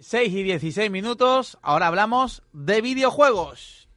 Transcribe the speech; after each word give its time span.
6 0.00 0.32
y 0.32 0.42
16 0.42 0.90
minutos, 0.90 1.58
ahora 1.62 1.86
hablamos 1.86 2.42
de 2.52 2.80
videojuegos. 2.80 3.88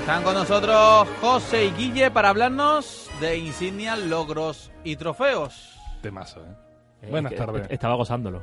Están 0.00 0.22
con 0.24 0.34
nosotros 0.34 1.08
José 1.20 1.66
y 1.66 1.70
Guille 1.72 2.10
para 2.10 2.30
hablarnos 2.30 3.08
de 3.20 3.36
insignias, 3.38 3.98
logros 3.98 4.70
y 4.82 4.96
trofeos. 4.96 5.78
Temazo, 6.02 6.40
¿eh? 6.40 6.54
Eh, 7.02 7.06
Buenas 7.10 7.32
que- 7.32 7.38
tardes. 7.38 7.66
Estaba 7.70 7.94
gozándolo. 7.94 8.42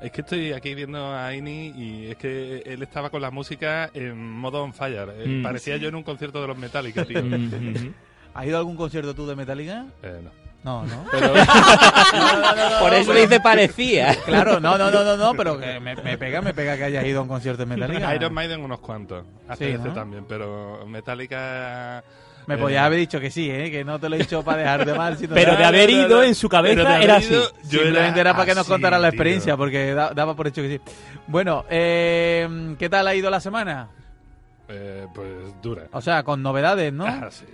Es 0.00 0.10
que 0.12 0.22
estoy 0.22 0.52
aquí 0.52 0.74
viendo 0.74 1.12
a 1.14 1.34
Ini 1.34 1.74
y 1.76 2.06
es 2.06 2.16
que 2.16 2.58
él 2.64 2.82
estaba 2.82 3.10
con 3.10 3.20
la 3.20 3.30
música 3.30 3.90
en 3.92 4.16
modo 4.32 4.62
on 4.62 4.72
fire. 4.72 5.10
Eh, 5.14 5.26
Mm. 5.28 5.42
Parecía 5.42 5.76
yo 5.76 5.88
en 5.88 5.94
un 5.94 6.02
concierto 6.02 6.40
de 6.40 6.46
los 6.48 6.56
Metallica, 6.56 7.04
tío. 7.06 7.20
¿Has 8.34 8.46
ido 8.46 8.56
a 8.56 8.58
algún 8.60 8.76
concierto 8.76 9.14
tú 9.14 9.26
de 9.26 9.36
Metallica? 9.36 9.86
Eh, 10.02 10.20
no. 10.22 10.30
No, 10.62 10.84
no. 10.84 11.04
Pero, 11.10 11.32
Por 12.80 12.92
eso 12.92 13.14
dice 13.14 13.40
parecía. 13.40 14.14
Claro, 14.26 14.60
no, 14.60 14.76
no, 14.76 14.90
no, 14.90 15.02
no, 15.04 15.16
no, 15.16 15.32
pero 15.34 15.58
que 15.58 15.80
me, 15.80 15.96
me 15.96 16.18
pega, 16.18 16.42
me 16.42 16.52
pega 16.52 16.76
que 16.76 16.84
hayas 16.84 17.04
ido 17.06 17.20
a 17.20 17.22
un 17.22 17.28
concierto 17.28 17.64
de 17.64 17.66
Metallica. 17.74 18.14
Iron 18.14 18.34
Maiden 18.34 18.60
unos 18.62 18.80
cuantos. 18.80 19.24
Sí, 19.56 19.64
ACDC 19.64 19.84
¿no? 19.86 19.92
también, 19.94 20.24
pero 20.28 20.84
Metallica... 20.86 22.04
Me 22.46 22.56
eh, 22.56 22.58
podías 22.58 22.84
haber 22.84 22.98
dicho 22.98 23.20
que 23.20 23.30
sí, 23.30 23.50
¿eh? 23.50 23.70
que 23.70 23.84
no 23.84 23.98
te 23.98 24.08
lo 24.10 24.16
he 24.16 24.18
dicho 24.18 24.42
para 24.42 24.58
dejarte 24.58 24.92
mal. 24.94 25.16
sino 25.16 25.34
Pero 25.34 25.56
de 25.56 25.64
haber 25.64 25.88
ido 25.88 26.22
en 26.22 26.34
su 26.34 26.48
pero 26.50 26.62
cabeza 26.62 27.00
era 27.00 27.16
así. 27.16 27.30
yo 27.32 27.80
Simplemente 27.80 28.20
era 28.20 28.32
para 28.34 28.44
que 28.46 28.54
nos 28.54 28.66
contara 28.66 28.98
la 28.98 29.08
tío. 29.10 29.14
experiencia, 29.16 29.56
porque 29.56 29.94
da- 29.94 30.12
daba 30.12 30.34
por 30.36 30.46
hecho 30.48 30.60
que 30.62 30.76
sí. 30.76 30.80
Bueno, 31.26 31.64
eh, 31.70 32.74
¿qué 32.78 32.88
tal 32.90 33.06
ha 33.08 33.14
ido 33.14 33.30
la 33.30 33.40
semana? 33.40 33.88
Eh, 34.68 35.06
pues 35.14 35.28
dura. 35.62 35.84
O 35.92 36.00
sea, 36.00 36.22
con 36.22 36.42
novedades, 36.42 36.92
¿no? 36.92 37.06
Ah, 37.06 37.28
sí. 37.30 37.44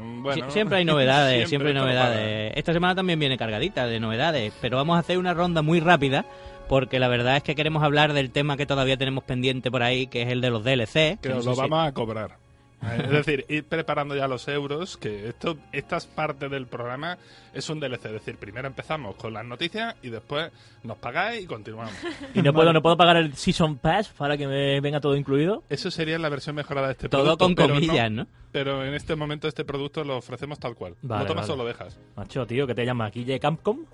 Bueno, 0.00 0.46
Sie- 0.46 0.52
siempre 0.52 0.78
hay 0.78 0.84
novedades, 0.84 1.48
siempre, 1.48 1.70
hay 1.70 1.74
novedades. 1.74 2.52
Esta 2.56 2.72
semana 2.72 2.94
también 2.94 3.18
viene 3.18 3.36
cargadita 3.38 3.86
de 3.86 4.00
novedades, 4.00 4.52
pero 4.60 4.76
vamos 4.76 4.96
a 4.96 5.00
hacer 5.00 5.18
una 5.18 5.34
ronda 5.34 5.62
muy 5.62 5.80
rápida 5.80 6.24
porque 6.68 6.98
la 6.98 7.08
verdad 7.08 7.36
es 7.36 7.42
que 7.42 7.54
queremos 7.54 7.82
hablar 7.82 8.12
del 8.12 8.30
tema 8.30 8.56
que 8.56 8.66
todavía 8.66 8.96
tenemos 8.98 9.24
pendiente 9.24 9.70
por 9.70 9.82
ahí, 9.82 10.06
que 10.06 10.22
es 10.22 10.28
el 10.28 10.40
de 10.40 10.50
los 10.50 10.62
DLC. 10.64 10.92
que 10.92 11.18
Que 11.22 11.28
no 11.30 11.36
os 11.38 11.44
sé 11.44 11.50
lo 11.50 11.54
si- 11.56 11.60
vamos 11.62 11.86
a 11.88 11.92
cobrar. 11.92 12.36
Es 12.80 13.10
decir, 13.10 13.44
ir 13.48 13.64
preparando 13.64 14.14
ya 14.14 14.28
los 14.28 14.46
euros, 14.46 14.96
que 14.96 15.28
esto, 15.28 15.58
esta 15.72 15.98
parte 16.14 16.48
del 16.48 16.66
programa 16.66 17.18
es 17.52 17.68
un 17.70 17.80
DLC. 17.80 18.04
Es 18.06 18.12
decir, 18.12 18.36
primero 18.36 18.68
empezamos 18.68 19.16
con 19.16 19.32
las 19.32 19.44
noticias 19.44 19.96
y 20.00 20.10
después 20.10 20.52
nos 20.84 20.96
pagáis 20.98 21.42
y 21.42 21.46
continuamos. 21.46 21.92
Y 22.34 22.42
no 22.42 22.52
puedo, 22.52 22.72
no 22.72 22.80
puedo 22.80 22.96
pagar 22.96 23.16
el 23.16 23.34
Season 23.34 23.78
Pass 23.78 24.08
para 24.16 24.36
que 24.36 24.46
me 24.46 24.80
venga 24.80 25.00
todo 25.00 25.16
incluido. 25.16 25.64
Eso 25.68 25.90
sería 25.90 26.18
la 26.20 26.28
versión 26.28 26.54
mejorada 26.54 26.86
de 26.86 26.92
este 26.92 27.08
Todo 27.08 27.22
producto. 27.36 27.44
con 27.46 27.54
pero 27.56 27.74
comillas, 27.74 28.10
no- 28.12 28.22
¿no? 28.24 28.28
Pero 28.52 28.84
en 28.84 28.94
este 28.94 29.16
momento 29.16 29.48
este 29.48 29.64
producto 29.64 30.04
lo 30.04 30.16
ofrecemos 30.16 30.58
tal 30.60 30.74
cual. 30.76 30.94
Vale, 31.02 31.22
lo 31.24 31.28
tomas 31.28 31.48
vale. 31.48 31.60
o 31.60 31.64
lo 31.64 31.68
dejas. 31.68 31.98
Macho, 32.16 32.46
tío, 32.46 32.66
que 32.66 32.74
te 32.74 32.84
llama 32.86 33.10
Guille 33.10 33.40
Campcom. 33.40 33.84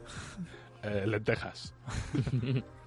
Eh, 0.82 1.04
lentejas. 1.06 1.74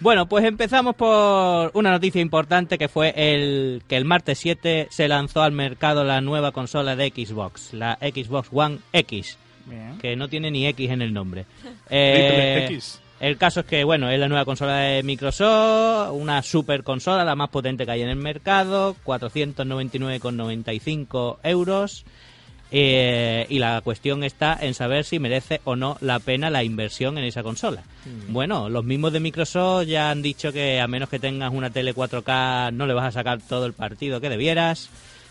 Bueno, 0.00 0.28
pues 0.28 0.44
empezamos 0.44 0.94
por 0.96 1.70
una 1.74 1.90
noticia 1.90 2.20
importante 2.20 2.78
que 2.78 2.88
fue 2.88 3.12
el 3.16 3.82
que 3.88 3.96
el 3.96 4.04
martes 4.04 4.38
7 4.38 4.88
se 4.90 5.08
lanzó 5.08 5.42
al 5.42 5.52
mercado 5.52 6.04
la 6.04 6.20
nueva 6.20 6.52
consola 6.52 6.94
de 6.96 7.08
Xbox, 7.08 7.72
la 7.72 7.98
Xbox 8.00 8.48
One 8.52 8.78
X, 8.92 9.38
Bien. 9.66 9.98
que 9.98 10.16
no 10.16 10.28
tiene 10.28 10.50
ni 10.50 10.66
X 10.66 10.90
en 10.90 11.02
el 11.02 11.12
nombre. 11.12 11.46
Eh, 11.90 12.66
X. 12.70 13.00
El 13.20 13.36
caso 13.38 13.60
es 13.60 13.66
que, 13.66 13.84
bueno, 13.84 14.10
es 14.10 14.18
la 14.18 14.28
nueva 14.28 14.44
consola 14.44 14.76
de 14.78 15.02
Microsoft, 15.02 16.10
una 16.12 16.42
super 16.42 16.82
consola, 16.82 17.24
la 17.24 17.36
más 17.36 17.48
potente 17.48 17.86
que 17.86 17.92
hay 17.92 18.02
en 18.02 18.08
el 18.08 18.16
mercado, 18.16 18.96
499,95 19.04 21.38
euros. 21.44 22.04
Eh, 22.76 23.46
y 23.50 23.60
la 23.60 23.80
cuestión 23.82 24.24
está 24.24 24.58
en 24.60 24.74
saber 24.74 25.04
si 25.04 25.20
merece 25.20 25.60
o 25.62 25.76
no 25.76 25.96
la 26.00 26.18
pena 26.18 26.50
la 26.50 26.64
inversión 26.64 27.16
en 27.18 27.22
esa 27.24 27.44
consola. 27.44 27.84
Bueno, 28.30 28.68
los 28.68 28.84
mismos 28.84 29.12
de 29.12 29.20
Microsoft 29.20 29.86
ya 29.86 30.10
han 30.10 30.22
dicho 30.22 30.52
que 30.52 30.80
a 30.80 30.88
menos 30.88 31.08
que 31.08 31.20
tengas 31.20 31.52
una 31.52 31.70
tele 31.70 31.94
4K 31.94 32.72
no 32.72 32.88
le 32.88 32.94
vas 32.94 33.04
a 33.04 33.12
sacar 33.12 33.40
todo 33.40 33.66
el 33.66 33.74
partido 33.74 34.20
que 34.20 34.28
debieras. 34.28 34.90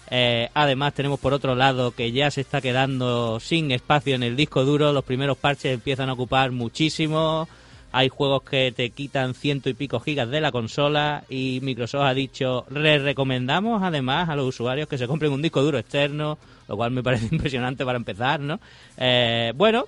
Eh, 0.09 0.47
además 0.53 0.93
tenemos 0.93 1.19
por 1.19 1.33
otro 1.33 1.53
lado 1.53 1.91
que 1.91 2.13
ya 2.13 2.31
se 2.31 2.39
está 2.39 2.61
quedando 2.61 3.41
sin 3.41 3.71
espacio 3.71 4.15
en 4.15 4.23
el 4.23 4.37
disco 4.37 4.63
duro, 4.63 4.93
los 4.93 5.03
primeros 5.03 5.37
parches 5.37 5.73
empiezan 5.73 6.07
a 6.07 6.13
ocupar 6.13 6.51
muchísimo, 6.51 7.49
hay 7.91 8.07
juegos 8.07 8.43
que 8.43 8.71
te 8.71 8.89
quitan 8.91 9.33
ciento 9.33 9.69
y 9.69 9.73
pico 9.73 9.99
gigas 9.99 10.29
de 10.29 10.39
la 10.39 10.53
consola 10.53 11.25
y 11.29 11.59
Microsoft 11.61 12.03
ha 12.03 12.13
dicho, 12.13 12.65
le 12.69 12.99
recomendamos 12.99 13.83
además 13.83 14.29
a 14.29 14.35
los 14.35 14.47
usuarios 14.47 14.87
que 14.87 14.97
se 14.97 15.07
compren 15.07 15.31
un 15.31 15.41
disco 15.41 15.61
duro 15.61 15.77
externo, 15.77 16.37
lo 16.67 16.75
cual 16.75 16.91
me 16.91 17.03
parece 17.03 17.27
impresionante 17.31 17.85
para 17.85 17.97
empezar, 17.97 18.39
¿no? 18.39 18.59
Eh, 18.97 19.53
bueno, 19.55 19.85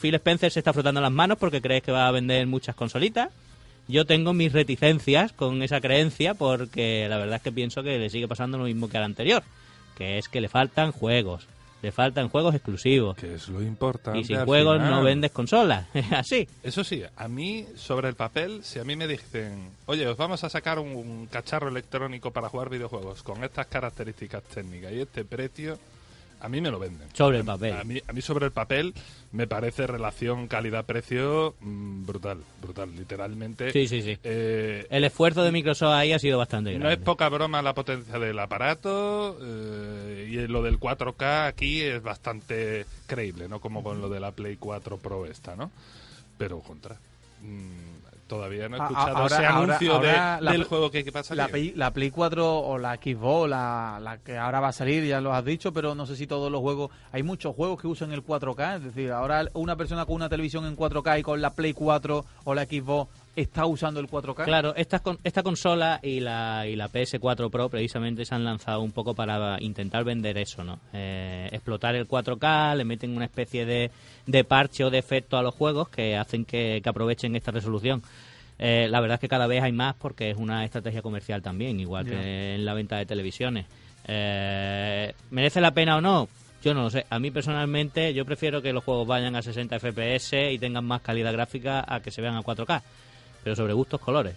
Phil 0.00 0.14
Spencer 0.14 0.50
se 0.50 0.60
está 0.60 0.72
frotando 0.72 1.00
las 1.00 1.12
manos 1.12 1.38
porque 1.38 1.60
crees 1.60 1.82
que 1.82 1.92
va 1.92 2.08
a 2.08 2.12
vender 2.12 2.46
muchas 2.46 2.74
consolitas. 2.74 3.30
Yo 3.86 4.06
tengo 4.06 4.32
mis 4.32 4.52
reticencias 4.52 5.32
con 5.32 5.62
esa 5.62 5.80
creencia 5.80 6.34
porque 6.34 7.06
la 7.08 7.18
verdad 7.18 7.36
es 7.36 7.42
que 7.42 7.52
pienso 7.52 7.82
que 7.82 7.98
le 7.98 8.08
sigue 8.08 8.28
pasando 8.28 8.56
lo 8.56 8.64
mismo 8.64 8.88
que 8.88 8.96
al 8.96 9.04
anterior, 9.04 9.42
que 9.96 10.18
es 10.18 10.28
que 10.28 10.40
le 10.40 10.48
faltan 10.48 10.90
juegos, 10.90 11.46
le 11.82 11.92
faltan 11.92 12.30
juegos 12.30 12.54
exclusivos. 12.54 13.14
Que 13.14 13.34
es 13.34 13.46
lo 13.50 13.60
importante. 13.60 14.18
Y 14.18 14.24
sin 14.24 14.42
juegos 14.46 14.78
final. 14.78 14.90
no 14.90 15.02
vendes 15.02 15.32
consolas, 15.32 15.86
así. 16.12 16.48
Eso 16.62 16.82
sí, 16.82 17.02
a 17.14 17.28
mí, 17.28 17.66
sobre 17.76 18.08
el 18.08 18.14
papel, 18.14 18.64
si 18.64 18.78
a 18.78 18.84
mí 18.84 18.96
me 18.96 19.06
dicen, 19.06 19.68
oye, 19.84 20.06
os 20.08 20.16
vamos 20.16 20.42
a 20.44 20.48
sacar 20.48 20.78
un, 20.78 20.96
un 20.96 21.26
cacharro 21.26 21.68
electrónico 21.68 22.30
para 22.30 22.48
jugar 22.48 22.70
videojuegos 22.70 23.22
con 23.22 23.44
estas 23.44 23.66
características 23.66 24.44
técnicas 24.44 24.92
y 24.92 25.00
este 25.00 25.26
precio, 25.26 25.78
a 26.44 26.48
mí 26.48 26.60
me 26.60 26.70
lo 26.70 26.78
venden. 26.78 27.08
Sobre 27.14 27.38
el 27.38 27.44
papel. 27.44 27.72
A 27.72 27.84
mí, 27.84 28.00
a 28.06 28.12
mí 28.12 28.20
sobre 28.20 28.44
el 28.46 28.52
papel 28.52 28.92
me 29.32 29.46
parece 29.46 29.86
relación 29.86 30.46
calidad-precio 30.46 31.54
mm, 31.60 32.04
brutal, 32.06 32.38
brutal, 32.62 32.94
literalmente. 32.94 33.72
Sí, 33.72 33.88
sí, 33.88 34.02
sí. 34.02 34.18
Eh, 34.22 34.86
El 34.90 35.04
esfuerzo 35.04 35.42
de 35.42 35.52
Microsoft 35.52 35.92
ahí 35.94 36.12
ha 36.12 36.18
sido 36.18 36.38
bastante 36.38 36.72
no 36.74 36.80
grande. 36.80 36.94
es 36.94 37.00
poca 37.00 37.28
broma 37.30 37.62
la 37.62 37.74
potencia 37.74 38.18
del 38.18 38.38
aparato 38.38 39.38
eh, 39.42 40.28
y 40.30 40.46
lo 40.46 40.62
del 40.62 40.78
4K 40.78 41.46
aquí 41.46 41.80
es 41.80 42.02
bastante 42.02 42.84
creíble, 43.06 43.48
no 43.48 43.60
como 43.60 43.82
con 43.82 44.00
lo 44.00 44.08
de 44.08 44.20
la 44.20 44.30
Play 44.32 44.56
4 44.56 44.98
Pro 44.98 45.26
esta, 45.26 45.56
¿no? 45.56 45.70
Pero 46.38 46.60
contra. 46.60 46.96
mm, 47.42 48.03
todavía 48.26 48.68
no 48.68 48.76
he 48.76 48.80
escuchado 48.80 49.16
ahora- 49.16 49.36
ese 49.36 49.46
anuncio 49.46 49.94
ahora 49.94 50.36
de- 50.36 50.42
la 50.42 50.52
del 50.52 50.64
juego 50.64 50.90
que, 50.90 51.04
que 51.04 51.12
pasa 51.12 51.34
La 51.34 51.48
Play, 51.48 51.72
la 51.76 51.90
Play 51.92 52.10
4 52.10 52.58
o 52.60 52.78
la 52.78 52.94
Xbox, 52.96 53.48
la, 53.50 53.98
la 54.02 54.18
que 54.18 54.36
ahora 54.38 54.60
va 54.60 54.68
a 54.68 54.72
salir, 54.72 55.04
ya 55.04 55.20
lo 55.20 55.34
has 55.34 55.44
dicho, 55.44 55.72
pero 55.72 55.94
no 55.94 56.06
sé 56.06 56.16
si 56.16 56.26
todos 56.26 56.50
los 56.50 56.60
juegos. 56.60 56.90
Hay 57.12 57.22
muchos 57.22 57.54
juegos 57.54 57.80
que 57.80 57.86
usan 57.86 58.12
el 58.12 58.24
4K, 58.24 58.76
es 58.76 58.84
decir, 58.84 59.12
ahora 59.12 59.44
una 59.54 59.76
persona 59.76 60.04
con 60.06 60.16
una 60.16 60.28
televisión 60.28 60.64
en 60.66 60.76
4K 60.76 61.18
y 61.20 61.22
con 61.22 61.40
la 61.40 61.50
Play 61.50 61.72
4 61.72 62.24
o 62.44 62.54
la 62.54 62.64
Xbox 62.64 63.10
está 63.36 63.66
usando 63.66 64.00
el 64.00 64.08
4K. 64.08 64.44
Claro, 64.44 64.74
esta, 64.76 65.02
esta 65.22 65.42
consola 65.42 66.00
y 66.02 66.20
la, 66.20 66.66
y 66.66 66.76
la 66.76 66.88
PS4 66.88 67.50
Pro 67.50 67.68
precisamente 67.68 68.24
se 68.24 68.34
han 68.34 68.44
lanzado 68.44 68.80
un 68.80 68.92
poco 68.92 69.14
para 69.14 69.60
intentar 69.60 70.04
vender 70.04 70.38
eso, 70.38 70.64
¿no? 70.64 70.80
Eh, 70.92 71.48
explotar 71.52 71.94
el 71.94 72.08
4K, 72.08 72.76
le 72.76 72.84
meten 72.84 73.16
una 73.16 73.24
especie 73.24 73.66
de, 73.66 73.90
de 74.26 74.44
parche 74.44 74.84
o 74.84 74.90
de 74.90 74.98
efecto 74.98 75.36
a 75.36 75.42
los 75.42 75.54
juegos 75.54 75.88
que 75.88 76.16
hacen 76.16 76.44
que, 76.44 76.80
que 76.82 76.88
aprovechen 76.88 77.34
esta 77.36 77.50
resolución. 77.50 78.02
Eh, 78.58 78.86
la 78.88 79.00
verdad 79.00 79.16
es 79.16 79.20
que 79.20 79.28
cada 79.28 79.46
vez 79.46 79.62
hay 79.62 79.72
más 79.72 79.94
porque 79.94 80.30
es 80.30 80.36
una 80.36 80.64
estrategia 80.64 81.02
comercial 81.02 81.42
también, 81.42 81.80
igual 81.80 82.06
que 82.06 82.54
en 82.54 82.64
la 82.64 82.74
venta 82.74 82.96
de 82.96 83.06
televisiones. 83.06 83.66
Eh, 84.06 85.12
¿Merece 85.30 85.60
la 85.60 85.72
pena 85.72 85.96
o 85.96 86.00
no? 86.00 86.28
Yo 86.62 86.72
no 86.72 86.84
lo 86.84 86.90
sé. 86.90 87.04
A 87.10 87.18
mí 87.18 87.30
personalmente 87.30 88.14
yo 88.14 88.24
prefiero 88.24 88.62
que 88.62 88.72
los 88.72 88.84
juegos 88.84 89.06
vayan 89.06 89.36
a 89.36 89.42
60 89.42 89.78
FPS 89.78 90.52
y 90.52 90.58
tengan 90.58 90.84
más 90.84 91.02
calidad 91.02 91.32
gráfica 91.32 91.84
a 91.86 92.00
que 92.00 92.10
se 92.10 92.22
vean 92.22 92.36
a 92.36 92.42
4K. 92.42 92.82
Pero 93.44 93.54
sobre 93.54 93.74
gustos 93.74 94.00
colores, 94.00 94.34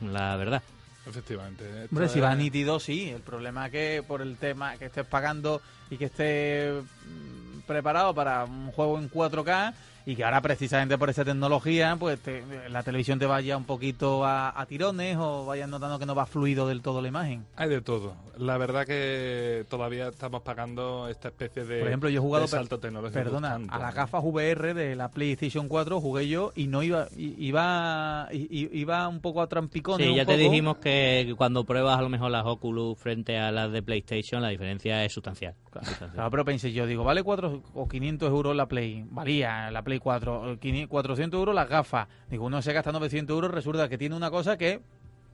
la 0.00 0.34
verdad. 0.36 0.62
Efectivamente. 1.06 1.86
Hombre, 1.90 2.08
si 2.08 2.18
va 2.18 2.34
nítido, 2.34 2.80
sí. 2.80 3.10
El 3.10 3.20
problema 3.20 3.66
es 3.66 3.72
que 3.72 4.04
por 4.06 4.22
el 4.22 4.36
tema 4.36 4.76
que 4.76 4.86
estés 4.86 5.06
pagando 5.06 5.62
y 5.88 5.98
que 5.98 6.06
estés 6.06 6.82
mm, 6.82 7.60
preparado 7.66 8.12
para 8.12 8.44
un 8.44 8.72
juego 8.72 8.98
en 8.98 9.08
4K 9.08 9.74
y 10.06 10.14
que 10.16 10.24
ahora 10.24 10.40
precisamente 10.40 10.96
por 10.96 11.10
esa 11.10 11.24
tecnología, 11.24 11.96
pues 11.98 12.18
te- 12.20 12.42
la 12.70 12.82
televisión 12.84 13.18
te 13.18 13.26
vaya 13.26 13.56
un 13.56 13.64
poquito 13.64 14.24
a, 14.24 14.58
a 14.58 14.64
tirones 14.66 15.16
o 15.18 15.44
vayas 15.44 15.68
notando 15.68 15.98
que 15.98 16.06
no 16.06 16.14
va 16.14 16.24
fluido 16.26 16.68
del 16.68 16.80
todo 16.80 17.02
la 17.02 17.08
imagen. 17.08 17.44
Hay 17.56 17.68
de 17.68 17.80
todo. 17.80 18.14
La 18.38 18.56
verdad 18.56 18.86
que 18.86 19.64
todavía 19.68 20.08
estamos 20.08 20.42
pagando 20.42 21.08
esta 21.08 21.28
especie 21.28 21.64
de, 21.64 21.80
Por 21.80 21.88
ejemplo, 21.88 22.08
yo 22.08 22.20
he 22.20 22.22
jugado, 22.22 22.46
salto 22.46 22.78
tecnológico. 22.78 23.18
Perdona, 23.20 23.58
a 23.68 23.78
las 23.78 23.94
gafas 23.94 24.22
VR 24.24 24.74
de 24.74 24.94
la 24.94 25.08
PlayStation 25.10 25.68
4 25.68 26.00
jugué 26.00 26.28
yo 26.28 26.52
y 26.54 26.68
no 26.68 26.82
iba 26.82 27.08
iba 27.16 28.28
iba 28.32 29.08
un 29.08 29.20
poco 29.20 29.42
a 29.42 29.46
trampicones. 29.48 30.06
Sí, 30.06 30.14
ya 30.14 30.24
te 30.26 30.36
dijimos 30.36 30.76
que 30.78 31.34
cuando 31.36 31.64
pruebas 31.64 31.98
a 31.98 32.02
lo 32.02 32.08
mejor 32.08 32.30
las 32.30 32.44
Oculus 32.46 32.98
frente 32.98 33.38
a 33.38 33.50
las 33.50 33.72
de 33.72 33.82
PlayStation, 33.82 34.42
la 34.42 34.48
diferencia 34.50 35.04
es 35.04 35.12
sustancial. 35.12 35.54
Sustancial. 35.72 36.10
Claro, 36.12 36.30
pero 36.30 36.44
pensé 36.44 36.72
yo, 36.72 36.86
digo, 36.86 37.04
vale 37.04 37.22
4 37.22 37.62
o 37.74 37.88
500 37.88 38.28
euros 38.30 38.54
la 38.56 38.66
Play, 38.66 39.04
valía 39.10 39.70
la 39.70 39.82
Play 39.82 39.95
4, 40.00 40.52
eh, 40.52 40.58
500 40.58 40.90
400 40.90 41.38
euros 41.38 41.54
las 41.54 41.68
gafas. 41.68 42.08
Digo, 42.30 42.44
uno 42.46 42.60
se 42.62 42.72
gasta 42.72 42.92
900 42.92 43.34
euros, 43.34 43.50
resulta 43.50 43.88
que 43.88 43.98
tiene 43.98 44.14
una 44.16 44.30
cosa 44.30 44.56
que 44.56 44.80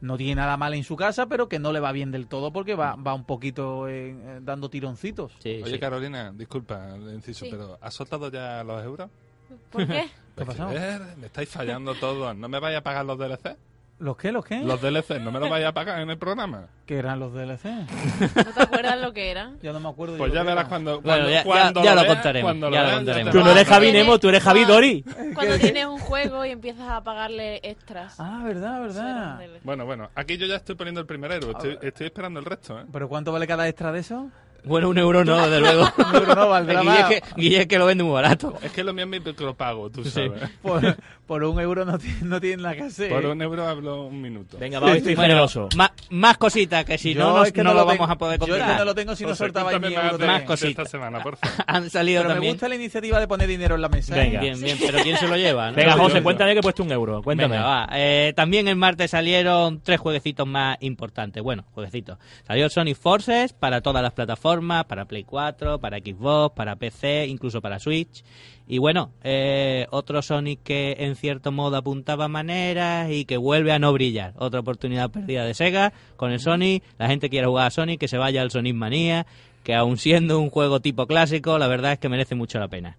no 0.00 0.16
tiene 0.16 0.34
nada 0.36 0.56
mal 0.56 0.74
en 0.74 0.82
su 0.82 0.96
casa, 0.96 1.26
pero 1.26 1.48
que 1.48 1.58
no 1.60 1.72
le 1.72 1.78
va 1.78 1.92
bien 1.92 2.10
del 2.10 2.26
todo 2.26 2.52
porque 2.52 2.74
va, 2.74 2.96
va 2.96 3.14
un 3.14 3.24
poquito 3.24 3.86
eh, 3.88 4.10
eh, 4.10 4.38
dando 4.42 4.68
tironcitos. 4.68 5.32
Sí, 5.38 5.60
Oye, 5.62 5.74
sí. 5.74 5.78
Carolina, 5.78 6.32
disculpa 6.34 6.96
el 6.96 7.14
inciso, 7.14 7.44
Sí. 7.44 7.50
pero 7.52 7.78
¿has 7.80 7.94
soltado 7.94 8.30
ya 8.30 8.64
los 8.64 8.82
euros? 8.84 9.08
¿Por 9.70 9.86
qué? 9.86 9.92
¿Qué 9.92 10.00
ha 10.00 10.44
Pues, 10.44 10.48
pasado? 10.48 10.70
joder, 10.70 11.02
me 11.18 11.26
estáis 11.26 11.48
fallando 11.48 11.94
todos. 11.94 12.34
¿No 12.36 12.48
me 12.48 12.58
vais 12.58 12.76
a 12.76 12.80
pagar 12.82 13.04
los 13.04 13.16
DLC? 13.18 13.56
¿Los 14.02 14.16
qué? 14.16 14.32
¿Los 14.32 14.44
qué? 14.44 14.58
Los 14.58 14.80
DLC, 14.80 15.20
¿no 15.20 15.30
me 15.30 15.38
los 15.38 15.48
vais 15.48 15.64
a 15.64 15.70
pagar 15.72 16.00
en 16.00 16.10
el 16.10 16.18
programa? 16.18 16.66
¿Qué 16.86 16.98
eran 16.98 17.20
los 17.20 17.32
DLC? 17.32 17.64
¿No 18.36 18.52
te 18.52 18.62
acuerdas 18.62 19.00
lo 19.00 19.12
que 19.12 19.30
era? 19.30 19.52
Ya 19.62 19.72
no 19.72 19.78
me 19.78 19.88
acuerdo. 19.88 20.16
Pues 20.18 20.32
yo 20.32 20.34
ya 20.34 20.42
verás 20.42 20.64
cuando, 20.66 21.00
Bueno, 21.00 21.04
cuando, 21.24 21.30
ya- 21.30 21.36
ya- 21.36 21.44
cuando 21.44 21.84
ya 21.84 21.94
lo 21.94 22.06
contaremos, 22.06 22.46
cuando 22.50 22.70
ya 22.70 22.80
lo 22.80 22.86
veas, 22.86 22.96
contaremos. 22.96 23.32
te 23.32 23.38
Tú 23.38 23.44
no 23.44 23.50
eres 23.52 23.68
Javi 23.68 23.92
Nemo, 23.92 24.18
tú 24.18 24.28
eres 24.28 24.42
Javi 24.42 24.64
Dori. 24.64 25.04
Cuando 25.34 25.56
tienes 25.58 25.86
un 25.86 25.98
juego 26.00 26.44
y 26.44 26.50
empiezas 26.50 26.88
a 26.90 27.02
pagarle 27.04 27.60
extras. 27.62 28.16
Ah, 28.18 28.42
verdad, 28.44 28.80
verdad. 28.80 29.40
Bueno, 29.62 29.86
bueno, 29.86 30.10
aquí 30.16 30.36
yo 30.36 30.46
ya 30.46 30.56
estoy 30.56 30.74
poniendo 30.74 31.00
el 31.00 31.06
primer 31.06 31.30
héroe. 31.30 31.52
Estoy, 31.52 31.78
estoy 31.80 32.06
esperando 32.06 32.40
el 32.40 32.44
resto, 32.46 32.80
¿eh? 32.80 32.84
¿Pero 32.92 33.08
cuánto 33.08 33.30
vale 33.30 33.46
cada 33.46 33.68
extra 33.68 33.92
de 33.92 34.00
eso? 34.00 34.30
Bueno, 34.64 34.88
un 34.90 34.98
euro 34.98 35.24
no, 35.24 35.40
desde 35.42 35.60
luego. 35.60 35.88
Un 35.98 36.14
euro 36.14 36.34
no, 36.34 36.48
valdrá 36.48 36.80
Guille, 36.80 36.92
es 36.94 37.00
más. 37.00 37.08
que, 37.10 37.22
Guille 37.36 37.60
es 37.62 37.66
que 37.66 37.78
lo 37.78 37.86
vende 37.86 38.04
muy 38.04 38.12
barato. 38.14 38.54
Es 38.62 38.70
que 38.72 38.84
lo 38.84 38.92
mío 38.92 39.04
es 39.04 39.10
mi 39.10 39.18
micropago, 39.20 39.90
tú 39.90 40.04
Sí. 40.04 40.10
sabes. 40.10 40.50
Por, 40.62 40.96
por 41.26 41.42
un 41.44 41.58
euro 41.60 41.84
no 41.84 41.98
tiene, 41.98 42.18
no 42.22 42.40
tiene 42.40 42.62
nada 42.62 42.74
que 42.76 42.82
hacer. 42.82 43.10
Por 43.10 43.26
un 43.26 43.42
euro 43.42 43.66
hablo 43.66 44.02
un 44.06 44.20
minuto. 44.22 44.58
Venga, 44.58 44.78
va, 44.78 44.92
estoy 44.92 45.14
Bueno, 45.16 45.30
generoso. 45.34 45.68
más, 45.76 45.90
más 46.10 46.38
cositas 46.38 46.84
que 46.84 46.96
si 46.98 47.14
Yo 47.14 47.20
no, 47.24 47.38
nos- 47.38 47.46
es 47.48 47.52
que 47.52 47.64
no, 47.64 47.74
lo 47.74 47.80
tengo- 47.80 47.92
vamos 47.98 48.10
a 48.10 48.16
poder 48.18 48.38
Yo 48.46 48.54
es 48.56 48.62
que 48.62 48.74
no 48.74 48.84
lo 48.84 48.94
tengo 48.94 49.16
si 49.16 49.24
no 49.24 49.34
cuéntame 49.36 49.78
mi 49.88 49.94
más 49.96 50.12
euro 50.12 50.44
cositas. 50.46 50.70
esta 50.70 50.84
semana, 50.84 51.20
por 51.22 51.36
favor. 51.38 51.56
Han 51.66 51.90
salido 51.90 52.22
Pero 52.22 52.40
me 52.40 52.48
gusta 52.48 52.68
la 52.68 52.74
iniciativa 52.76 53.18
de 53.18 53.26
poner 53.26 53.48
dinero 53.48 53.74
en 53.74 53.80
la 53.82 53.88
mesa. 53.88 54.16
¿eh? 54.16 54.26
Venga. 54.26 54.40
Bien, 54.40 54.60
bien, 54.60 54.78
pero 54.86 54.98
¿quién 55.02 55.16
se 55.16 55.26
lo 55.26 55.36
lleva? 55.36 55.70
no? 55.70 55.76
Venga, 55.76 55.92
José, 55.96 56.22
cuéntame 56.22 56.52
que 56.52 56.60
he 56.60 56.62
puesto 56.62 56.82
un 56.84 56.92
euro. 56.92 57.20
Cuéntame. 57.22 57.56
Venga, 57.56 57.66
va. 57.68 57.88
Eh, 57.92 58.32
también 58.36 58.68
el 58.68 58.76
martes 58.76 59.10
salieron 59.10 59.80
tres 59.82 59.98
jueguecitos 59.98 60.46
más 60.46 60.76
importantes. 60.80 61.42
Bueno, 61.42 61.64
jueguecitos. 61.72 62.18
Salió 62.46 62.68
Sonic 62.68 62.96
Forces 62.96 63.52
para 63.52 63.80
todas 63.80 64.02
las 64.02 64.12
plataformas, 64.12 64.51
para 64.86 65.06
Play 65.06 65.24
4, 65.24 65.78
para 65.78 65.98
Xbox, 65.98 66.54
para 66.54 66.76
PC, 66.76 67.26
incluso 67.26 67.60
para 67.60 67.78
Switch. 67.78 68.24
Y 68.66 68.78
bueno, 68.78 69.12
eh, 69.22 69.86
otro 69.90 70.22
Sonic 70.22 70.62
que 70.62 70.96
en 70.98 71.16
cierto 71.16 71.52
modo 71.52 71.76
apuntaba 71.76 72.28
maneras 72.28 73.10
y 73.10 73.24
que 73.24 73.36
vuelve 73.36 73.72
a 73.72 73.78
no 73.78 73.92
brillar. 73.92 74.34
Otra 74.36 74.60
oportunidad 74.60 75.10
perdida 75.10 75.44
de 75.44 75.54
Sega 75.54 75.92
con 76.16 76.32
el 76.32 76.40
Sonic. 76.40 76.82
La 76.98 77.08
gente 77.08 77.30
quiere 77.30 77.46
jugar 77.46 77.66
a 77.66 77.70
Sonic, 77.70 78.00
que 78.00 78.08
se 78.08 78.18
vaya 78.18 78.42
al 78.42 78.50
Sonic 78.50 78.74
Manía, 78.74 79.26
que 79.62 79.74
aun 79.74 79.96
siendo 79.96 80.38
un 80.38 80.50
juego 80.50 80.80
tipo 80.80 81.06
clásico, 81.06 81.58
la 81.58 81.68
verdad 81.68 81.92
es 81.92 81.98
que 81.98 82.08
merece 82.08 82.34
mucho 82.34 82.58
la 82.58 82.68
pena. 82.68 82.96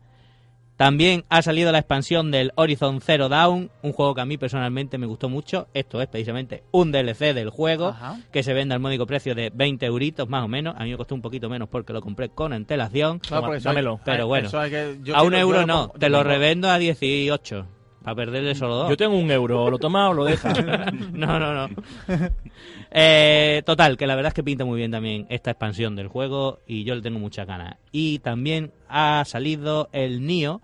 También 0.84 1.24
ha 1.30 1.42
salido 1.42 1.72
la 1.72 1.78
expansión 1.80 2.30
del 2.30 2.52
Horizon 2.56 3.00
Zero 3.00 3.30
Dawn, 3.30 3.72
un 3.84 3.94
juego 3.94 4.14
que 4.16 4.20
a 4.20 4.26
mí 4.26 4.38
personalmente 4.38 4.98
me 4.98 5.06
gustó 5.06 5.30
mucho. 5.30 5.70
Esto 5.74 6.02
es 6.02 6.10
precisamente 6.10 6.64
un 6.72 6.92
DLC 6.92 7.34
del 7.34 7.50
juego 7.52 7.88
Ajá. 7.88 8.20
que 8.34 8.44
se 8.44 8.52
vende 8.52 8.74
al 8.74 8.82
módico 8.82 9.08
precio 9.08 9.34
de 9.34 9.50
20 9.56 9.86
euritos 9.86 10.28
más 10.28 10.44
o 10.44 10.50
menos. 10.50 10.76
A 10.78 10.84
mí 10.84 10.92
me 10.92 10.98
costó 10.98 11.16
un 11.16 11.22
poquito 11.22 11.48
menos 11.50 11.70
porque 11.70 11.94
lo 11.94 12.02
compré 12.02 12.28
con 12.28 12.52
antelación. 12.52 13.20
Claro, 13.20 13.54
hay- 13.54 13.62
dámelo. 13.62 14.02
Pero 14.04 14.24
eh, 14.24 14.26
bueno, 14.26 14.50
que- 14.52 15.14
a 15.16 15.24
un 15.24 15.34
euro 15.36 15.66
no, 15.66 15.88
te 15.98 16.10
lo 16.10 16.22
revendo 16.22 16.70
a 16.70 16.78
18 16.78 17.66
para 18.04 18.16
perderle 18.16 18.54
solo 18.54 18.76
dos. 18.76 18.90
Yo 18.90 18.98
tengo 18.98 19.18
un 19.18 19.32
euro, 19.32 19.70
¿lo 19.72 19.80
toma 19.80 20.10
o 20.10 20.14
lo 20.14 20.26
deja? 20.26 20.54
no, 21.14 21.40
no, 21.40 21.68
no. 21.68 21.76
Eh, 22.92 23.64
total, 23.66 23.98
que 23.98 24.06
la 24.06 24.16
verdad 24.16 24.30
es 24.30 24.34
que 24.34 24.44
pinta 24.44 24.66
muy 24.66 24.78
bien 24.78 24.92
también 24.92 25.26
esta 25.30 25.52
expansión 25.52 25.96
del 25.96 26.10
juego 26.10 26.60
y 26.68 26.84
yo 26.84 26.94
le 26.94 27.02
tengo 27.02 27.18
muchas 27.18 27.48
ganas. 27.48 27.78
Y 27.92 28.20
también 28.20 28.72
ha 28.90 29.24
salido 29.26 29.90
el 29.94 30.26
Nio 30.26 30.62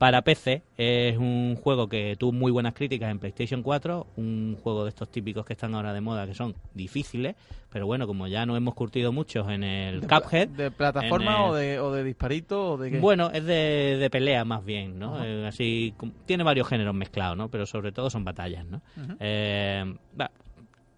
para 0.00 0.22
PC. 0.22 0.62
Es 0.78 1.18
un 1.18 1.56
juego 1.62 1.86
que 1.86 2.16
tuvo 2.18 2.32
muy 2.32 2.50
buenas 2.50 2.72
críticas 2.72 3.10
en 3.10 3.18
PlayStation 3.18 3.62
4. 3.62 4.06
Un 4.16 4.56
juego 4.62 4.84
de 4.84 4.88
estos 4.88 5.10
típicos 5.10 5.44
que 5.44 5.52
están 5.52 5.74
ahora 5.74 5.92
de 5.92 6.00
moda 6.00 6.26
que 6.26 6.32
son 6.32 6.54
difíciles. 6.72 7.36
Pero 7.68 7.84
bueno, 7.84 8.06
como 8.06 8.26
ya 8.26 8.46
no 8.46 8.56
hemos 8.56 8.72
curtido 8.74 9.12
muchos 9.12 9.46
en 9.50 9.62
el 9.62 10.00
de 10.00 10.06
Cuphead. 10.06 10.48
¿De 10.48 10.70
plataforma 10.70 11.36
el- 11.36 11.42
o, 11.50 11.54
de, 11.54 11.80
o 11.80 11.92
de 11.92 12.02
disparito 12.02 12.72
o 12.72 12.76
de 12.78 12.92
qué? 12.92 12.98
Bueno, 12.98 13.30
es 13.30 13.44
de, 13.44 13.98
de 14.00 14.08
pelea 14.08 14.42
más 14.46 14.64
bien, 14.64 14.98
¿no? 14.98 15.22
Eh, 15.22 15.46
así 15.46 15.92
tiene 16.24 16.44
varios 16.44 16.66
géneros 16.66 16.94
mezclados, 16.94 17.36
¿no? 17.36 17.50
Pero 17.50 17.66
sobre 17.66 17.92
todo 17.92 18.08
son 18.08 18.24
batallas, 18.24 18.64
¿no? 18.64 18.80
Eh, 19.20 19.84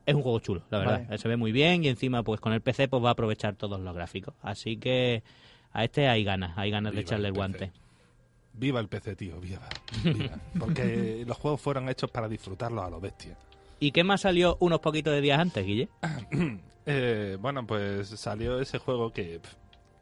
es 0.06 0.14
un 0.14 0.22
juego 0.22 0.38
chulo, 0.38 0.62
la 0.70 0.78
verdad. 0.78 1.02
Vale. 1.06 1.18
Se 1.18 1.26
ve 1.26 1.36
muy 1.36 1.50
bien 1.50 1.82
y 1.82 1.88
encima, 1.88 2.22
pues 2.22 2.40
con 2.40 2.52
el 2.52 2.60
PC, 2.60 2.86
pues 2.86 3.02
va 3.02 3.08
a 3.08 3.12
aprovechar 3.12 3.56
todos 3.56 3.80
los 3.80 3.94
gráficos. 3.96 4.34
Así 4.42 4.76
que 4.76 5.24
a 5.72 5.82
este 5.82 6.06
hay 6.06 6.22
ganas, 6.22 6.56
hay 6.56 6.70
ganas 6.70 6.94
de 6.94 7.00
echarle 7.00 7.28
el 7.30 7.36
el 7.36 7.52
PC. 7.52 7.72
Viva 8.54 8.80
el 8.80 8.88
PC, 8.88 9.16
tío, 9.16 9.40
viva. 9.40 9.68
viva. 10.04 10.38
Porque 10.58 11.24
los 11.26 11.36
juegos 11.36 11.60
fueron 11.60 11.88
hechos 11.88 12.10
para 12.10 12.28
disfrutarlos 12.28 12.84
a 12.84 12.90
los 12.90 13.00
bestias. 13.00 13.38
¿Y 13.80 13.90
qué 13.92 14.04
más 14.04 14.20
salió 14.20 14.56
unos 14.60 14.80
poquitos 14.80 15.12
de 15.12 15.20
días 15.20 15.38
antes, 15.38 15.64
Guille? 15.64 15.88
Eh, 16.84 17.36
bueno, 17.40 17.64
pues 17.64 18.08
salió 18.08 18.58
ese 18.58 18.78
juego 18.78 19.12
que, 19.12 19.40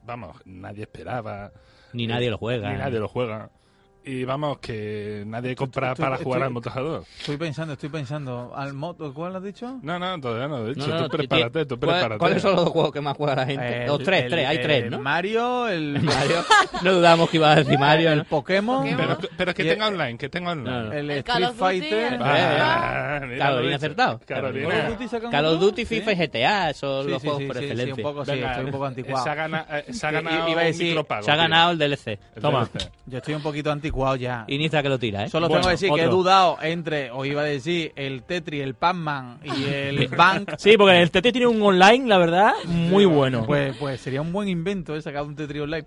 vamos, 0.07 0.35
nadie 0.47 0.85
esperaba. 0.85 1.53
Ni 1.93 2.05
Eh, 2.05 2.07
nadie 2.07 2.31
lo 2.31 2.39
juega. 2.39 2.73
Ni 2.73 2.79
nadie 2.79 2.99
lo 2.99 3.07
juega. 3.07 3.51
Y 4.03 4.25
vamos, 4.25 4.59
que 4.61 5.25
nadie 5.27 5.55
compra 5.55 5.91
estoy- 5.93 6.03
para 6.05 6.17
jugar 6.17 6.39
estoy- 6.39 6.47
al 6.47 6.53
motojador. 6.55 7.05
Estoy 7.19 7.37
pensando, 7.37 7.75
estoy 7.75 7.91
pensando. 7.91 8.51
¿Al 8.57 8.73
moto 8.73 9.13
cuál 9.13 9.37
has 9.37 9.43
dicho? 9.43 9.79
No, 9.83 9.99
no, 9.99 10.19
todavía 10.19 10.49
no, 10.49 10.67
hecho, 10.69 10.87
No, 10.89 11.01
no, 11.01 11.09
tú 11.11 11.17
prepárate, 11.19 11.67
tú 11.67 11.79
¿cuál- 11.79 11.91
prepárate. 11.91 12.19
¿Cuáles 12.19 12.41
son 12.43 12.57
los 12.57 12.65
dos 12.65 12.73
juegos 12.73 12.93
que 12.93 13.01
más 13.03 13.15
juega 13.15 13.37
la 13.37 13.45
gente? 13.47 13.83
El- 13.83 13.87
Los 13.89 14.03
tres, 14.03 14.25
el- 14.25 14.31
tres, 14.31 14.47
hay 14.49 14.57
el 14.57 14.63
tres, 14.63 14.91
¿no? 14.91 15.01
Mario, 15.01 15.69
el, 15.69 15.93
Mario. 16.03 16.37
No 16.83 16.93
dudamos 16.95 17.29
que 17.29 17.37
iba 17.37 17.53
a 17.53 17.57
decir 17.57 17.79
Mario, 17.79 18.13
el. 18.13 18.25
Pokémon. 18.25 18.89
Pero, 18.97 19.19
pero 19.37 19.55
que 19.55 19.65
tenga 19.65 19.89
online, 19.89 20.17
que 20.17 20.29
tenga 20.31 20.53
online. 20.53 20.71
No, 20.71 20.83
no. 20.85 20.93
el, 20.93 21.11
Street 21.11 21.45
of 21.45 21.51
Duty, 21.51 21.59
Fighter. 21.59 22.13
el- 22.15 22.23
Ah, 22.23 23.21
mira, 23.23 23.39
Carolina 23.39 23.51
lo 23.51 23.61
he 23.61 23.65
dicho. 23.67 23.77
acertado. 23.77 24.19
¿Call 24.27 24.39
of 24.39 24.53
Carolina. 24.53 24.89
Duty 24.89 25.09
sacan 25.09 25.31
Call 25.31 25.45
of 25.47 25.53
uno? 25.53 25.61
Duty, 25.61 25.85
FIFA 25.85 26.13
y. 26.13 26.17
GTA 26.17 26.73
son 26.75 27.11
los 27.11 27.23
juegos 27.23 27.43
por 27.43 27.57
sí, 27.57 27.61
sí, 27.61 27.67
excelencia. 27.67 27.95
un 27.95 28.03
poco, 28.03 28.25
sí, 28.25 28.33
estoy 28.33 28.65
un 28.65 28.71
poco 28.71 28.85
anticuado. 28.87 29.25
Se 29.25 29.31
ha, 29.31 29.35
gana- 29.35 29.67
eh, 29.71 29.93
se 29.93 30.07
ha 30.07 30.11
ganado 30.11 30.59
a 30.59 31.23
Se 31.23 31.31
ha 31.31 31.37
ganado 31.37 31.71
el 31.73 31.79
DLC. 31.79 32.19
Toma. 32.41 32.67
Yo 33.07 33.19
estoy 33.19 33.35
un 33.35 33.43
poquito 33.43 33.71
anticuado 33.71 33.91
ya. 34.17 34.45
Inicia 34.49 34.83
que 34.83 34.89
lo 34.89 34.99
tira, 34.99 35.25
¿eh? 35.25 35.29
Solo 35.31 35.49
Bueno, 35.49 35.61
tengo 35.63 35.69
que 35.69 35.73
decir 35.75 35.93
que 35.95 36.03
he 36.03 36.07
dudado 36.09 36.59
entre, 36.63 37.11
o 37.11 37.25
iba 37.25 37.43
a 37.43 37.45
decir, 37.45 37.93
el 37.97 38.23
Tetris, 38.23 38.63
el 38.63 38.75
Pac-Man 38.75 39.41
y 39.45 39.65
el 39.65 40.09
Bank. 40.17 40.53
Sí, 40.59 40.77
porque 40.77 41.01
el 41.01 41.11
TT 41.11 41.33
tiene 41.33 41.47
un 41.47 41.63
online, 41.63 42.07
la 42.07 42.19
verdad, 42.19 42.53
muy 42.67 43.05
bueno. 43.05 43.45
Pues, 43.47 43.77
pues 43.77 44.01
sería 44.01 44.21
un 44.21 44.33
buen 44.33 44.49
invento 44.49 44.95
eh, 44.97 45.03
sacar 45.03 45.23
un 45.25 45.35
Tetris 45.37 45.63
online. 45.63 45.87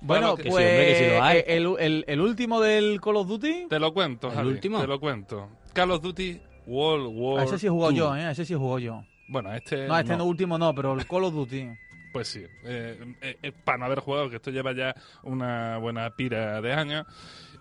Bueno, 0.00 0.34
Bueno, 0.34 0.36
que 0.36 0.42
sí, 0.44 0.48
pues 0.50 0.66
hombre, 0.66 0.86
que 0.86 0.98
sí 0.98 1.04
lo 1.16 1.22
hay. 1.24 1.38
eh, 1.38 1.44
el, 1.48 1.74
el- 1.78 2.04
el 2.06 2.20
último 2.20 2.60
del 2.60 3.00
Call 3.00 3.16
of 3.16 3.26
Duty, 3.28 3.66
Te 3.70 3.78
lo 3.78 3.94
cuento, 3.94 4.28
¿El 4.28 4.34
Javi, 4.34 4.48
último? 4.48 4.80
Te 4.80 4.86
lo 4.86 5.00
cuento. 5.00 5.48
Call 5.72 5.90
of 5.92 6.02
Duty 6.02 6.40
World 6.66 7.10
War 7.14 7.40
a 7.40 7.44
ese 7.44 7.58
sí 7.58 7.66
he 7.66 7.70
jugado 7.70 7.92
II. 7.92 7.98
yo, 7.98 8.16
¿eh? 8.16 8.24
A 8.24 8.30
ese 8.32 8.44
sí 8.44 8.52
he 8.52 8.56
jugado 8.56 8.78
yo. 8.78 9.02
Bueno, 9.28 9.52
este 9.54 9.86
No, 9.88 9.98
este 9.98 10.16
no. 10.16 10.24
último 10.26 10.58
no, 10.58 10.74
pero 10.74 10.92
el 10.92 11.06
Call 11.06 11.24
of 11.24 11.32
Duty. 11.34 11.68
Pues 12.14 12.28
sí, 12.28 12.46
eh, 12.62 13.16
eh, 13.22 13.38
eh, 13.42 13.50
para 13.50 13.76
no 13.76 13.86
haber 13.86 13.98
jugado, 13.98 14.30
que 14.30 14.36
esto 14.36 14.52
lleva 14.52 14.72
ya 14.72 14.94
una 15.24 15.78
buena 15.78 16.08
pira 16.14 16.60
de 16.60 16.72
años. 16.72 17.06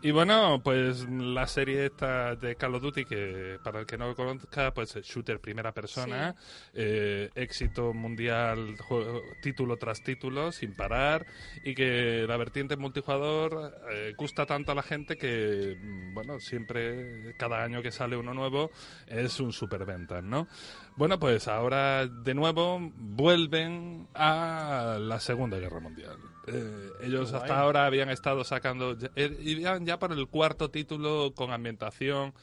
Y 0.05 0.11
bueno, 0.11 0.59
pues 0.61 1.07
la 1.09 1.47
serie 1.47 1.85
esta 1.85 2.35
de 2.35 2.57
Call 2.57 2.75
of 2.75 2.81
Duty, 2.81 3.05
que 3.05 3.57
para 3.63 3.79
el 3.79 3.85
que 3.85 3.97
no 3.97 4.07
lo 4.07 4.15
conozca, 4.17 4.73
pues 4.73 4.93
es 4.97 5.05
shooter 5.05 5.39
primera 5.39 5.71
persona, 5.71 6.35
eh, 6.73 7.29
éxito 7.35 7.93
mundial, 7.93 8.75
juego- 8.79 9.21
título 9.41 9.77
tras 9.77 10.03
título, 10.03 10.51
sin 10.51 10.75
parar, 10.75 11.25
y 11.63 11.73
que 11.73 12.25
la 12.27 12.35
vertiente 12.35 12.75
multijugador 12.75 13.73
eh, 13.93 14.13
gusta 14.17 14.45
tanto 14.45 14.73
a 14.73 14.75
la 14.75 14.83
gente 14.83 15.15
que, 15.15 15.77
mm, 15.81 16.13
bueno, 16.13 16.37
siempre, 16.41 17.33
cada 17.37 17.63
año 17.63 17.81
que 17.81 17.91
sale 17.91 18.17
uno 18.17 18.33
nuevo, 18.33 18.71
es 19.07 19.39
un 19.39 19.53
superventas, 19.53 20.21
¿no? 20.21 20.49
Bueno, 20.97 21.17
pues 21.17 21.47
ahora 21.47 22.07
de 22.07 22.33
nuevo 22.33 22.77
vuelven 22.97 24.09
a 24.13 24.97
la 24.99 25.21
Segunda 25.21 25.59
Guerra 25.59 25.79
Mundial. 25.79 26.17
Eh, 26.47 26.89
ellos 27.01 27.31
hasta 27.33 27.59
ahora 27.59 27.85
habían 27.85 28.09
estado 28.09 28.43
sacando, 28.43 28.97
eh, 29.15 29.37
iban 29.41 29.85
ya 29.85 29.97
por 29.97 30.11
el 30.11 30.27
cuarto 30.27 30.69
título 30.69 31.31
con 31.33 31.51
ambientación, 31.51 32.33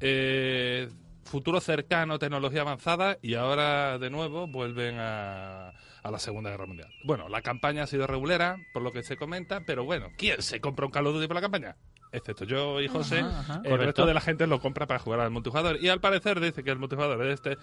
eh, 0.00 0.88
futuro 1.24 1.60
cercano, 1.60 2.18
tecnología 2.18 2.62
avanzada 2.62 3.16
y 3.22 3.34
ahora 3.34 3.98
de 3.98 4.10
nuevo 4.10 4.46
vuelven 4.48 4.96
a, 4.98 5.68
a 5.68 6.10
la 6.10 6.18
Segunda 6.18 6.50
Guerra 6.50 6.66
Mundial. 6.66 6.90
Bueno, 7.04 7.28
la 7.28 7.42
campaña 7.42 7.84
ha 7.84 7.86
sido 7.86 8.06
regulera, 8.06 8.56
por 8.72 8.82
lo 8.82 8.92
que 8.92 9.02
se 9.04 9.16
comenta, 9.16 9.60
pero 9.64 9.84
bueno, 9.84 10.08
¿quién 10.18 10.42
se 10.42 10.60
compra 10.60 10.86
un 10.86 10.92
Call 10.92 11.06
of 11.06 11.14
Duty 11.14 11.28
por 11.28 11.36
la 11.36 11.40
campaña? 11.40 11.76
Excepto 12.12 12.44
yo 12.44 12.80
y 12.80 12.86
José. 12.86 13.20
Ajá, 13.20 13.40
ajá. 13.40 13.54
El 13.64 13.70
Correcto. 13.70 13.84
resto 13.86 14.06
de 14.06 14.14
la 14.14 14.20
gente 14.20 14.46
lo 14.46 14.60
compra 14.60 14.86
para 14.86 15.00
jugar 15.00 15.18
al 15.18 15.30
multijugador. 15.30 15.78
Y 15.82 15.88
al 15.88 16.00
parecer 16.00 16.38
dice 16.38 16.62
que 16.62 16.70
el 16.70 16.78
multijugador 16.78 17.18
de 17.18 17.32
este 17.32 17.56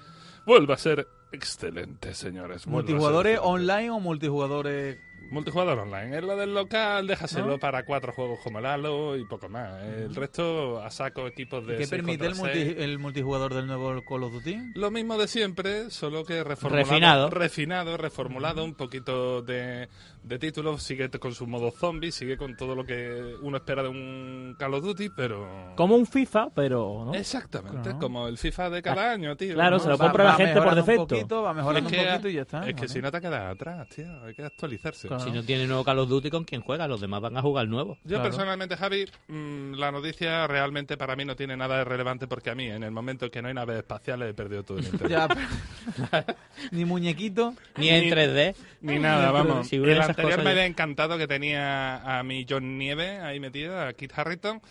vuelve 0.45 0.73
a 0.73 0.77
ser 0.77 1.07
excelente, 1.31 2.13
señores. 2.13 2.63
ser 2.63 2.71
¿Multijugadores 2.71 3.35
excelente. 3.35 3.49
online 3.63 3.91
o 3.91 3.99
multijugadores 4.01 4.97
Multijugador 5.29 5.79
online. 5.79 6.17
Es 6.17 6.23
lo 6.23 6.35
del 6.35 6.53
local, 6.53 7.07
déjaselo 7.07 7.47
¿No? 7.47 7.57
para 7.57 7.83
cuatro 7.83 8.11
juegos 8.11 8.39
como 8.43 8.59
el 8.59 8.65
Halo 8.65 9.15
y 9.15 9.23
poco 9.25 9.47
más. 9.47 9.81
El 9.83 10.13
resto, 10.15 10.81
a 10.81 10.89
saco 10.91 11.25
equipos 11.27 11.65
de 11.65 11.77
¿Qué 11.77 11.87
permite 11.87 12.25
el, 12.25 12.35
multi- 12.35 12.75
el 12.77 12.99
multijugador 12.99 13.53
del 13.53 13.67
nuevo 13.67 14.01
Call 14.03 14.23
of 14.23 14.33
Duty? 14.33 14.57
Lo 14.75 14.91
mismo 14.91 15.17
de 15.17 15.27
siempre, 15.27 15.89
solo 15.89 16.25
que 16.25 16.43
reformulado. 16.43 16.85
Refinado. 16.89 17.29
Refinado, 17.29 17.97
reformulado, 17.97 18.63
un 18.65 18.73
poquito 18.75 19.41
de, 19.41 19.87
de 20.23 20.39
título. 20.39 20.77
Sigue 20.77 21.09
con 21.09 21.33
su 21.33 21.47
modo 21.47 21.71
zombie, 21.71 22.11
sigue 22.11 22.37
con 22.37 22.55
todo 22.55 22.75
lo 22.75 22.85
que 22.85 23.35
uno 23.41 23.57
espera 23.57 23.83
de 23.83 23.89
un 23.89 24.55
Call 24.57 24.73
of 24.75 24.83
Duty, 24.83 25.09
pero... 25.15 25.73
Como 25.75 25.95
un 25.95 26.05
FIFA, 26.05 26.49
pero. 26.53 27.03
¿no? 27.05 27.13
Exactamente, 27.13 27.81
Claro. 27.83 27.99
como 27.99 28.27
el 28.27 28.37
FIFA 28.37 28.69
de 28.69 28.81
cada 28.81 29.11
año, 29.11 29.35
tío. 29.35 29.53
claro, 29.55 29.77
¿no? 29.77 29.83
se 29.83 29.89
lo 29.89 29.97
Va- 29.97 30.05
compra 30.05 30.23
la 30.23 30.29
va 30.31 30.35
gente 30.37 30.61
por 30.61 30.75
defecto. 30.75 31.01
Un 31.01 31.07
poquito, 31.07 31.41
va 31.43 31.53
mejorando 31.53 31.89
Es 31.89 31.95
un 31.95 31.99
que, 32.03 32.09
poquito 32.09 32.29
y 32.29 32.33
ya 32.33 32.41
está. 32.41 32.59
es 32.61 32.65
que 32.67 32.73
¿vale? 32.73 32.87
si 32.89 33.01
no 33.01 33.11
te 33.11 33.21
quedas 33.21 33.55
atrás, 33.55 33.87
tío. 33.89 34.23
Hay 34.23 34.33
que 34.35 34.43
actualizarse. 34.43 35.07
Claro. 35.07 35.23
Si 35.23 35.31
no 35.31 35.43
tiene 35.43 35.65
nuevo 35.67 35.83
Call 35.83 35.99
of 35.99 36.09
Duty, 36.09 36.29
¿con 36.29 36.43
quién 36.43 36.61
juega? 36.61 36.87
Los 36.87 37.01
demás 37.01 37.21
van 37.21 37.37
a 37.37 37.41
jugar 37.41 37.67
nuevo. 37.67 37.95
Yo 38.03 38.17
Claro. 38.17 38.23
personalmente, 38.23 38.75
Javi, 38.77 39.05
mm, 39.27 39.73
la 39.75 39.91
noticia 39.91 40.47
realmente 40.47 40.97
para 40.97 41.15
mí 41.15 41.25
no 41.25 41.35
tiene 41.35 41.57
nada 41.57 41.77
de 41.79 41.83
relevante 41.85 42.27
porque 42.27 42.49
a 42.51 42.55
mí, 42.55 42.65
en 42.67 42.83
el 42.83 42.91
momento 42.91 43.25
en 43.25 43.31
que 43.31 43.41
no 43.41 43.47
hay 43.47 43.53
naves 43.53 43.77
espaciales, 43.77 44.29
he 44.29 44.33
perdido 44.33 44.63
todo 44.63 44.77
el 44.79 44.85
interés. 44.91 45.09
Ya, 45.11 45.27
pero- 45.27 46.25
Ni 46.71 46.85
muñequito. 46.85 47.53
Ni 47.77 47.89
en 47.89 48.09
3D. 48.09 48.55
Ni 48.81 48.99
nada, 48.99 49.31
vamos. 49.31 49.67
Si 49.67 49.75
el 49.77 50.01
anterior 50.11 50.31
cosas 50.33 50.45
me 50.45 50.51
había 50.51 50.65
encantado 50.65 51.17
que 51.17 51.27
tenía 51.27 52.19
a 52.19 52.23
mi 52.23 52.45
John 52.49 52.77
Nieve 52.77 53.19
ahí 53.19 53.39
metido, 53.39 53.79
a 53.79 53.91
Kit 53.93 54.11
Harrington. 54.15 54.61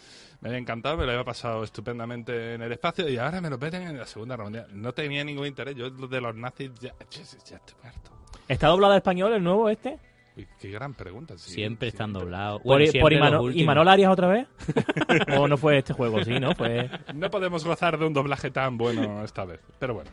Me 0.40 0.48
había 0.48 0.58
encantado, 0.58 0.96
me 0.96 1.04
lo 1.04 1.12
había 1.12 1.24
pasado 1.24 1.62
estupendamente 1.64 2.54
en 2.54 2.62
el 2.62 2.72
espacio 2.72 3.06
y 3.08 3.18
ahora 3.18 3.40
me 3.42 3.50
lo 3.50 3.58
meten 3.58 3.82
en 3.82 3.98
la 3.98 4.06
Segunda 4.06 4.34
Guerra 4.36 4.44
Mundial. 4.44 4.66
No 4.72 4.92
tenía 4.92 5.22
ningún 5.22 5.46
interés. 5.46 5.74
Yo 5.76 5.90
de 5.90 6.20
los 6.20 6.34
nazis 6.34 6.70
ya, 6.80 6.94
ya, 7.10 7.22
ya 7.44 7.56
estoy 7.56 7.76
harto. 7.84 8.10
¿Está 8.48 8.68
doblado 8.68 8.92
al 8.94 8.98
español 8.98 9.32
el 9.34 9.42
nuevo 9.44 9.68
este? 9.68 9.98
Uy, 10.36 10.46
qué 10.58 10.70
gran 10.70 10.94
pregunta. 10.94 11.36
sí, 11.36 11.50
Siempre 11.52 11.88
están 11.88 12.12
doblados. 12.12 12.62
¿Por, 12.62 12.78
Bueno, 12.78 12.92
por 13.00 13.12
Imano- 13.12 13.42
últimos. 13.42 13.62
Imanol 13.62 13.88
Arias 13.88 14.10
otra 14.12 14.28
vez? 14.28 14.46
¿O 15.38 15.46
no 15.48 15.56
fue 15.58 15.78
este 15.78 15.92
juego? 15.92 16.22
Sí, 16.24 16.38
¿no? 16.40 16.54
Fue... 16.54 16.88
No 17.14 17.30
podemos 17.30 17.64
gozar 17.64 17.98
de 17.98 18.06
un 18.06 18.14
doblaje 18.14 18.50
tan 18.50 18.78
bueno 18.78 19.22
esta 19.24 19.44
vez. 19.44 19.60
Pero 19.78 19.94
bueno. 19.94 20.10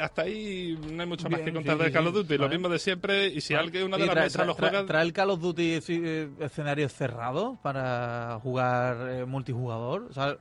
Hasta 0.00 0.22
ahí 0.22 0.78
no 0.92 1.02
hay 1.02 1.08
mucho 1.08 1.28
más 1.28 1.40
Bien, 1.40 1.44
que 1.46 1.52
contar 1.54 1.76
sí, 1.78 1.84
de 1.84 1.92
Call 1.92 2.06
of. 2.06 2.14
Duty. 2.14 2.38
Lo 2.38 2.48
mismo 2.48 2.68
de 2.68 2.78
siempre. 2.78 3.26
Y 3.28 3.40
si 3.40 3.54
alguien, 3.54 3.84
uno 3.84 3.96
de 3.96 4.02
Oye, 4.02 4.06
la 4.08 4.12
trae, 4.14 4.24
mesa 4.26 4.38
trae- 4.42 4.46
lo 4.46 4.54
juega... 4.54 4.86
trae 4.86 5.02
el 5.04 5.12
Call 5.12 5.30
of 5.30 5.40
Duty 5.40 5.78
eh, 5.88 6.28
escenarios 6.40 6.92
cerrados 6.92 7.58
para 7.62 8.38
jugar 8.42 8.96
eh, 9.10 9.24
multijugador. 9.26 10.06
O 10.10 10.12
sea, 10.12 10.36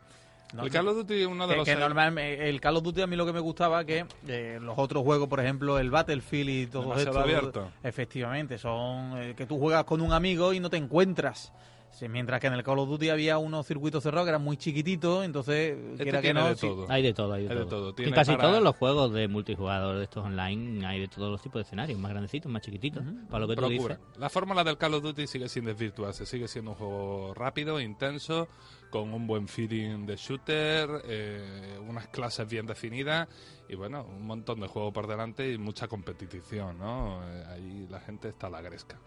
no- 0.53 0.63
el 0.63 0.71
Call 0.71 0.87
of 0.87 0.95
Duty, 0.97 1.25
uno 1.25 1.45
de 1.47 1.53
que, 1.53 1.57
los... 1.57 1.65
que 1.67 1.75
normalmente 1.75 2.49
el 2.49 2.59
Call 2.61 2.77
of 2.77 2.83
Duty 2.83 3.01
a 3.01 3.07
mí 3.07 3.15
lo 3.15 3.25
que 3.25 3.33
me 3.33 3.39
gustaba 3.39 3.83
que 3.85 4.05
eh, 4.27 4.57
los 4.61 4.77
otros 4.77 5.03
juegos, 5.03 5.27
por 5.27 5.39
ejemplo, 5.39 5.77
el 5.77 5.91
Battlefield 5.91 6.49
y 6.49 6.67
todo 6.67 6.95
esto, 6.95 7.19
abierto. 7.19 7.71
efectivamente, 7.83 8.57
son 8.57 9.17
eh, 9.21 9.33
que 9.35 9.45
tú 9.45 9.59
juegas 9.59 9.83
con 9.83 10.01
un 10.01 10.11
amigo 10.13 10.53
y 10.53 10.59
no 10.59 10.69
te 10.69 10.77
encuentras. 10.77 11.51
Sí, 11.91 12.07
mientras 12.07 12.39
que 12.39 12.47
en 12.47 12.53
el 12.53 12.63
Call 12.63 12.79
of 12.79 12.87
Duty 12.87 13.09
había 13.09 13.37
unos 13.37 13.67
circuitos 13.67 14.03
cerrados 14.03 14.25
que 14.25 14.29
eran 14.29 14.41
muy 14.43 14.55
chiquititos, 14.57 15.25
entonces 15.25 15.77
Este 15.99 16.21
que 16.21 16.33
no, 16.33 16.47
de 16.47 16.55
todo. 16.55 16.85
Hay 16.89 17.03
de 17.03 17.13
todo, 17.13 17.33
hay 17.33 17.43
de 17.43 17.49
Hay 17.49 17.57
de 17.57 17.65
todo. 17.65 17.93
Tiene 17.93 18.11
casi 18.13 18.31
para- 18.31 18.43
todos 18.49 18.63
los 18.63 18.75
juegos 18.77 19.11
de 19.11 19.27
multijugador 19.27 19.97
de 19.97 20.03
estos 20.03 20.23
online 20.23 20.85
hay 20.85 21.01
de 21.01 21.07
todos 21.09 21.29
los 21.31 21.41
tipos 21.41 21.55
de 21.59 21.63
escenarios, 21.63 21.99
más 21.99 22.11
grandecitos, 22.11 22.49
más 22.51 22.61
chiquititos, 22.61 23.03
para 23.29 23.41
lo 23.41 23.47
que 23.49 23.55
tú 23.55 23.61
Procura. 23.67 23.95
dices. 23.97 24.17
La 24.19 24.29
fórmula 24.29 24.63
del 24.63 24.77
Call 24.77 24.93
of 24.93 25.03
Duty 25.03 25.27
sigue 25.27 25.49
sin 25.49 25.65
desvirtuarse, 25.65 26.25
sigue 26.25 26.47
siendo 26.47 26.71
un 26.71 26.77
juego 26.77 27.33
rápido, 27.33 27.81
intenso, 27.81 28.47
con 28.89 29.13
un 29.13 29.27
buen 29.27 29.47
feeling 29.47 30.05
de 30.05 30.15
shooter, 30.15 30.89
eh, 31.05 31.77
unas 31.87 32.07
clases 32.07 32.47
bien 32.49 32.65
definidas 32.65 33.27
y 33.67 33.75
bueno, 33.75 34.03
un 34.03 34.25
montón 34.25 34.59
de 34.59 34.67
juego 34.67 34.91
por 34.91 35.07
delante 35.07 35.51
y 35.51 35.57
mucha 35.57 35.87
competición, 35.87 36.79
¿no? 36.79 37.21
Eh, 37.23 37.43
ahí 37.49 37.87
la 37.89 37.99
gente 37.99 38.29
está 38.29 38.47
a 38.47 38.49
la 38.49 38.61
gresca. 38.61 38.97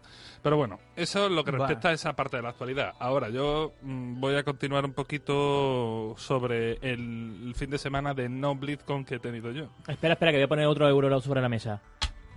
Pero 0.42 0.56
bueno, 0.56 0.78
eso 0.94 1.26
es 1.26 1.32
lo 1.32 1.44
que 1.44 1.50
Va. 1.50 1.58
respecta 1.58 1.88
a 1.88 1.92
esa 1.92 2.12
parte 2.14 2.36
de 2.36 2.42
la 2.44 2.50
actualidad. 2.50 2.92
Ahora 3.00 3.28
yo 3.28 3.72
mm, 3.82 4.20
voy 4.20 4.36
a 4.36 4.44
continuar 4.44 4.84
un 4.84 4.92
poquito 4.92 6.14
sobre 6.16 6.74
el, 6.74 7.40
el 7.46 7.54
fin 7.56 7.70
de 7.70 7.78
semana 7.78 8.14
de 8.14 8.28
no 8.28 8.54
BlizzCon 8.54 9.04
que 9.04 9.16
he 9.16 9.18
tenido 9.18 9.50
yo. 9.50 9.68
Espera, 9.88 10.14
espera, 10.14 10.30
que 10.30 10.38
voy 10.38 10.44
a 10.44 10.48
poner 10.48 10.66
otro 10.66 10.88
euro 10.88 11.20
sobre 11.20 11.40
la 11.40 11.48
mesa. 11.48 11.82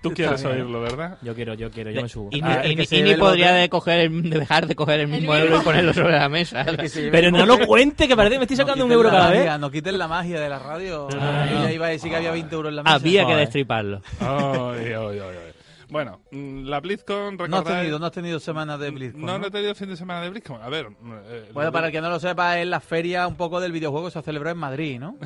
Tú 0.09 0.15
quieres 0.15 0.41
bien. 0.43 0.55
oírlo, 0.55 0.81
¿verdad? 0.81 1.17
Yo 1.21 1.33
quiero, 1.35 1.53
yo 1.53 1.69
quiero, 1.71 1.91
yo 1.91 2.01
me 2.01 2.09
subo. 2.09 2.29
Y, 2.31 2.41
Ah, 2.43 2.61
ni- 2.63 2.71
el 2.73 2.79
y 2.79 2.83
y 2.83 2.85
lleve 2.85 3.03
ni 3.03 3.11
el 3.11 3.19
podría 3.19 3.53
de, 3.53 3.69
coger 3.69 3.99
el- 3.99 4.29
de 4.29 4.39
dejar 4.39 4.67
de 4.67 4.75
coger 4.75 4.99
el 5.01 5.07
mismo 5.07 5.33
mismo. 5.33 5.35
euro 5.35 5.61
y 5.61 5.63
ponerlo 5.63 5.93
sobre 5.93 6.13
la 6.13 6.29
mesa. 6.29 6.61
El 6.67 6.77
Pero 7.11 7.27
el 7.27 7.33
no 7.33 7.45
lo 7.45 7.59
cuente, 7.65 8.07
que 8.07 8.15
parece 8.15 8.35
que 8.35 8.39
me 8.39 8.43
estoy 8.45 8.57
sacando 8.57 8.79
no 8.79 8.85
un 8.85 8.91
euro 8.91 9.09
cada 9.09 9.29
vez. 9.31 9.59
No 9.59 9.71
quiten 9.71 9.97
la 9.97 10.07
magia 10.07 10.39
de 10.39 10.49
la 10.49 10.59
radio. 10.59 11.07
Ah, 11.19 11.45
no, 11.49 11.57
yo 11.59 11.63
ya 11.67 11.71
iba 11.71 11.85
a 11.87 11.89
decir 11.89 12.09
que 12.09 12.15
había 12.17 12.31
20 12.31 12.53
euros 12.55 12.69
en 12.69 12.75
la 12.77 12.83
mesa. 12.83 12.95
Había 12.95 13.25
que 13.25 13.35
destriparlo. 13.35 14.01
Ay, 14.19 14.93
ay, 14.93 15.19
ay. 15.19 15.44
Bueno, 15.89 16.21
mm, 16.31 16.65
la 16.65 16.79
BlizzCon, 16.79 17.37
No 17.49 17.57
has, 17.57 17.63
tenido, 17.63 17.99
no 17.99 18.05
has 18.07 18.11
tenido 18.11 18.39
semanas 18.39 18.79
de 18.79 18.89
BlizzCon. 18.89 19.21
No, 19.21 19.33
¿no? 19.33 19.39
no 19.39 19.47
he 19.47 19.51
tenido 19.51 19.75
fin 19.75 19.89
de 19.89 19.95
semana 19.97 20.21
de 20.21 20.29
BlizzCon. 20.29 20.61
A 20.61 20.69
ver... 20.69 20.87
eh, 21.27 21.49
Bueno, 21.53 21.69
lo 21.69 21.73
para 21.73 21.87
el 21.87 21.91
que 21.93 22.01
no 22.01 22.09
lo 22.09 22.19
sepa, 22.19 22.59
es 22.59 22.67
la 22.67 22.79
feria 22.79 23.27
un 23.27 23.35
poco 23.35 23.59
del 23.59 23.71
videojuego 23.71 24.07
que 24.07 24.11
se 24.11 24.21
celebró 24.21 24.49
en 24.49 24.57
Madrid, 24.57 24.99
¿no? 24.99 25.17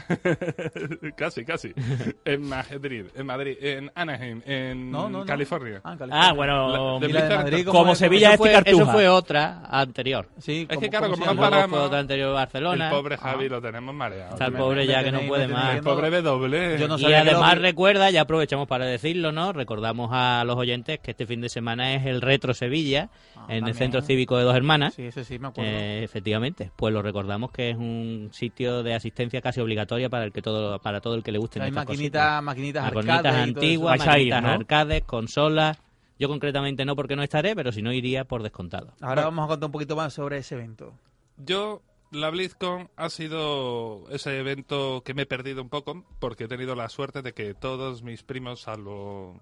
casi, 1.16 1.46
casi. 1.46 1.74
en 2.26 2.42
Madrid, 2.48 3.06
en 3.16 3.26
Madrid, 3.26 3.58
en 3.62 3.92
Anaheim, 3.96 4.42
en 4.46 4.92
No, 4.92 5.10
no, 5.10 5.20
no. 5.20 5.26
California. 5.26 5.82
Ah, 5.84 5.94
en 5.94 5.98
California. 6.00 6.30
Ah, 6.30 6.34
bueno, 6.34 6.98
La- 7.00 7.00
de 7.00 7.10
¿Y 7.10 7.14
la 7.14 7.22
de 7.30 7.36
Madrid 7.36 7.66
como 7.68 7.94
es? 7.94 7.98
Sevilla 7.98 8.34
Eso 8.34 8.46
este 8.46 8.62
fue, 8.64 8.72
eso 8.74 8.86
fue 8.92 9.08
otra 9.08 9.62
anterior. 9.70 10.28
Sí, 10.40 10.68
Es 10.70 10.78
que, 10.78 10.90
claro, 10.90 11.06
¿cómo 11.10 11.16
como 11.18 11.26
se 11.32 11.36
no 11.36 11.42
llama? 11.42 11.50
para- 11.50 11.58
Luego 11.68 11.70
fue 11.78 11.86
otra 11.88 12.00
anterior 12.00 12.34
Barcelona. 12.34 12.90
El 12.90 12.96
pobre 12.96 13.18
Javi 13.18 13.50
lo 13.50 13.62
tenemos 13.62 13.96
mareado. 13.96 14.34
Está 14.34 14.46
el 14.46 14.54
pobre 14.54 14.86
ya 14.88 15.04
que 15.04 15.12
no 15.12 15.22
puede 15.22 15.48
más. 15.48 15.76
El 15.76 15.84
pobre 15.84 16.22
W. 16.22 16.78
Yo 16.80 16.88
no 16.88 16.98
Y 17.00 17.14
además 17.14 17.58
recuerda, 17.60 18.10
ya 18.10 18.22
aprovechamos 18.22 18.68
para 18.68 18.86
decirlo, 18.86 19.32
¿no? 19.32 19.54
Recordamos 19.54 20.10
a 20.12 20.44
los 20.50 20.58
oyentes 20.58 21.00
que 21.00 21.12
este 21.12 21.26
fin 21.26 21.40
de 21.42 21.50
semana 21.50 21.96
es 21.96 22.06
el 22.06 22.22
Retro 22.22 22.54
Sevilla 22.54 23.10
Ah, 23.36 23.46
en 23.50 23.68
el. 23.68 23.74
Centro 23.74 24.02
Cívico 24.02 24.38
de 24.38 24.44
Dos 24.44 24.56
Hermanas. 24.56 24.94
Sí, 24.96 25.04
ese 25.04 25.24
sí, 25.24 25.40
me 25.40 25.48
acuerdo. 25.48 25.72
Eh, 25.72 26.04
efectivamente, 26.04 26.72
pues 26.76 26.94
lo 26.94 27.02
recordamos 27.02 27.52
que 27.52 27.70
es 27.70 27.78
un 27.78 28.30
sitio 28.34 28.84
de 28.84 28.94
asistencia 28.94 29.42
casi 29.42 29.62
obligatoria 29.62 30.10
para 30.10 30.26
el 30.26 30.32
que 30.34 30.42
todo 30.42 30.80
para 30.80 31.00
todo 31.02 31.16
el 31.16 31.24
que 31.24 31.32
le 31.32 31.38
guste 31.40 31.62
Hay 31.62 31.70
estas 31.70 31.86
maquinitas, 31.86 32.44
maquinitas 32.44 32.94
Maquinitas 32.94 33.36
antiguas, 33.36 34.00
maquinitas 34.00 34.44
¿no? 34.44 34.50
arcades, 34.50 35.04
consolas. 35.04 35.78
Yo 36.20 36.28
concretamente 36.28 36.84
no 36.84 36.96
porque 36.98 37.16
no 37.16 37.24
estaré, 37.24 37.56
pero 37.56 37.72
si 37.72 37.82
no 37.82 37.94
iría 37.94 38.26
por 38.26 38.44
descontado. 38.44 38.94
Ahora 39.00 39.24
vamos 39.24 39.46
a 39.46 39.48
contar 39.48 39.68
un 39.68 39.72
poquito 39.72 39.96
más 39.96 40.14
sobre 40.14 40.40
ese 40.40 40.56
evento. 40.56 40.94
Yo, 41.38 41.82
la 42.12 42.30
BlizzCon 42.30 42.90
ha 42.98 43.10
sido 43.10 44.04
ese 44.12 44.38
evento 44.38 45.02
que 45.06 45.14
me 45.14 45.22
he 45.22 45.26
perdido 45.26 45.62
un 45.62 45.70
poco 45.70 46.04
porque 46.20 46.44
he 46.44 46.48
tenido 46.50 46.76
la 46.76 46.90
suerte 46.90 47.22
de 47.22 47.34
que 47.34 47.54
todos 47.54 48.04
mis 48.04 48.24
primos, 48.24 48.62
salvo 48.62 49.40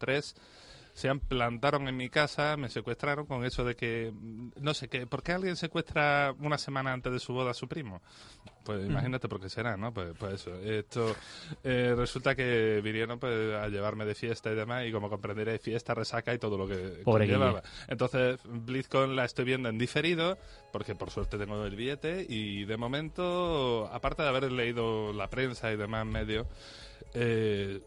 tres, 0.00 0.34
se 0.92 1.14
plantaron 1.14 1.88
en 1.88 1.96
mi 1.96 2.10
casa, 2.10 2.56
me 2.56 2.68
secuestraron 2.68 3.26
con 3.26 3.44
eso 3.44 3.64
de 3.64 3.76
que, 3.76 4.12
mm, 4.12 4.50
no 4.60 4.74
sé, 4.74 4.88
qué 4.88 5.06
¿por 5.06 5.22
qué 5.22 5.32
alguien 5.32 5.56
secuestra 5.56 6.34
una 6.40 6.58
semana 6.58 6.92
antes 6.92 7.12
de 7.12 7.18
su 7.18 7.32
boda 7.32 7.52
a 7.52 7.54
su 7.54 7.68
primo? 7.68 8.02
Pues 8.64 8.86
imagínate 8.86 9.28
por 9.28 9.40
qué 9.40 9.48
será, 9.48 9.76
¿no? 9.76 9.92
Pues, 9.94 10.12
pues 10.18 10.34
eso, 10.34 10.54
esto, 10.56 11.16
eh, 11.64 11.94
resulta 11.96 12.34
que 12.34 12.80
vinieron 12.82 13.18
pues, 13.18 13.54
a 13.54 13.68
llevarme 13.68 14.04
de 14.04 14.14
fiesta 14.14 14.52
y 14.52 14.54
demás, 14.54 14.86
y 14.86 14.92
como 14.92 15.08
comprenderéis, 15.08 15.60
fiesta, 15.60 15.94
resaca 15.94 16.34
y 16.34 16.38
todo 16.38 16.58
lo 16.58 16.68
que 16.68 17.02
conllevaba. 17.02 17.62
Entonces, 17.88 18.40
BlizzCon 18.44 19.16
la 19.16 19.24
estoy 19.24 19.44
viendo 19.46 19.68
en 19.68 19.78
diferido, 19.78 20.36
porque 20.72 20.94
por 20.94 21.10
suerte 21.10 21.38
tengo 21.38 21.64
el 21.64 21.76
billete, 21.76 22.26
y 22.28 22.64
de 22.64 22.76
momento, 22.76 23.88
aparte 23.92 24.22
de 24.22 24.28
haber 24.28 24.52
leído 24.52 25.12
la 25.12 25.30
prensa 25.30 25.72
y 25.72 25.76
demás 25.76 26.06
medios, 26.06 26.46
eh, 27.14 27.80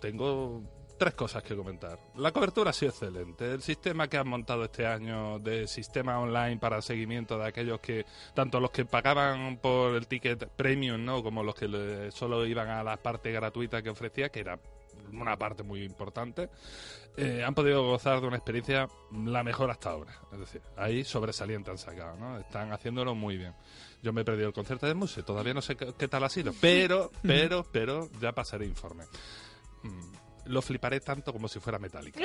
tengo 0.00 0.62
tres 0.98 1.14
cosas 1.14 1.42
que 1.42 1.54
comentar. 1.56 1.98
La 2.16 2.32
cobertura 2.32 2.70
ha 2.70 2.72
sido 2.72 2.90
excelente. 2.90 3.52
El 3.52 3.62
sistema 3.62 4.08
que 4.08 4.18
han 4.18 4.28
montado 4.28 4.64
este 4.64 4.86
año 4.86 5.38
de 5.38 5.66
sistema 5.68 6.18
online 6.20 6.58
para 6.58 6.82
seguimiento 6.82 7.38
de 7.38 7.46
aquellos 7.46 7.80
que, 7.80 8.04
tanto 8.34 8.60
los 8.60 8.70
que 8.70 8.84
pagaban 8.84 9.58
por 9.58 9.94
el 9.94 10.06
ticket 10.06 10.48
premium, 10.50 11.04
¿no? 11.04 11.22
Como 11.22 11.42
los 11.42 11.54
que 11.54 11.68
le- 11.68 12.10
solo 12.10 12.44
iban 12.44 12.68
a 12.68 12.82
la 12.82 12.96
parte 12.96 13.30
gratuita 13.32 13.80
que 13.82 13.90
ofrecía, 13.90 14.28
que 14.28 14.40
era 14.40 14.58
una 15.12 15.36
parte 15.38 15.62
muy 15.62 15.84
importante, 15.84 16.50
eh, 17.16 17.42
han 17.44 17.54
podido 17.54 17.82
gozar 17.84 18.20
de 18.20 18.26
una 18.26 18.36
experiencia 18.36 18.88
la 19.12 19.42
mejor 19.42 19.70
hasta 19.70 19.90
ahora. 19.90 20.12
Es 20.32 20.38
decir, 20.40 20.60
ahí 20.76 21.02
sobresaliente 21.04 21.70
han 21.70 21.78
sacado, 21.78 22.16
¿no? 22.18 22.38
Están 22.38 22.72
haciéndolo 22.72 23.14
muy 23.14 23.36
bien. 23.38 23.54
Yo 24.02 24.12
me 24.12 24.20
he 24.20 24.24
perdido 24.24 24.48
el 24.48 24.54
concierto 24.54 24.86
de 24.86 24.94
Muse, 24.94 25.22
todavía 25.22 25.54
no 25.54 25.62
sé 25.62 25.76
qué, 25.76 25.94
qué 25.98 26.08
tal 26.08 26.24
ha 26.24 26.28
sido, 26.28 26.52
pero, 26.60 27.10
pero, 27.22 27.64
pero, 27.72 28.08
ya 28.20 28.32
pasaré 28.32 28.66
informe. 28.66 29.04
Mm, 29.82 30.12
Lo 30.48 30.62
fliparé 30.62 31.00
tanto 31.00 31.32
como 31.32 31.48
si 31.48 31.60
fuera 31.60 31.78
Metallica. 31.78 32.20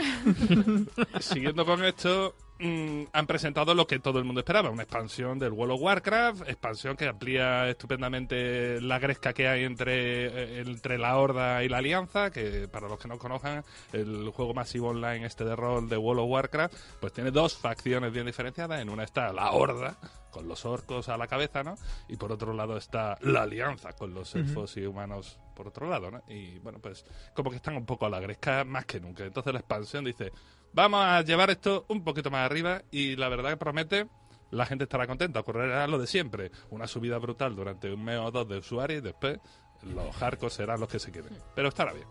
Siguiendo 1.19 1.65
con 1.65 1.83
esto, 1.83 2.35
mm, 2.59 3.03
han 3.11 3.27
presentado 3.27 3.73
lo 3.73 3.85
que 3.85 3.99
todo 3.99 4.19
el 4.19 4.25
mundo 4.25 4.39
esperaba, 4.41 4.69
una 4.69 4.83
expansión 4.83 5.39
del 5.39 5.51
World 5.51 5.75
of 5.75 5.81
Warcraft, 5.81 6.41
expansión 6.47 6.95
que 6.95 7.07
amplía 7.07 7.69
estupendamente 7.69 8.81
la 8.81 8.99
gresca 8.99 9.33
que 9.33 9.47
hay 9.47 9.63
entre, 9.63 10.27
eh, 10.27 10.61
entre 10.61 10.97
la 10.97 11.17
Horda 11.17 11.63
y 11.63 11.69
la 11.69 11.77
Alianza, 11.77 12.31
que 12.31 12.67
para 12.67 12.87
los 12.87 12.99
que 12.99 13.07
no 13.07 13.17
conozcan, 13.17 13.63
el 13.91 14.29
juego 14.29 14.53
masivo 14.53 14.89
online 14.89 15.25
este 15.25 15.43
de 15.43 15.55
rol 15.55 15.89
de 15.89 15.97
World 15.97 16.23
of 16.23 16.29
Warcraft, 16.29 16.75
pues 17.01 17.13
tiene 17.13 17.31
dos 17.31 17.57
facciones 17.57 18.11
bien 18.11 18.25
diferenciadas. 18.25 18.81
En 18.81 18.89
una 18.89 19.03
está 19.03 19.33
la 19.33 19.51
Horda, 19.51 19.97
con 20.31 20.47
los 20.47 20.65
orcos 20.65 21.09
a 21.09 21.17
la 21.17 21.27
cabeza, 21.27 21.63
¿no? 21.63 21.75
Y 22.07 22.17
por 22.17 22.31
otro 22.31 22.53
lado 22.53 22.77
está 22.77 23.17
la 23.21 23.43
Alianza, 23.43 23.93
con 23.93 24.13
los 24.13 24.33
elfos 24.35 24.75
y 24.77 24.85
humanos 24.85 25.39
por 25.53 25.67
otro 25.67 25.89
lado, 25.89 26.11
¿no? 26.11 26.23
Y 26.27 26.59
bueno, 26.59 26.79
pues 26.79 27.05
como 27.33 27.49
que 27.49 27.57
están 27.57 27.77
un 27.77 27.85
poco 27.85 28.05
a 28.05 28.09
la 28.09 28.19
gresca 28.19 28.63
más 28.63 28.85
que 28.85 28.99
nunca. 28.99 29.23
Entonces 29.23 29.53
la 29.53 29.59
expansión 29.59 30.03
dice, 30.03 30.31
Vamos 30.75 31.05
a 31.05 31.21
llevar 31.21 31.51
esto 31.51 31.85
un 31.89 32.03
poquito 32.03 32.31
más 32.31 32.47
arriba 32.47 32.81
y 32.89 33.15
la 33.15 33.29
verdad 33.29 33.51
que 33.51 33.57
promete, 33.57 34.07
la 34.49 34.65
gente 34.65 34.85
estará 34.85 35.05
contenta. 35.05 35.41
Ocurrirá 35.41 35.85
lo 35.85 35.99
de 35.99 36.07
siempre, 36.07 36.49
una 36.71 36.87
subida 36.87 37.19
brutal 37.19 37.55
durante 37.55 37.93
un 37.93 38.03
mes 38.03 38.17
o 38.17 38.31
dos 38.31 38.47
de 38.49 38.57
usuarios 38.57 38.99
y 38.99 39.03
después 39.03 39.39
los 39.83 40.15
hardcore 40.15 40.51
serán 40.51 40.79
los 40.79 40.89
que 40.89 40.97
se 40.97 41.11
queden. 41.11 41.37
Pero 41.53 41.69
estará 41.69 41.93
bien. 41.93 42.07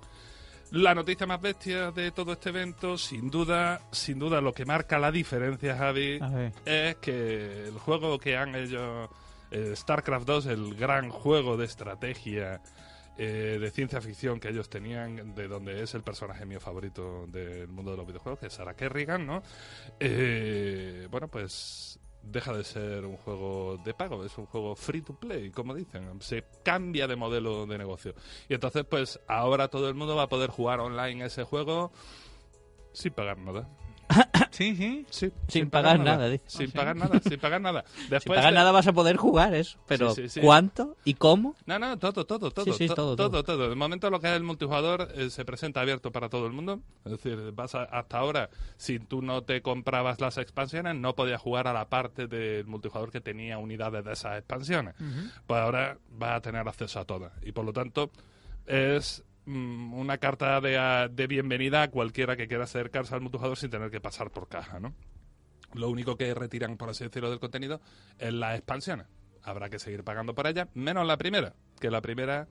La 0.71 0.95
noticia 0.95 1.27
más 1.27 1.41
bestia 1.41 1.91
de 1.91 2.13
todo 2.13 2.33
este 2.33 2.51
evento, 2.51 2.97
sin 2.97 3.31
duda, 3.31 3.81
sin 3.91 4.21
duda 4.21 4.41
lo 4.41 4.55
que 4.55 4.65
marca 4.65 4.97
la 5.01 5.11
diferencia, 5.11 5.77
Javi, 5.77 6.21
es 6.65 6.97
que 6.97 7.65
el 7.67 7.79
juego 7.79 8.17
que 8.19 8.37
han 8.37 8.55
ellos, 8.55 9.11
eh, 9.51 9.75
StarCraft 9.75 10.25
2, 10.25 10.47
el 10.47 10.77
gran 10.77 11.11
juego 11.11 11.57
de 11.57 11.65
estrategia 11.65 12.63
eh, 13.19 13.59
de 13.61 13.71
ciencia 13.71 14.01
ficción 14.01 14.41
que 14.41 14.49
ellos 14.49 14.69
tenían, 14.71 15.35
de 15.35 15.49
donde 15.49 15.83
es 15.83 15.95
el 15.95 16.03
personaje 16.03 16.47
mío 16.47 16.61
favorito 16.61 17.27
del 17.27 17.69
mundo 17.69 17.91
de 17.91 17.97
los 17.99 18.07
videojuegos, 18.07 18.41
que 18.41 18.47
es 18.47 18.53
Sarah 18.53 18.75
Kerrigan, 18.75 19.27
¿no? 19.27 19.43
Eh, 20.01 21.07
bueno, 21.11 21.29
pues 21.29 21.99
deja 22.23 22.53
de 22.53 22.65
ser 22.65 23.05
un 23.05 23.17
juego 23.17 23.79
de 23.85 23.95
pago, 23.95 24.25
es 24.25 24.37
un 24.39 24.47
juego 24.47 24.75
free 24.77 25.03
to 25.03 25.15
play, 25.15 25.51
como 25.51 25.75
dicen, 25.75 26.21
se 26.21 26.45
cambia 26.63 27.07
de 27.07 27.17
modelo 27.17 27.67
de 27.67 27.77
negocio. 27.77 28.15
Y 28.49 28.55
entonces, 28.55 28.85
pues 28.89 29.21
ahora 29.27 29.69
todo 29.69 29.89
el 29.89 29.95
mundo 29.95 30.17
va 30.17 30.25
a 30.25 30.29
poder 30.29 30.51
jugar 30.51 30.81
online 30.81 31.27
ese 31.27 31.45
juego 31.45 31.93
sin 32.93 33.13
pagar 33.13 33.39
nada. 33.39 33.69
Sí, 34.51 34.77
sí. 34.77 35.07
Sí, 35.11 35.33
Sin 35.49 35.71
pagar 35.71 35.99
nada, 35.99 36.29
dice. 36.29 36.45
Sin 36.47 36.71
pagar 36.71 36.95
nada, 36.97 37.21
sin 37.21 37.39
pagar 37.39 37.61
nada. 37.61 37.85
Después 38.11 38.23
Sin 38.23 38.31
pagar 38.35 38.53
de- 38.53 38.59
nada 38.59 38.71
vas 38.73 38.87
a 38.87 38.93
poder 38.93 39.17
jugar 39.17 39.55
eso. 39.55 39.79
Pero 39.87 40.15
Sí, 40.15 40.23
sí, 40.23 40.29
sí. 40.29 40.41
¿cuánto 40.41 40.97
y 41.05 41.15
cómo? 41.15 41.55
No, 41.67 41.79
no, 41.79 41.99
todo, 41.99 42.25
todo, 42.27 42.51
todo. 42.51 42.65
Sí, 42.67 42.73
sí, 42.73 42.87
to- 42.89 42.95
todo, 42.95 43.17
todo, 43.17 43.31
todo. 43.31 43.43
todo. 43.45 43.69
De 43.71 43.75
momento 43.75 44.11
lo 44.11 44.21
que 44.21 44.29
es 44.29 44.35
el 44.37 44.43
multijugador 44.43 45.09
eh, 45.15 45.31
se 45.31 45.45
presenta 45.45 45.81
abierto 45.81 46.13
para 46.13 46.29
todo 46.29 46.47
el 46.47 46.53
mundo. 46.53 46.81
Es 47.05 47.13
decir, 47.13 47.53
vas 47.53 47.75
a- 47.75 47.85
hasta 47.85 48.19
ahora, 48.19 48.51
si 48.77 48.99
tú 48.99 49.23
no 49.23 49.43
te 49.43 49.63
comprabas 49.63 50.21
las 50.21 50.37
expansiones, 50.39 50.95
no 50.97 51.15
podías 51.15 51.41
jugar 51.41 51.67
a 51.67 51.73
la 51.73 51.89
parte 51.89 52.27
del 52.27 52.67
multijugador 52.67 53.11
que 53.11 53.21
tenía 53.23 53.59
unidades 53.59 54.05
de 54.05 54.13
esas 54.13 54.37
expansiones. 54.39 54.95
Pues 55.47 55.61
ahora 55.61 55.97
vas 56.11 56.37
a 56.37 56.41
tener 56.43 56.69
acceso 56.69 57.01
a 57.01 57.05
todas. 57.05 57.33
Y 57.43 57.53
por 57.53 57.65
lo 57.65 57.73
tanto, 57.73 58.11
es 58.67 59.25
mm, 59.47 59.95
una 59.95 60.19
carta 60.19 60.61
de, 60.61 60.79
a- 60.79 61.09
de 61.09 61.27
bienvenida 61.27 61.83
a 61.83 61.91
cualquiera 61.91 62.37
que 62.37 62.49
quiera 62.49 62.65
acercarse 62.65 63.15
al 63.15 63.21
multijugador 63.21 63.57
sin 63.57 63.71
tener 63.71 63.91
que 63.91 64.01
pasar 64.01 64.31
por 64.31 64.49
caja, 64.49 64.81
¿no? 64.81 64.95
Lo 65.75 65.89
único 65.89 66.17
que 66.17 66.35
retiran, 66.35 66.77
por 66.77 66.91
así 66.91 67.05
decirlo, 67.05 67.31
del 67.31 67.41
contenido 67.41 67.81
es 68.19 68.33
las 68.33 68.57
expansiones. 68.57 69.07
Habrá 69.43 69.71
que 69.71 69.79
seguir 69.79 70.05
pagando 70.05 70.35
por 70.35 70.47
ellas, 70.47 70.69
menos 70.75 71.07
la 71.07 71.17
primera, 71.17 71.55
que 71.81 71.91
la 71.91 72.01
primera 72.03 72.47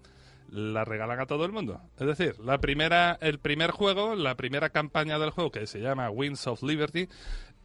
la 0.49 0.83
regalan 0.83 1.19
a 1.19 1.25
todo 1.27 1.45
el 1.45 1.51
mundo. 1.51 1.79
Es 1.97 2.07
decir, 2.07 2.37
la 2.39 2.57
primera, 2.59 3.17
el 3.21 3.39
primer 3.39 3.71
juego, 3.71 4.15
la 4.15 4.35
primera 4.35 4.69
campaña 4.71 5.17
del 5.19 5.29
juego 5.29 5.51
que 5.51 5.67
se 5.67 5.79
llama 5.79 6.09
Wings 6.09 6.47
of 6.47 6.63
Liberty, 6.63 7.07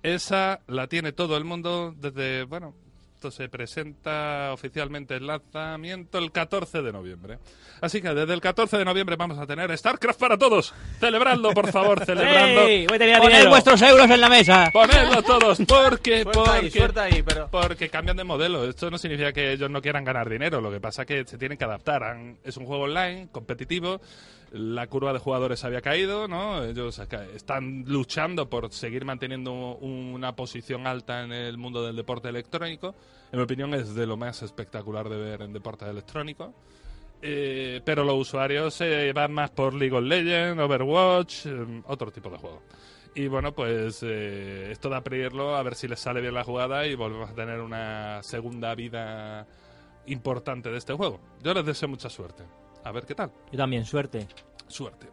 esa 0.03 0.61
la 0.69 0.87
tiene 0.87 1.13
todo 1.13 1.37
el 1.37 1.45
mundo 1.45 1.95
desde, 1.97 2.45
bueno, 2.45 2.75
esto 3.17 3.31
se 3.31 3.49
presenta 3.49 4.51
oficialmente 4.53 5.17
el 5.17 5.27
lanzamiento 5.27 6.19
el 6.19 6.31
14 6.31 6.83
de 6.83 6.93
noviembre. 6.93 7.39
Así 7.81 8.03
que 8.03 8.11
desde 8.13 8.35
el 8.35 8.43
14 8.43 8.77
de 8.77 8.85
noviembre 8.85 9.17
vamos 9.17 9.39
a 9.39 9.47
tener 9.47 9.75
StarCraft 9.77 10.21
para 10.21 10.37
todos. 10.37 10.75
Celebradlo, 11.01 11.53
por 11.53 11.73
favor, 11.73 12.05
celebradlo. 12.05 12.67
¡Ey! 12.67 12.87
Voy 12.87 12.97
a 12.97 12.99
tener 12.99 13.19
Poned 13.19 13.49
vuestros 13.49 13.81
euros 13.81 14.11
en 14.11 14.21
la 14.21 14.29
mesa. 14.29 14.71
Ponedlo 14.71 15.23
todos, 15.23 15.59
porque, 15.67 16.17
ahí, 16.17 16.25
porque, 16.25 16.71
suelta 16.71 17.05
ahí, 17.05 17.23
pero... 17.23 17.49
porque 17.51 17.89
cambian 17.89 18.19
de 18.19 18.25
modelo. 18.25 18.69
Esto 18.69 18.91
no 18.91 18.99
significa 18.99 19.33
que 19.33 19.53
ellos 19.53 19.71
no 19.71 19.81
quieran 19.81 20.05
ganar 20.05 20.29
dinero. 20.29 20.61
Lo 20.61 20.71
que 20.71 20.81
pasa 20.81 21.03
es 21.03 21.09
que 21.09 21.25
se 21.25 21.39
tienen 21.39 21.57
que 21.57 21.65
adaptar. 21.65 22.19
Es 22.45 22.59
un 22.59 22.67
juego 22.67 22.85
online, 22.85 23.29
competitivo. 23.33 23.99
La 24.59 24.87
curva 24.87 25.13
de 25.13 25.19
jugadores 25.19 25.65
había 25.65 25.83
caído, 25.83 26.29
¿no? 26.29 26.65
Ellos 26.65 26.99
están 27.35 27.85
luchando 27.87 28.49
por 28.49 28.73
seguir 28.73 29.05
manteniendo 29.05 29.77
una 29.77 30.35
posición 30.35 30.87
alta 30.87 31.23
en 31.25 31.33
el 31.33 31.59
mundo 31.59 31.85
del 31.85 31.95
deporte 31.95 32.29
electrónico. 32.29 32.95
En 33.33 33.39
mi 33.39 33.45
opinión 33.45 33.75
es 33.75 33.95
de 33.95 34.07
lo 34.07 34.17
más 34.17 34.43
espectacular 34.43 35.09
de 35.09 35.17
ver 35.17 35.43
en 35.43 35.53
deporte 35.53 35.85
electrónico. 35.85 36.55
Eh, 37.21 37.81
pero 37.85 38.05
los 38.05 38.17
usuarios 38.17 38.75
se 38.75 39.13
van 39.13 39.33
más 39.33 39.51
por 39.51 39.75
League 39.75 39.97
of 39.97 40.05
Legends, 40.05 40.63
Overwatch, 40.63 41.47
eh, 41.47 41.83
otro 41.87 42.11
tipo 42.11 42.31
de 42.31 42.39
juego. 42.39 42.63
Y 43.15 43.29
bueno, 43.29 43.53
pues 43.53 44.03
eh, 44.03 44.69
esto 44.71 44.89
da 44.91 44.99
a 44.99 45.05
pedirlo 45.05 45.57
a 45.57 45.63
ver 45.63 45.75
si 45.75 45.89
les 45.89 45.99
sale 45.99 46.21
bien 46.21 46.35
la 46.35 46.45
jugada 46.45 46.87
y 46.87 46.95
volvemos 46.95 47.31
a 47.31 47.35
tener 47.35 47.61
una 47.61 48.23
segunda 48.23 48.75
vida 48.75 49.47
importante 50.07 50.71
de 50.71 50.79
este 50.79 50.93
juego. 50.93 51.21
Yo 51.43 51.55
les 51.55 51.65
deseo 51.65 51.89
mucha 51.89 52.11
suerte. 52.11 52.45
A 52.87 52.93
ver 52.93 53.05
qué 53.05 53.15
tal. 53.15 53.31
Yo 53.51 53.59
también, 53.59 53.85
suerte. 53.85 54.27
Suerte. 54.69 55.09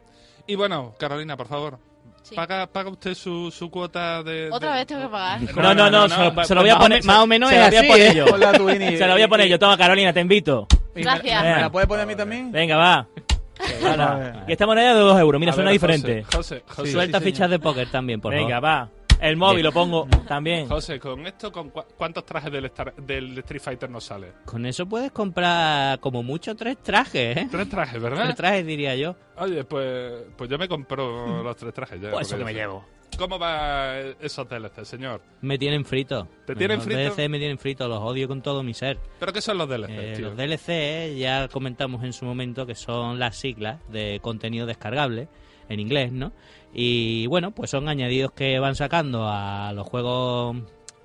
Y 0.46 0.56
bueno, 0.56 0.94
Carolina, 1.00 1.36
por 1.36 1.48
favor, 1.48 1.80
Sí. 2.22 2.36
paga, 2.36 2.68
paga 2.68 2.90
usted 2.92 3.16
su, 3.16 3.50
su 3.52 3.70
cuota 3.72 4.22
de... 4.24 4.50
Otra 4.52 4.74
de- 4.74 4.78
vez 4.78 4.88
tengo 4.88 5.02
que 5.02 5.08
pagar. 5.10 5.42
No, 5.56 5.74
no, 5.74 5.90
no, 5.90 6.08
se 6.08 6.18
lo, 6.18 6.44
se 6.46 6.56
lo 6.56 6.62
voy 6.62 6.70
a 6.70 6.78
poner. 6.78 7.04
más 7.04 7.20
o 7.20 7.28
menos 7.28 7.50
se 7.50 7.56
es 7.56 7.62
lo 7.64 7.68
voy 7.70 7.76
a 7.76 7.80
así, 7.80 7.88
poner 7.90 8.12
¿eh? 8.12 8.16
yo. 8.16 8.26
Hola. 8.26 8.52
Se 8.98 9.08
lo 9.08 9.14
voy 9.14 9.22
a 9.24 9.28
poner 9.28 9.48
yo. 9.48 9.58
Toma, 9.60 9.78
Carolina, 9.78 10.14
te 10.14 10.20
invito. 10.22 10.68
Gracias. 10.96 11.44
¿Me 11.44 11.62
la 11.62 11.72
puedes 11.72 11.88
poner 11.88 12.04
a 12.04 12.06
mí 12.06 12.16
también? 12.16 12.52
Venga, 12.52 12.78
va. 12.78 12.94
A 13.00 13.92
Hala. 13.94 14.16
ver. 14.16 14.36
Y 14.48 14.52
esta 14.52 14.66
moneda 14.68 14.94
de 14.94 15.00
2 15.00 15.20
euros. 15.20 15.40
Mira, 15.40 15.52
A 15.52 15.56
suena 15.56 15.70
ver, 15.72 15.74
diferente. 15.80 16.24
José, 16.24 16.38
José, 16.38 16.64
José, 16.68 16.92
Suelta 16.92 17.20
sí, 17.20 17.26
fichas 17.26 17.38
señor. 17.48 17.50
de 17.52 17.60
póker 17.60 17.92
también, 17.92 18.22
por 18.22 18.34
Venga, 18.34 18.62
favor. 18.62 18.66
va. 18.66 18.90
El 19.20 19.38
móvil 19.38 19.64
lo 19.64 19.72
pongo 19.72 20.08
también. 20.28 20.68
José, 20.68 21.00
con 21.00 21.26
esto, 21.26 21.52
con 21.52 21.70
¿cuántos 21.70 22.26
trajes 22.26 22.52
del, 22.52 22.66
Star- 22.66 22.94
del 22.96 23.38
Street 23.40 23.62
Fighter 23.62 23.90
nos 23.90 24.04
sale? 24.04 24.34
Con 24.46 24.66
eso 24.66 24.86
puedes 24.86 25.12
comprar 25.12 26.00
como 26.00 26.24
mucho 26.24 26.56
tres 26.56 26.78
trajes, 26.84 27.38
¿eh? 27.38 27.48
Tres 27.50 27.70
trajes, 27.70 28.02
¿verdad? 28.02 28.24
Tres 28.26 28.36
trajes 28.36 28.66
diría 28.66 28.96
yo. 28.96 29.16
Oye, 29.38 29.64
pues, 29.64 30.24
pues 30.36 30.50
yo 30.50 30.58
me 30.58 30.68
compro 30.68 31.42
los 31.42 31.56
tres 31.56 31.74
trajes 31.74 32.02
ya. 32.02 32.12
Pues 32.12 32.28
eso 32.28 32.38
que 32.38 32.44
me 32.44 32.54
llevo. 32.54 32.86
¿Cómo 33.18 33.38
va 33.38 34.00
esos 34.20 34.50
DLC, 34.50 34.84
señor? 34.86 35.22
Me 35.42 35.58
tienen 35.60 35.86
frito. 35.86 36.28
¿Te 36.48 36.56
tienen 36.56 36.78
los 36.78 36.86
frito? 36.86 37.00
DLC 37.00 37.30
me 37.30 37.38
tienen 37.38 37.60
frito, 37.60 37.88
los 37.88 38.00
odio 38.00 38.28
con 38.28 38.42
todo 38.42 38.64
mi 38.64 38.74
ser. 38.74 38.98
¿Pero 39.20 39.32
qué 39.32 39.40
son 39.40 39.58
los 39.60 39.70
DLC, 39.70 39.90
Eh, 39.92 40.14
tío? 40.18 40.30
los 40.30 40.36
DLC 40.38 41.16
ya 41.18 41.48
comentamos 41.48 42.04
en 42.04 42.12
su 42.12 42.26
momento 42.26 42.66
que 42.66 42.74
son 42.76 43.20
las 43.20 43.38
siglas 43.38 43.80
de 43.90 44.20
contenido 44.24 44.66
descargable 44.66 45.28
en 45.70 45.80
inglés, 45.80 46.12
¿no? 46.12 46.32
Y 46.74 47.28
bueno, 47.28 47.52
pues 47.52 47.70
son 47.70 47.88
añadidos 47.88 48.32
que 48.32 48.60
van 48.60 48.76
sacando 48.76 49.28
a 49.28 49.72
los 49.74 49.88
juegos 49.88 50.58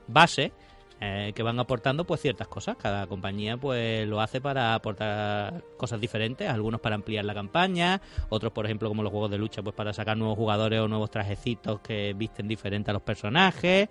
base 0.06 0.52
eh, 1.00 1.32
que 1.32 1.44
van 1.44 1.60
aportando 1.60 2.04
pues 2.04 2.20
ciertas 2.20 2.48
cosas. 2.48 2.76
Cada 2.76 3.06
compañía 3.06 3.56
pues 3.56 4.06
lo 4.08 4.20
hace 4.20 4.40
para 4.40 4.74
aportar 4.74 5.62
cosas 5.76 6.00
diferentes, 6.00 6.48
algunos 6.48 6.80
para 6.80 6.96
ampliar 6.96 7.24
la 7.24 7.34
campaña, 7.34 8.00
otros 8.30 8.52
por 8.52 8.64
ejemplo 8.64 8.88
como 8.88 9.04
los 9.04 9.12
juegos 9.12 9.30
de 9.30 9.38
lucha 9.38 9.62
pues 9.62 9.76
para 9.76 9.92
sacar 9.92 10.16
nuevos 10.16 10.36
jugadores 10.36 10.80
o 10.80 10.88
nuevos 10.88 11.10
trajecitos 11.10 11.80
que 11.80 12.14
visten 12.16 12.48
diferente 12.48 12.90
a 12.90 12.94
los 12.94 13.02
personajes 13.02 13.88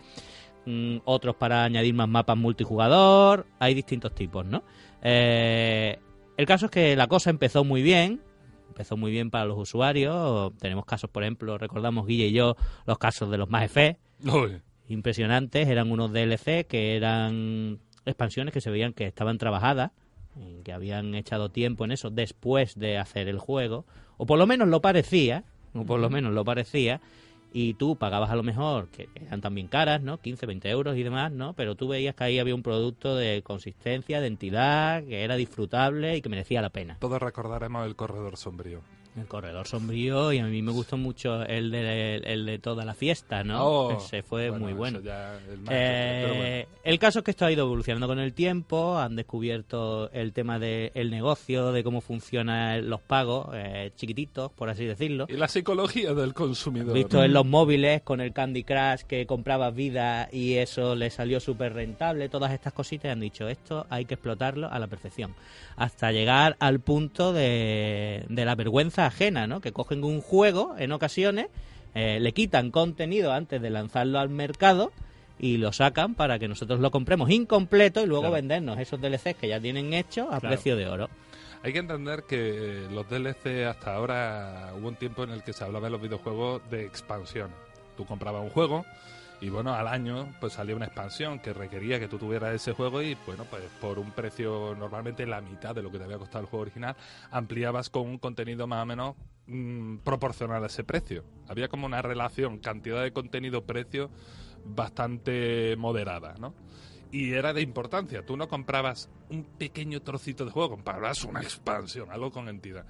mm, 0.66 0.98
otros 1.06 1.38
para 1.38 1.64
añadir 1.64 1.94
más 1.94 2.10
mapas 2.10 2.36
multijugador, 2.36 3.46
hay 3.58 3.74
distintos 3.74 4.14
tipos, 4.14 4.46
¿no? 4.46 4.64
Eh, 5.02 5.98
el 6.36 6.46
caso 6.46 6.66
es 6.66 6.72
que 6.72 6.96
la 6.98 7.08
cosa 7.08 7.30
empezó 7.30 7.64
muy 7.64 7.84
bien, 7.84 8.22
empezó 8.68 8.98
muy 8.98 9.12
bien 9.12 9.30
para 9.32 9.46
los 9.46 9.58
usuarios, 9.58 10.54
tenemos 10.60 10.86
casos, 10.86 11.10
por 11.10 11.24
ejemplo, 11.24 11.58
recordamos 11.58 12.08
Guille 12.08 12.28
y 12.28 12.34
yo, 12.34 12.56
los 12.86 12.98
casos 12.98 13.30
de 13.30 13.38
los 13.38 13.50
más 13.50 13.64
Uy, 14.24 14.62
impresionantes, 14.88 15.68
eran 15.68 15.92
unos 15.92 16.12
DLC 16.12 16.66
que 16.68 16.96
eran 16.96 17.80
expansiones 18.06 18.54
que 18.54 18.62
se 18.62 18.72
veían 18.72 18.94
que 18.94 19.06
estaban 19.06 19.38
trabajadas, 19.38 19.92
que 20.64 20.72
habían 20.72 21.16
echado 21.16 21.50
tiempo 21.50 21.86
en 21.86 21.92
eso 21.92 22.10
después 22.10 22.76
de 22.76 22.98
hacer 22.98 23.28
el 23.28 23.40
juego, 23.40 23.86
o 24.18 24.26
por 24.26 24.38
lo 24.38 24.48
menos 24.48 24.68
lo 24.68 24.82
parecía, 24.82 25.44
o 25.74 25.84
por 25.86 26.00
lo 26.00 26.10
menos 26.10 26.34
lo 26.34 26.46
parecía, 26.46 27.02
y 27.54 27.74
tú 27.76 27.96
pagabas 27.96 28.30
a 28.30 28.36
lo 28.36 28.44
mejor, 28.44 28.90
que 28.90 29.10
eran 29.16 29.42
también 29.42 29.68
caras, 29.68 30.02
¿no? 30.02 30.20
15, 30.20 30.46
20 30.46 30.70
euros 30.70 30.98
y 30.98 31.04
demás, 31.04 31.32
¿no? 31.32 31.54
Pero 31.54 31.76
tú 31.76 31.88
veías 31.88 32.16
que 32.16 32.24
ahí 32.24 32.40
había 32.40 32.56
un 32.56 32.64
producto 32.64 33.16
de 33.16 33.42
consistencia, 33.44 34.22
de 34.22 34.28
entidad, 34.28 35.04
que 35.04 35.24
era 35.24 35.36
disfrutable 35.36 36.18
y 36.18 36.22
que 36.22 36.30
merecía 36.30 36.62
la 36.62 36.70
pena. 36.70 36.98
todos 37.00 37.22
recordaremos 37.22 37.86
el 37.86 37.96
corredor 37.96 38.38
sombrío. 38.38 38.82
El 39.18 39.26
corredor 39.26 39.68
sombrío 39.68 40.32
y 40.32 40.38
a 40.38 40.46
mí 40.46 40.62
me 40.62 40.72
gustó 40.72 40.96
mucho 40.96 41.44
el 41.44 41.72
de, 41.72 42.18
el 42.18 42.46
de 42.46 42.60
toda 42.60 42.86
la 42.86 42.94
fiesta, 42.94 43.44
¿no? 43.44 43.66
Oh, 43.66 43.98
Ese 43.98 44.22
fue 44.22 44.52
muy 44.52 44.74
bueno. 44.74 45.00
el 45.00 45.60
Eh, 45.70 46.66
bueno. 46.68 46.80
El 46.84 47.00
caso 47.00 47.20
es 47.20 47.26
que 47.26 47.32
esto 47.32 47.46
ha 47.46 47.52
ido 47.52 47.66
evolucionando 47.66 48.08
con 48.08 48.20
el 48.20 48.34
tiempo, 48.34 48.98
han 48.98 49.16
descubierto 49.16 50.12
el 50.12 50.34
tema 50.34 50.60
del 50.60 51.10
negocio, 51.10 51.72
de 51.72 51.84
cómo 51.84 52.02
funcionan 52.02 52.88
los 52.90 53.02
pagos, 53.02 53.48
eh, 53.54 53.92
chiquititos, 53.96 54.52
por 54.52 54.70
así 54.70 54.86
decirlo. 54.86 55.26
Y 55.30 55.34
la 55.34 55.48
psicología 55.48 56.14
del 56.14 56.36
consumidor. 56.36 56.94
Visto 56.94 57.24
en 57.24 57.34
los 57.34 57.46
móviles 57.46 58.04
con 58.04 58.22
el 58.22 58.34
Candy 58.34 58.64
Crush 58.64 59.02
que 59.08 59.26
comprabas 59.26 59.74
vida 59.74 60.30
y 60.32 60.54
eso 60.56 60.94
le 60.96 61.10
salió 61.10 61.40
súper 61.40 61.74
rentable, 61.74 62.30
todas 62.30 62.52
estas 62.52 62.74
cositas 62.74 63.12
han 63.12 63.20
dicho 63.20 63.48
esto 63.48 63.88
hay 63.90 64.06
que 64.06 64.14
explotarlo 64.14 64.72
a 64.72 64.78
la 64.78 64.88
perfección. 64.88 65.34
Hasta 65.76 66.12
llegar 66.12 66.56
al 66.60 66.80
punto 66.80 67.34
de, 67.34 68.24
de 68.30 68.46
la 68.46 68.56
vergüenza 68.56 69.07
ajena, 69.08 69.48
¿no? 69.48 69.60
Que 69.62 69.72
cogen 69.72 70.04
un 70.04 70.22
juego 70.22 70.76
en 70.78 70.92
ocasiones, 70.92 71.48
eh, 71.96 72.20
le 72.20 72.32
quitan 72.34 72.72
contenido 72.72 73.34
antes 73.34 73.62
de 73.62 73.70
lanzarlo 73.70 74.20
al 74.20 74.30
mercado 74.30 74.92
y 75.40 75.58
lo 75.58 75.72
sacan 75.74 76.16
para 76.16 76.40
que 76.40 76.48
nosotros 76.48 76.80
lo 76.80 76.90
compremos 76.92 77.30
incompleto 77.30 78.02
y 78.04 78.06
luego 78.08 78.24
Claro. 78.24 78.36
vendernos 78.36 78.80
esos 78.80 79.00
DLCs 79.02 79.36
que 79.36 79.48
ya 79.48 79.60
tienen 79.60 79.94
hechos 79.94 80.26
a 80.28 80.40
Claro. 80.40 80.56
precio 80.56 80.76
de 80.76 80.88
oro. 80.88 81.10
Hay 81.64 81.74
que 81.74 81.80
entender 81.80 82.24
que 82.28 82.86
los 82.92 83.10
DLC 83.10 83.66
hasta 83.66 83.96
ahora 83.96 84.74
hubo 84.78 84.88
un 84.88 84.96
tiempo 84.96 85.24
en 85.24 85.32
el 85.32 85.44
que 85.44 85.54
se 85.54 85.64
hablaba 85.64 85.88
en 85.88 85.94
los 85.94 86.02
videojuegos 86.02 86.62
de 86.70 86.86
expansión. 86.86 87.50
Tú 87.98 88.06
comprabas 88.06 88.44
un 88.44 88.50
juego 88.52 88.86
y 89.40 89.50
bueno, 89.50 89.74
al 89.74 89.88
año 89.88 90.34
pues 90.40 90.54
salía 90.54 90.76
una 90.76 90.86
expansión 90.86 91.40
que 91.40 91.54
requería 91.54 92.00
que 92.00 92.08
tú 92.08 92.18
tuvieras 92.18 92.56
ese 92.56 92.74
juego 92.74 93.02
y 93.02 93.16
bueno, 93.26 93.46
pues 93.50 93.64
por 93.80 94.00
un 94.00 94.12
precio 94.12 94.76
normalmente 94.78 95.28
la 95.28 95.42
mitad 95.42 95.76
de 95.76 95.84
lo 95.84 95.92
que 95.92 96.00
te 96.00 96.06
había 96.06 96.18
costado 96.18 96.42
el 96.42 96.50
juego 96.50 96.64
original, 96.64 96.96
ampliabas 97.30 97.90
con 97.90 98.08
un 98.08 98.18
contenido 98.18 98.66
más 98.66 98.84
o 98.84 98.86
menos 98.88 99.16
mm, 99.46 99.98
proporcional 99.98 100.64
a 100.64 100.68
ese 100.68 100.84
precio. 100.84 101.24
Había 101.48 101.68
como 101.68 101.86
una 101.86 102.02
relación 102.02 102.58
cantidad 102.58 103.04
de 103.04 103.14
contenido-precio 103.14 104.10
bastante 104.66 105.76
moderada, 105.78 106.36
¿no? 106.40 106.54
Y 107.12 107.34
era 107.34 107.54
de 107.54 107.62
importancia. 107.62 108.26
Tú 108.26 108.36
no 108.36 108.48
comprabas 108.48 109.10
un 109.30 109.44
pequeño 109.44 110.02
trocito 110.02 110.46
de 110.46 110.52
juego, 110.52 110.72
comprabas 110.72 111.24
una 111.24 111.42
expansión, 111.42 112.12
algo 112.12 112.32
con 112.32 112.50
entidad. 112.50 112.86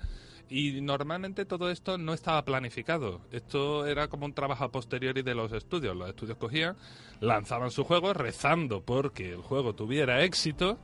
Y 0.49 0.79
normalmente 0.81 1.45
todo 1.45 1.69
esto 1.69 1.97
no 1.97 2.13
estaba 2.13 2.43
planificado. 2.45 3.21
Esto 3.31 3.85
era 3.85 4.07
como 4.07 4.25
un 4.25 4.33
trabajo 4.33 4.63
a 4.63 4.71
posteriori 4.71 5.21
de 5.21 5.35
los 5.35 5.51
estudios. 5.51 5.95
Los 5.95 6.09
estudios 6.09 6.37
cogían, 6.37 6.77
lanzaban 7.19 7.71
su 7.71 7.83
juego 7.83 8.13
rezando 8.13 8.81
porque 8.81 9.31
el 9.31 9.41
juego 9.41 9.75
tuviera 9.75 10.23
éxito, 10.23 10.77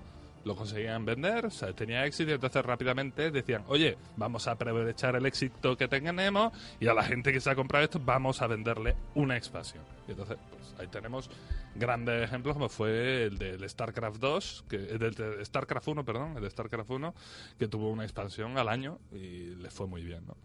lo 0.46 0.56
conseguían 0.56 1.06
vender, 1.06 1.46
o 1.46 1.50
sea, 1.50 1.74
tenía 1.74 2.06
éxito 2.06 2.32
entonces 2.32 2.66
rápidamente 2.66 3.32
decían, 3.32 3.64
oye, 3.68 3.98
vamos 4.18 4.48
a 4.48 4.52
aprovechar 4.52 5.16
el 5.16 5.26
éxito 5.26 5.78
que 5.78 5.88
tenemos 5.88 6.54
y 6.80 6.88
a 6.88 6.94
la 6.94 7.04
gente 7.04 7.32
que 7.32 7.40
se 7.40 7.50
ha 7.50 7.56
comprado 7.56 7.86
esto 7.86 8.00
vamos 8.04 8.42
a 8.42 8.48
venderle 8.48 8.96
una 9.16 9.38
expansión. 9.38 9.84
Y 10.08 10.12
entonces, 10.12 10.38
pues 10.50 10.76
ahí 10.80 10.88
tenemos 10.88 11.30
grandes 11.76 12.24
ejemplos 12.24 12.56
como 12.56 12.70
fue 12.70 13.24
el 13.24 13.38
del 13.38 13.68
StarCraft 13.70 14.20
2, 14.20 14.66
que, 14.70 14.78
de 14.78 15.46
StarCraft 15.46 15.88
1, 15.88 16.06
perdón, 16.06 16.34
el 16.38 16.44
de 16.44 16.50
StarCraft 16.50 16.90
1, 16.90 17.14
que 17.58 17.68
tuvo 17.68 17.90
una 17.90 18.04
expansión 18.04 18.58
al 18.58 18.70
año 18.70 19.00
y 19.12 19.56
le 19.56 19.70
fue 19.70 19.88
muy 19.88 20.04
bien, 20.04 20.26
¿no? 20.28 20.36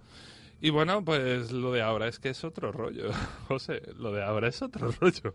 Y 0.60 0.70
bueno, 0.70 1.04
pues 1.04 1.52
lo 1.52 1.72
de 1.72 1.82
ahora 1.82 2.08
es 2.08 2.18
que 2.18 2.30
es 2.30 2.42
otro 2.42 2.72
rollo, 2.72 3.10
José, 3.48 3.82
lo 3.96 4.12
de 4.12 4.24
ahora 4.24 4.48
es 4.48 4.60
otro 4.62 4.90
rollo. 5.00 5.34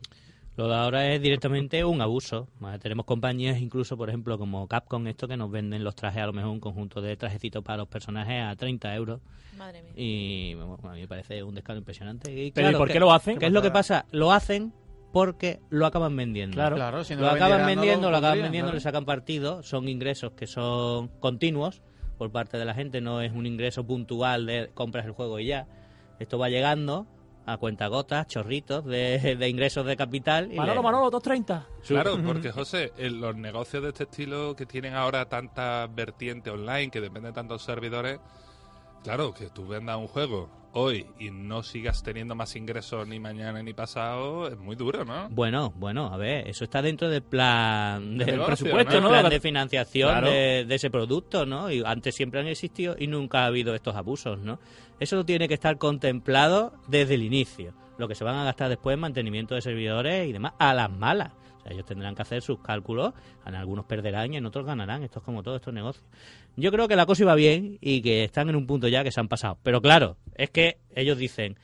Lo 0.55 0.67
de 0.67 0.75
ahora 0.75 1.11
es 1.11 1.21
directamente 1.21 1.83
un 1.83 1.99
abuso. 2.01 2.47
¿vale? 2.59 2.77
Tenemos 2.79 3.05
compañías 3.05 3.59
incluso, 3.59 3.97
por 3.97 4.09
ejemplo, 4.09 4.37
como 4.37 4.67
Capcom, 4.67 5.07
esto 5.07 5.27
que 5.27 5.35
nos 5.35 5.49
venden 5.49 5.83
los 5.83 5.95
trajes, 5.95 6.21
a 6.21 6.27
lo 6.27 6.33
mejor 6.33 6.51
un 6.51 6.59
conjunto 6.59 7.01
de 7.01 7.17
trajecitos 7.17 7.63
para 7.63 7.77
los 7.77 7.87
personajes 7.87 8.43
a 8.43 8.55
30 8.55 8.93
euros. 8.95 9.19
Madre 9.57 9.81
mía. 9.81 9.91
Y 9.95 10.53
bueno, 10.53 10.77
a 10.83 10.93
mí 10.93 11.01
me 11.01 11.07
parece 11.07 11.41
un 11.43 11.55
descaro 11.55 11.79
impresionante. 11.79 12.31
Y 12.31 12.51
Pero 12.51 12.67
¿y 12.67 12.69
claro, 12.69 12.77
por 12.77 12.87
¿qué- 12.87 12.93
qué 12.93 12.99
lo 12.99 13.11
hacen? 13.13 13.39
¿Qué 13.39 13.47
es 13.47 13.51
lo 13.51 13.61
que 13.63 13.71
pasa? 13.71 14.05
Lo 14.11 14.31
hacen 14.31 14.73
porque 15.11 15.59
lo 15.69 15.85
acaban 15.87 16.15
vendiendo. 16.15 16.55
Claro. 16.55 16.75
Claro, 16.75 17.03
si 17.03 17.15
no 17.15 17.21
lo 17.21 17.29
acaban 17.31 17.61
no 17.61 17.67
vendiendo, 17.67 18.09
lo 18.11 18.17
acaban 18.17 18.41
vendiendo, 18.41 18.67
claro. 18.67 18.75
le 18.77 18.81
sacan 18.81 19.05
partido, 19.05 19.61
son 19.63 19.87
ingresos 19.87 20.31
que 20.33 20.47
son 20.47 21.07
continuos 21.19 21.81
por 22.17 22.31
parte 22.31 22.57
de 22.57 22.65
la 22.65 22.73
gente, 22.75 23.01
no 23.01 23.21
es 23.21 23.31
un 23.31 23.45
ingreso 23.47 23.85
puntual 23.85 24.45
de 24.45 24.69
compras 24.73 25.05
el 25.05 25.11
juego 25.11 25.39
y 25.39 25.47
ya. 25.47 25.67
Esto 26.19 26.37
va 26.37 26.49
llegando 26.49 27.05
a 27.45 27.57
cuentagotas, 27.57 28.27
chorritos 28.27 28.85
de, 28.85 29.35
de 29.39 29.49
ingresos 29.49 29.85
de 29.85 29.95
capital. 29.97 30.51
Y 30.51 30.55
Manolo, 30.55 30.75
le- 30.81 30.83
Manolo, 30.83 31.09
230. 31.11 31.67
Claro, 31.87 32.17
porque 32.25 32.51
José, 32.51 32.91
el- 32.97 33.19
los 33.19 33.35
negocios 33.35 33.83
de 33.83 33.89
este 33.89 34.03
estilo 34.03 34.55
que 34.55 34.65
tienen 34.65 34.93
ahora 34.93 35.25
tanta 35.29 35.87
vertiente 35.87 36.49
online, 36.49 36.89
que 36.89 37.01
dependen 37.01 37.31
de 37.31 37.35
tantos 37.35 37.61
servidores, 37.63 38.19
claro, 39.03 39.33
que 39.33 39.47
tú 39.49 39.67
vendas 39.67 39.97
un 39.97 40.07
juego 40.07 40.49
hoy 40.75 41.05
y 41.19 41.29
no 41.29 41.61
sigas 41.61 42.01
teniendo 42.01 42.33
más 42.33 42.55
ingresos 42.55 43.07
ni 43.07 43.19
mañana 43.19 43.61
ni 43.61 43.73
pasado, 43.75 44.47
es 44.47 44.57
muy 44.57 44.75
duro, 44.75 45.05
¿no? 45.05 45.29
Bueno, 45.29 45.71
bueno, 45.75 46.11
a 46.11 46.17
ver, 46.17 46.47
eso 46.47 46.63
está 46.63 46.81
dentro 46.81 47.09
del 47.09 47.21
plan, 47.21 48.17
del 48.17 48.25
negocio, 48.27 48.45
presupuesto, 48.47 48.99
¿no? 48.99 49.09
del 49.11 49.19
plan 49.19 49.29
de 49.29 49.39
financiación 49.39 50.09
Claro. 50.09 50.27
de, 50.31 50.65
de 50.65 50.75
ese 50.75 50.89
producto, 50.89 51.45
¿no? 51.45 51.69
Y 51.69 51.83
antes 51.85 52.15
siempre 52.15 52.39
han 52.39 52.47
existido 52.47 52.95
y 52.97 53.05
nunca 53.05 53.43
ha 53.43 53.45
habido 53.47 53.75
estos 53.75 53.95
abusos, 53.95 54.39
¿no? 54.39 54.57
Eso 55.03 55.25
tiene 55.25 55.49
que 55.49 55.53
estar 55.53 55.77
contemplado 55.77 56.71
desde 56.87 57.15
el 57.15 57.23
inicio. 57.23 57.73
Lo 57.97 58.07
que 58.07 58.15
se 58.15 58.23
van 58.23 58.35
a 58.35 58.45
gastar 58.45 58.69
después 58.69 58.93
en 58.93 59.01
mantenimiento 59.01 59.53
de 59.53 59.61
servidores 59.61 60.29
y 60.29 60.31
demás, 60.31 60.53
a 60.59 60.73
las 60.73 60.89
malas. 60.89 61.33
O 61.57 61.61
sea, 61.61 61.73
ellos 61.73 61.85
tendrán 61.85 62.15
que 62.15 62.21
hacer 62.21 62.41
sus 62.41 62.59
cálculos, 62.61 63.13
en 63.45 63.53
algunos 63.53 63.83
perderán 63.83 64.33
y 64.33 64.37
en 64.37 64.45
otros 64.45 64.65
ganarán. 64.65 65.03
Esto 65.03 65.19
es 65.19 65.25
como 65.25 65.43
todos 65.43 65.57
estos 65.57 65.73
negocios. 65.73 66.05
Yo 66.55 66.71
creo 66.71 66.87
que 66.87 66.95
la 66.95 67.05
cosa 67.05 67.23
iba 67.23 67.35
bien 67.35 67.79
y 67.81 68.01
que 68.01 68.23
están 68.23 68.47
en 68.47 68.55
un 68.55 68.65
punto 68.65 68.87
ya 68.87 69.03
que 69.03 69.11
se 69.11 69.19
han 69.19 69.27
pasado. 69.27 69.57
Pero 69.61 69.81
claro, 69.81 70.15
es 70.35 70.49
que 70.51 70.77
ellos 70.95 71.17
dicen, 71.17 71.57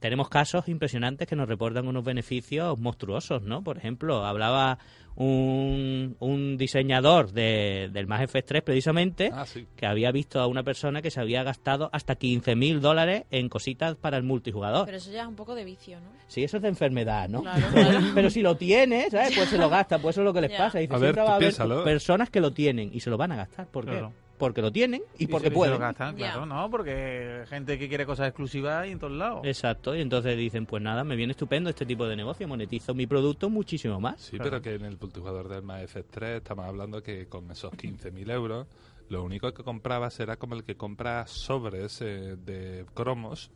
tenemos 0.00 0.28
casos 0.28 0.68
impresionantes 0.68 1.26
que 1.28 1.36
nos 1.36 1.48
reportan 1.48 1.86
unos 1.88 2.04
beneficios 2.04 2.78
monstruosos, 2.78 3.42
¿no? 3.42 3.62
Por 3.62 3.76
ejemplo, 3.78 4.24
hablaba 4.24 4.78
un, 5.16 6.16
un 6.20 6.56
diseñador 6.56 7.32
de, 7.32 7.90
del 7.92 8.06
Mass 8.06 8.22
Effect 8.22 8.46
3 8.48 8.62
precisamente 8.62 9.30
Ah, 9.34 9.44
sí. 9.46 9.66
que 9.76 9.84
había 9.86 10.12
visto 10.12 10.40
a 10.40 10.46
una 10.46 10.62
persona 10.62 11.02
que 11.02 11.10
se 11.10 11.20
había 11.20 11.42
gastado 11.42 11.90
hasta 11.92 12.16
15.000 12.18 12.78
dólares 12.78 13.24
en 13.32 13.48
cositas 13.48 13.96
para 13.96 14.16
el 14.16 14.22
multijugador. 14.22 14.86
Pero 14.86 14.98
eso 14.98 15.10
ya 15.10 15.22
es 15.22 15.28
un 15.28 15.34
poco 15.34 15.56
de 15.56 15.64
vicio, 15.64 15.98
¿no? 16.00 16.06
Sí, 16.28 16.44
eso 16.44 16.58
es 16.58 16.62
de 16.62 16.68
enfermedad, 16.68 17.28
¿no? 17.28 17.42
Claro, 17.42 17.66
claro. 17.72 17.98
Pero 18.14 18.30
si 18.30 18.42
lo 18.42 18.56
tienes, 18.56 19.10
¿sabes? 19.10 19.34
Pues 19.36 19.48
se 19.48 19.58
lo 19.58 19.68
gasta, 19.68 19.98
pues 19.98 20.14
eso 20.14 20.20
es 20.20 20.24
lo 20.26 20.32
que 20.32 20.42
les 20.42 20.52
Ya. 20.52 20.58
pasa. 20.58 20.78
Dice, 20.78 20.94
A 20.94 20.98
ver, 20.98 21.18
va 21.18 21.22
a 21.22 21.26
haber 21.34 21.38
piénsalo. 21.48 21.82
personas 21.82 22.30
que 22.30 22.40
lo 22.40 22.52
tienen 22.52 22.90
y 22.92 23.00
se 23.00 23.10
lo 23.10 23.16
van 23.16 23.32
a 23.32 23.36
gastar. 23.36 23.66
¿Por 23.66 23.84
qué? 23.86 23.90
Claro. 23.90 24.12
Porque 24.38 24.62
lo 24.62 24.70
tienen 24.72 25.02
y, 25.18 25.24
Y 25.24 25.26
porque 25.26 25.48
se- 25.48 25.48
y 25.48 25.50
se 25.50 25.54
pueden. 25.56 25.74
lo 25.74 25.80
gastan, 25.80 26.16
Ya. 26.16 26.32
claro, 26.32 26.46
¿no? 26.46 26.70
Porque 26.70 27.44
gente 27.48 27.78
que 27.78 27.88
quiere 27.88 28.06
cosas 28.06 28.28
exclusivas 28.28 28.82
hay 28.84 28.92
en 28.92 28.98
todos 29.00 29.12
lados. 29.12 29.40
Exacto, 29.44 29.94
y 29.96 30.00
entonces 30.00 30.36
dicen, 30.36 30.64
pues 30.64 30.80
nada, 30.82 31.02
me 31.04 31.16
viene 31.16 31.32
estupendo 31.32 31.68
este 31.70 31.84
tipo 31.84 32.06
de 32.06 32.14
negocio, 32.16 32.46
monetizo 32.46 32.94
mi 32.94 33.06
producto 33.06 33.50
muchísimo 33.50 34.00
más. 34.00 34.20
Sí, 34.20 34.36
Claro. 34.36 34.44
pero 34.50 34.62
que 34.62 34.74
en 34.74 34.84
el 34.84 34.96
multijugador 34.98 35.48
del 35.48 35.62
Mass 35.62 35.82
Effect 35.82 36.10
3 36.10 36.36
estamos 36.38 36.66
hablando 36.66 37.02
que 37.02 37.26
con 37.26 37.50
esos 37.50 37.72
15.000 37.74 38.30
euros, 38.30 38.66
lo 39.08 39.24
único 39.24 39.52
que 39.52 39.64
comprabas 39.64 40.20
era 40.20 40.36
como 40.36 40.54
el 40.54 40.62
que 40.64 40.76
compra 40.76 41.26
sobres 41.26 42.00
eh, 42.02 42.36
de 42.36 42.86
cromos. 42.94 43.50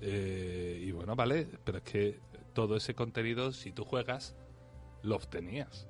eh, 0.00 0.82
y 0.82 0.90
bueno, 0.92 1.14
vale, 1.14 1.46
pero 1.64 1.78
es 1.78 1.84
que 1.84 2.18
todo 2.54 2.76
ese 2.76 2.94
contenido, 2.94 3.52
si 3.52 3.70
tú 3.72 3.84
juegas, 3.84 4.34
lo 5.02 5.16
obtenías. 5.16 5.86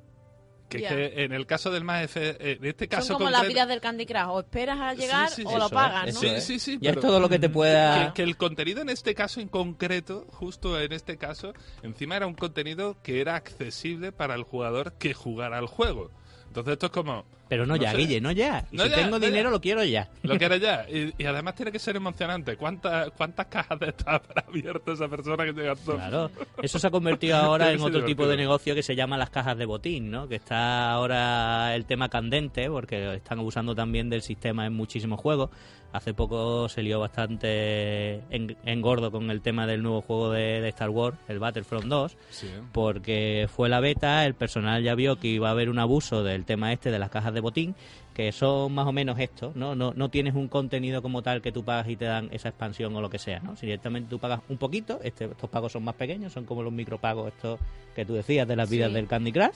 Que, 0.78 1.24
en 1.24 1.32
el 1.32 1.46
caso 1.46 1.70
del 1.70 1.82
Effect, 1.88 2.40
eh, 2.40 2.52
en 2.60 2.64
este 2.64 2.88
caso 2.88 3.08
Son 3.08 3.16
como 3.18 3.30
las 3.30 3.40
concreto- 3.40 3.48
vidas 3.54 3.68
del 3.68 3.80
Candy 3.80 4.06
Crush. 4.06 4.24
O 4.28 4.40
esperas 4.40 4.78
a 4.80 4.94
llegar 4.94 5.28
sí, 5.28 5.42
sí, 5.42 5.48
o 5.48 5.58
lo 5.58 5.68
pagas, 5.68 6.08
es, 6.08 6.14
¿no? 6.14 6.20
Sí, 6.20 6.26
es. 6.28 6.44
sí, 6.44 6.58
sí, 6.58 6.78
Ya 6.80 6.90
es 6.90 7.00
todo 7.00 7.18
lo 7.20 7.28
que 7.28 7.38
te 7.38 7.48
pueda... 7.48 8.08
que, 8.08 8.14
que 8.14 8.22
el 8.22 8.36
contenido 8.36 8.80
en 8.82 8.88
este 8.88 9.14
caso 9.14 9.40
en 9.40 9.48
concreto, 9.48 10.26
justo 10.30 10.80
en 10.80 10.92
este 10.92 11.16
caso, 11.16 11.52
encima 11.82 12.16
era 12.16 12.26
un 12.26 12.34
contenido 12.34 12.96
que 13.02 13.20
era 13.20 13.34
accesible 13.36 14.12
para 14.12 14.34
el 14.34 14.42
jugador 14.44 14.92
que 14.94 15.12
jugara 15.14 15.58
al 15.58 15.66
juego. 15.66 16.10
Entonces 16.48 16.72
esto 16.72 16.86
es 16.86 16.92
como, 16.92 17.24
Pero 17.50 17.66
no, 17.66 17.74
no 17.74 17.82
ya, 17.82 17.90
sé. 17.90 17.98
Guille, 17.98 18.20
no 18.22 18.30
ya. 18.32 18.64
No 18.72 18.84
si 18.84 18.88
ya, 18.90 18.96
tengo 18.96 19.18
no 19.18 19.20
dinero 19.20 19.50
ya. 19.50 19.50
lo 19.50 19.60
quiero 19.60 19.84
ya. 19.84 20.08
lo 20.22 20.38
que 20.38 20.44
era 20.46 20.56
ya. 20.56 20.86
Y, 20.88 21.12
y 21.18 21.26
además 21.26 21.54
tiene 21.56 21.70
que 21.72 21.78
ser 21.78 21.96
emocionante. 21.96 22.56
¿Cuántas, 22.56 23.10
cuántas 23.10 23.46
cajas 23.46 23.78
de 23.78 23.88
estas 23.88 24.06
habrá 24.06 24.44
abierto 24.48 24.92
esa 24.92 25.08
persona 25.08 25.44
que 25.44 25.52
te 25.52 25.62
gastó? 25.64 25.96
Claro, 25.96 26.30
eso 26.62 26.78
se 26.78 26.86
ha 26.86 26.90
convertido 26.90 27.36
ahora 27.36 27.70
en 27.72 27.80
otro 27.82 28.02
tipo 28.06 28.26
de 28.26 28.38
negocio 28.38 28.74
que 28.74 28.82
se 28.82 28.94
llama 28.96 29.18
las 29.18 29.28
cajas 29.30 29.58
de 29.58 29.66
botín, 29.66 30.10
¿no? 30.10 30.26
Que 30.28 30.36
está 30.36 30.90
ahora 30.92 31.74
el 31.74 31.84
tema 31.84 32.08
candente 32.08 32.70
porque 32.70 33.16
están 33.16 33.40
abusando 33.40 33.74
también 33.74 34.08
del 34.08 34.22
sistema 34.22 34.64
en 34.64 34.72
muchísimos 34.72 35.20
juegos. 35.20 35.50
Hace 35.92 36.14
poco 36.14 36.68
se 36.68 36.84
lió 36.84 37.00
bastante 37.00 38.22
en, 38.30 38.56
engordo 38.64 39.10
con 39.10 39.28
el 39.28 39.40
tema 39.40 39.66
del 39.66 39.82
nuevo 39.82 40.02
juego 40.02 40.30
de, 40.30 40.60
de 40.60 40.68
Star 40.68 40.90
Wars, 40.90 41.16
el 41.26 41.40
Battlefront 41.40 41.86
2, 41.86 42.16
Sí. 42.30 42.46
porque 42.70 43.48
fue 43.52 43.68
la 43.68 43.80
beta, 43.80 44.24
el 44.24 44.34
personal 44.34 44.84
ya 44.84 44.94
vio 44.94 45.16
que 45.16 45.26
iba 45.26 45.48
a 45.48 45.50
haber 45.50 45.68
un 45.68 45.80
abuso 45.80 46.22
del 46.22 46.44
tema 46.44 46.72
este 46.72 46.92
de 46.92 47.00
las 47.00 47.10
cajas 47.10 47.34
de 47.34 47.39
botín, 47.40 47.74
que 48.14 48.32
son 48.32 48.72
más 48.74 48.86
o 48.86 48.92
menos 48.92 49.18
esto, 49.18 49.52
¿no? 49.54 49.74
No, 49.74 49.92
no 49.94 50.08
tienes 50.08 50.34
un 50.34 50.48
contenido 50.48 51.02
como 51.02 51.22
tal 51.22 51.42
que 51.42 51.52
tú 51.52 51.64
pagas 51.64 51.88
y 51.88 51.96
te 51.96 52.04
dan 52.06 52.28
esa 52.32 52.48
expansión 52.50 52.94
o 52.96 53.00
lo 53.00 53.10
que 53.10 53.18
sea, 53.18 53.40
¿no? 53.40 53.56
Si 53.56 53.66
directamente 53.66 54.08
tú 54.10 54.18
pagas 54.18 54.40
un 54.48 54.56
poquito, 54.58 55.00
este, 55.02 55.26
estos 55.26 55.50
pagos 55.50 55.72
son 55.72 55.84
más 55.84 55.94
pequeños, 55.94 56.32
son 56.32 56.44
como 56.44 56.62
los 56.62 56.72
micropagos 56.72 57.28
estos 57.28 57.58
que 57.94 58.04
tú 58.04 58.14
decías 58.14 58.46
de 58.46 58.56
las 58.56 58.68
vidas 58.70 58.88
Sí. 58.88 58.94
del 58.94 59.06
Candy 59.06 59.32
Crush, 59.32 59.54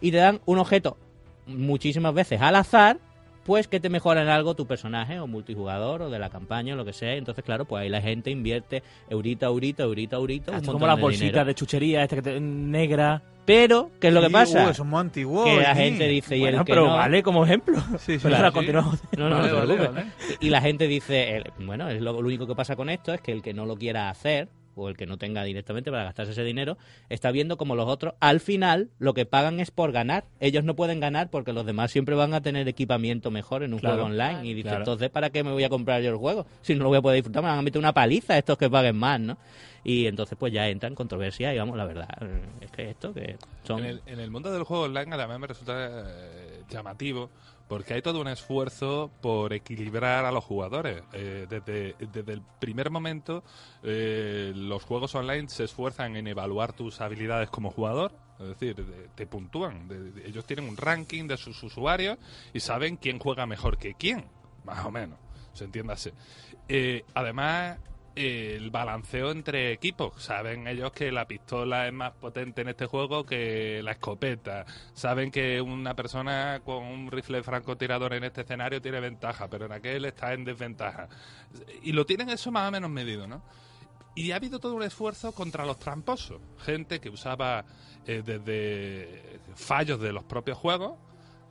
y 0.00 0.10
te 0.10 0.16
dan 0.18 0.40
un 0.46 0.58
objeto 0.58 0.96
muchísimas 1.46 2.14
veces 2.14 2.40
al 2.40 2.56
azar, 2.56 2.98
pues 3.44 3.68
que 3.68 3.80
te 3.80 3.88
mejoran 3.88 4.28
algo 4.28 4.54
tu 4.54 4.66
personaje 4.66 5.18
o 5.18 5.26
multijugador 5.26 6.02
o 6.02 6.10
de 6.10 6.18
la 6.18 6.30
campaña 6.30 6.74
o 6.74 6.76
lo 6.76 6.84
que 6.84 6.92
sea. 6.92 7.14
Entonces, 7.14 7.44
claro, 7.44 7.64
pues 7.64 7.82
ahí 7.82 7.88
la 7.88 8.00
gente 8.00 8.30
invierte 8.30 8.82
eurito, 9.08 9.46
eurito, 9.46 9.82
eurito, 9.82 10.16
eurito. 10.16 10.52
un 10.52 10.60
como 10.64 10.86
las 10.86 10.96
de 10.96 11.02
bolsitas 11.02 11.46
de 11.46 11.54
chuchería, 11.54 12.02
esta 12.02 12.16
que 12.16 12.22
te, 12.22 12.40
negra. 12.40 13.22
Pero, 13.46 13.90
¿qué 13.98 14.08
es 14.08 14.14
lo 14.14 14.20
que 14.20 14.30
pasa? 14.30 14.66
uh, 14.66 14.70
eso 14.70 14.82
es 14.82 14.88
muy 14.88 15.00
antiguo. 15.00 15.42
que 15.44 15.56
la 15.56 15.74
sí. 15.74 15.80
gente 15.82 16.06
dice, 16.06 16.36
y 16.36 16.40
Bueno, 16.40 16.58
el 16.60 16.64
que 16.64 16.72
pero 16.72 16.86
no... 16.86 16.94
vale 16.96 17.22
como 17.22 17.44
ejemplo. 17.44 17.80
Sí, 17.98 18.12
sí, 18.12 18.18
Pero 18.22 18.36
ahora 18.36 18.48
sí. 18.50 18.54
continuamos. 18.54 19.00
No, 19.16 19.28
no, 19.28 19.30
no 19.30 19.36
Vale, 19.38 19.48
te 19.48 19.54
vale, 19.54 19.74
preocupes. 19.74 20.04
vale. 20.04 20.36
Y 20.40 20.50
la 20.50 20.60
gente 20.60 20.86
dice, 20.86 21.36
el- 21.36 21.52
bueno, 21.66 21.88
es 21.88 22.00
lo, 22.00 22.12
lo 22.12 22.18
único 22.28 22.46
que 22.46 22.54
pasa 22.54 22.76
con 22.76 22.90
esto 22.90 23.12
es 23.12 23.20
que 23.22 23.32
el 23.32 23.42
que 23.42 23.52
no 23.54 23.66
lo 23.66 23.76
quiera 23.76 24.08
hacer, 24.10 24.48
o 24.74 24.88
el 24.88 24.96
que 24.96 25.06
no 25.06 25.18
tenga 25.18 25.42
directamente 25.44 25.90
para 25.90 26.04
gastarse 26.04 26.32
ese 26.32 26.44
dinero, 26.44 26.78
está 27.08 27.30
viendo 27.30 27.56
como 27.56 27.74
los 27.74 27.86
otros, 27.88 28.14
al 28.20 28.40
final, 28.40 28.90
lo 28.98 29.14
que 29.14 29.26
pagan 29.26 29.60
es 29.60 29.70
por 29.70 29.92
ganar. 29.92 30.24
Ellos 30.40 30.64
no 30.64 30.74
pueden 30.76 31.00
ganar 31.00 31.30
porque 31.30 31.52
los 31.52 31.66
demás 31.66 31.90
siempre 31.90 32.14
van 32.14 32.34
a 32.34 32.40
tener 32.40 32.66
equipamiento 32.68 33.30
mejor 33.30 33.62
en 33.62 33.74
un 33.74 33.80
Claro. 33.80 33.96
juego 33.96 34.08
online. 34.10 34.46
Y 34.48 34.54
dice, 34.54 34.68
Claro. 34.68 34.78
entonces, 34.82 35.10
¿para 35.10 35.30
qué 35.30 35.44
me 35.44 35.52
voy 35.52 35.64
a 35.64 35.68
comprar 35.68 36.02
yo 36.02 36.10
el 36.10 36.16
juego? 36.16 36.46
Si 36.62 36.74
no 36.74 36.84
lo 36.84 36.88
voy 36.90 36.98
a 36.98 37.02
poder 37.02 37.16
disfrutar, 37.16 37.42
me 37.42 37.48
van 37.48 37.58
a 37.58 37.62
meter 37.62 37.78
una 37.78 37.92
paliza 37.92 38.38
estos 38.38 38.56
que 38.56 38.70
paguen 38.70 38.96
más, 38.96 39.20
¿no? 39.20 39.36
Y 39.82 40.06
entonces, 40.06 40.36
pues 40.38 40.52
ya 40.52 40.68
entra 40.68 40.88
en 40.88 40.94
controversia 40.94 41.54
y 41.54 41.58
vamos, 41.58 41.76
la 41.76 41.86
verdad, 41.86 42.08
eh, 42.20 42.42
es 42.60 42.70
que 42.70 42.90
esto, 42.90 43.12
que 43.14 43.36
son... 43.64 43.80
En 43.80 43.86
el, 43.86 44.02
en 44.06 44.20
el 44.20 44.30
mundo 44.30 44.52
del 44.52 44.64
juego 44.64 44.84
online, 44.84 45.14
además 45.14 45.38
me 45.40 45.46
resulta 45.46 45.72
eh, 45.76 46.62
llamativo 46.68 47.30
porque 47.70 47.94
hay 47.94 48.02
todo 48.02 48.20
un 48.20 48.26
esfuerzo 48.26 49.12
por 49.22 49.52
equilibrar 49.52 50.24
a 50.24 50.32
los 50.32 50.42
jugadores. 50.44 51.04
Eh, 51.12 51.46
desde, 51.48 51.94
desde 52.12 52.32
el 52.32 52.42
primer 52.58 52.90
momento, 52.90 53.44
eh, 53.84 54.52
los 54.56 54.82
juegos 54.82 55.14
online 55.14 55.48
se 55.48 55.62
esfuerzan 55.64 56.16
en 56.16 56.26
evaluar 56.26 56.72
tus 56.72 57.00
habilidades 57.00 57.48
como 57.48 57.70
jugador. 57.70 58.12
Es 58.40 58.48
decir, 58.48 58.74
de- 58.74 59.08
te 59.14 59.24
puntúan. 59.24 59.88
Ellos 60.26 60.44
tienen 60.46 60.68
un 60.68 60.76
ranking 60.76 61.28
de 61.28 61.36
sus 61.36 61.62
usuarios 61.62 62.18
y 62.52 62.58
saben 62.58 62.96
quién 62.96 63.20
juega 63.20 63.46
mejor 63.46 63.78
que 63.78 63.94
quién, 63.94 64.24
más 64.64 64.84
o 64.84 64.90
menos. 64.90 65.20
Se 65.52 65.62
entiéndase. 65.62 66.12
Eh, 66.68 67.04
además, 67.14 67.78
el 68.14 68.70
balanceo 68.70 69.30
entre 69.30 69.72
equipos. 69.72 70.22
Saben 70.22 70.66
ellos 70.66 70.92
que 70.92 71.12
la 71.12 71.26
pistola 71.26 71.86
es 71.86 71.92
más 71.92 72.12
potente 72.12 72.62
en 72.62 72.68
este 72.68 72.86
juego 72.86 73.24
que 73.24 73.80
la 73.82 73.92
escopeta. 73.92 74.66
Saben 74.92 75.30
que 75.30 75.60
una 75.60 75.94
persona 75.94 76.60
con 76.64 76.84
un 76.84 77.10
rifle 77.10 77.42
francotirador 77.42 78.14
en 78.14 78.24
este 78.24 78.42
escenario 78.42 78.80
tiene 78.80 79.00
ventaja, 79.00 79.48
pero 79.48 79.66
en 79.66 79.72
aquel 79.72 80.04
está 80.04 80.32
en 80.32 80.44
desventaja. 80.44 81.08
Y 81.82 81.92
lo 81.92 82.04
tienen 82.06 82.30
eso 82.30 82.50
más 82.50 82.68
o 82.68 82.70
menos 82.70 82.90
medido, 82.90 83.26
¿no? 83.26 83.42
Y 84.14 84.32
ha 84.32 84.36
habido 84.36 84.58
todo 84.58 84.74
un 84.74 84.82
esfuerzo 84.82 85.32
contra 85.32 85.64
los 85.64 85.78
tramposos. 85.78 86.40
Gente 86.58 87.00
que 87.00 87.10
usaba 87.10 87.64
eh, 88.06 88.22
desde 88.24 89.40
fallos 89.54 90.00
de 90.00 90.12
los 90.12 90.24
propios 90.24 90.58
juegos, 90.58 90.98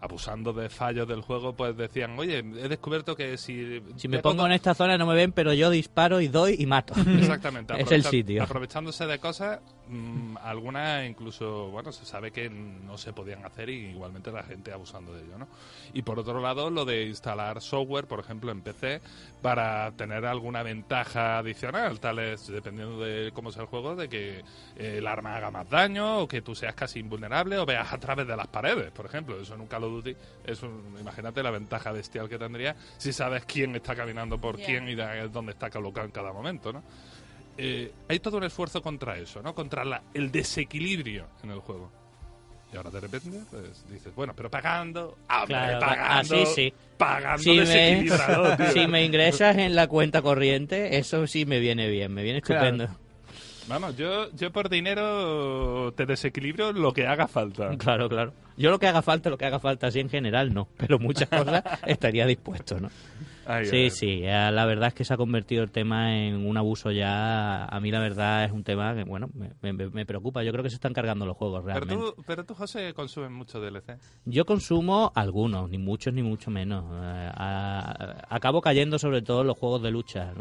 abusando 0.02 0.54
de 0.54 0.70
fallos 0.70 1.08
del 1.08 1.22
juego, 1.22 1.54
pues 1.54 1.76
decían, 1.76 2.18
oye, 2.18 2.40
he 2.40 2.70
descubierto 2.70 3.16
que 3.16 3.38
si... 3.38 3.82
Si 3.98 4.08
me 4.08 4.20
pongo 4.20 4.46
en 4.46 4.54
esta 4.54 4.74
zona 4.74 4.98
no 4.98 5.06
me 5.06 5.16
ven, 5.16 5.32
pero 5.32 5.54
yo 5.54 5.70
disparo 5.70 6.22
y 6.22 6.28
doy 6.28 6.56
y 6.58 6.66
mato. 6.66 6.94
Exactamente. 7.00 7.74
Es 7.80 7.92
el 7.92 8.04
sitio. 8.04 8.44
Aprovechándose 8.44 9.06
de 9.06 9.20
cosas, 9.20 9.60
mm, 9.90 10.38
algunas 10.44 11.08
incluso, 11.08 11.70
bueno, 11.70 11.92
se 11.92 12.06
sabe 12.06 12.32
que 12.32 12.50
no 12.50 12.98
se 12.98 13.12
podían 13.14 13.44
hacer 13.46 13.70
y 13.70 13.88
igualmente 13.92 14.32
la 14.32 14.44
gente 14.44 14.72
abusando 14.72 15.14
de 15.14 15.24
ello, 15.24 15.38
¿no? 15.38 15.48
Y 15.94 16.04
por 16.04 16.20
otro 16.20 16.40
lado, 16.40 16.70
lo 16.70 16.86
de 16.86 17.06
instalar 17.08 17.62
software, 17.62 18.06
por 18.08 18.20
ejemplo, 18.20 18.52
en 18.52 18.62
PC, 18.62 19.02
para 19.42 19.92
tener 19.94 20.26
alguna 20.26 20.64
ventaja 20.64 21.40
adicional, 21.40 22.00
tal 22.00 22.20
es, 22.20 22.48
dependiendo 22.48 23.00
de 23.00 23.32
cómo 23.34 23.52
sea 23.52 23.64
el 23.64 23.68
juego, 23.68 23.96
de 23.96 24.08
que 24.08 24.44
el 24.78 25.06
arma 25.08 25.36
haga 25.36 25.52
más 25.52 25.70
daño 25.70 26.20
o 26.20 26.28
que 26.28 26.42
tú 26.42 26.56
seas 26.56 26.76
casi 26.76 27.00
invulnerable 27.00 27.58
o 27.58 27.66
veas 27.66 27.92
a 27.92 27.98
través 27.98 28.28
de 28.28 28.38
las 28.38 28.48
paredes, 28.48 28.92
por 28.92 29.06
ejemplo. 29.06 29.40
Eso 29.42 29.56
en 29.56 29.62
un 29.62 29.68
Call 29.68 29.84
of 29.86 29.92
Duty 29.92 30.16
es 30.46 30.62
un, 30.64 30.96
imagínate 31.00 31.42
la 31.44 31.52
ventaja 31.52 31.92
bestial 31.92 32.30
que 32.30 32.38
tendría 32.38 32.76
si 32.98 33.12
sabes 33.12 33.46
quién 33.46 33.76
está 33.76 33.96
caminando 33.96 34.40
por 34.40 34.58
quién 34.58 34.88
y 34.90 34.96
de- 34.96 35.30
dónde 35.30 35.54
está 35.54 35.70
colocado 35.70 36.06
en 36.06 36.12
cada 36.12 36.32
momento, 36.32 36.72
¿no? 36.72 36.84
Eh, 37.62 37.92
hay 38.08 38.20
todo 38.20 38.38
un 38.38 38.44
esfuerzo 38.46 38.82
contra 38.82 39.18
eso, 39.18 39.42
¿no? 39.42 39.54
Contra 39.54 39.84
la- 39.84 40.02
el 40.14 40.32
desequilibrio 40.32 41.28
en 41.44 41.52
el 41.52 41.60
juego. 41.60 41.92
Y 42.72 42.78
ahora 42.78 42.90
de 42.92 43.00
repente, 43.02 43.40
pues 43.50 43.84
dices, 43.92 44.14
bueno, 44.16 44.34
pero 44.36 44.50
pagando, 44.50 45.18
hombre, 45.30 45.48
Claro, 45.48 45.80
pagando, 45.80 46.36
así 46.36 46.46
sí. 46.56 46.74
pagando 46.98 47.44
Si 47.44 47.50
me, 47.50 47.66
desequilibrado, 47.66 48.56
tío. 48.58 48.72
si 48.72 48.88
me 48.88 49.04
ingresas 49.04 49.58
en 49.58 49.76
la 49.76 49.88
cuenta 49.88 50.22
corriente, 50.22 50.98
eso 50.98 51.26
sí 51.28 51.46
me 51.46 51.60
viene 51.60 51.90
bien, 51.90 52.14
me 52.14 52.24
viene 52.24 52.42
Claro. 52.42 52.66
estupendo. 52.68 52.98
Vamos, 53.68 53.98
yo, 53.98 54.32
yo 54.36 54.52
por 54.52 54.70
dinero 54.70 55.94
te 55.96 56.06
desequilibro 56.06 56.72
lo 56.72 56.94
que 56.94 57.08
haga 57.08 57.28
falta. 57.28 57.70
Claro, 57.78 58.08
claro. 58.08 58.34
Yo 58.56 58.70
lo 58.72 58.80
que 58.80 58.88
haga 58.88 59.02
falta, 59.02 59.30
lo 59.30 59.38
que 59.38 59.46
haga 59.46 59.60
falta, 59.60 59.88
así 59.88 60.00
en 60.00 60.10
general 60.10 60.54
no, 60.54 60.68
pero 60.78 60.98
muchas 61.00 61.28
cosas 61.30 61.64
estaría 61.88 62.26
dispuesto, 62.26 62.80
¿no? 62.80 62.90
Ay, 63.52 63.66
Sí, 63.66 63.76
ay. 63.78 63.90
sí, 63.90 64.22
eh, 64.24 64.52
la 64.52 64.66
verdad 64.66 64.90
es 64.90 64.94
que 64.94 65.04
se 65.04 65.14
ha 65.14 65.18
convertido 65.18 65.64
el 65.64 65.72
tema 65.72 66.16
en 66.16 66.46
un 66.46 66.56
abuso 66.56 66.92
ya. 66.92 67.66
A 67.66 67.80
mí 67.80 67.90
la 67.90 68.00
verdad 68.00 68.46
es 68.46 68.52
un 68.52 68.64
tema 68.64 68.94
que, 68.94 69.04
bueno, 69.04 69.30
me, 69.34 69.74
me- 69.74 69.90
me 69.90 70.06
preocupa. 70.06 70.44
Yo 70.44 70.52
creo 70.52 70.64
que 70.64 70.70
se 70.70 70.76
están 70.76 70.94
cargando 70.94 71.26
los 71.26 71.36
juegos 71.36 71.64
Pero 71.66 71.80
realmente. 71.80 72.14
tú, 72.16 72.24
pero 72.28 72.44
tú, 72.46 72.54
José, 72.54 72.94
consumes 72.94 73.32
mucho 73.32 73.60
DLC. 73.60 73.98
Yo 74.26 74.46
consumo 74.46 75.12
algunos, 75.16 75.70
ni 75.70 75.78
muchos 75.80 76.14
ni 76.14 76.22
mucho 76.22 76.52
menos. 76.52 76.86
Eh, 76.94 77.32
acabo 78.30 78.62
cayendo 78.62 79.00
sobre 79.00 79.22
todo 79.22 79.42
en 79.42 79.48
los 79.48 79.58
juegos 79.58 79.82
de 79.82 79.92
lucha. 79.92 80.34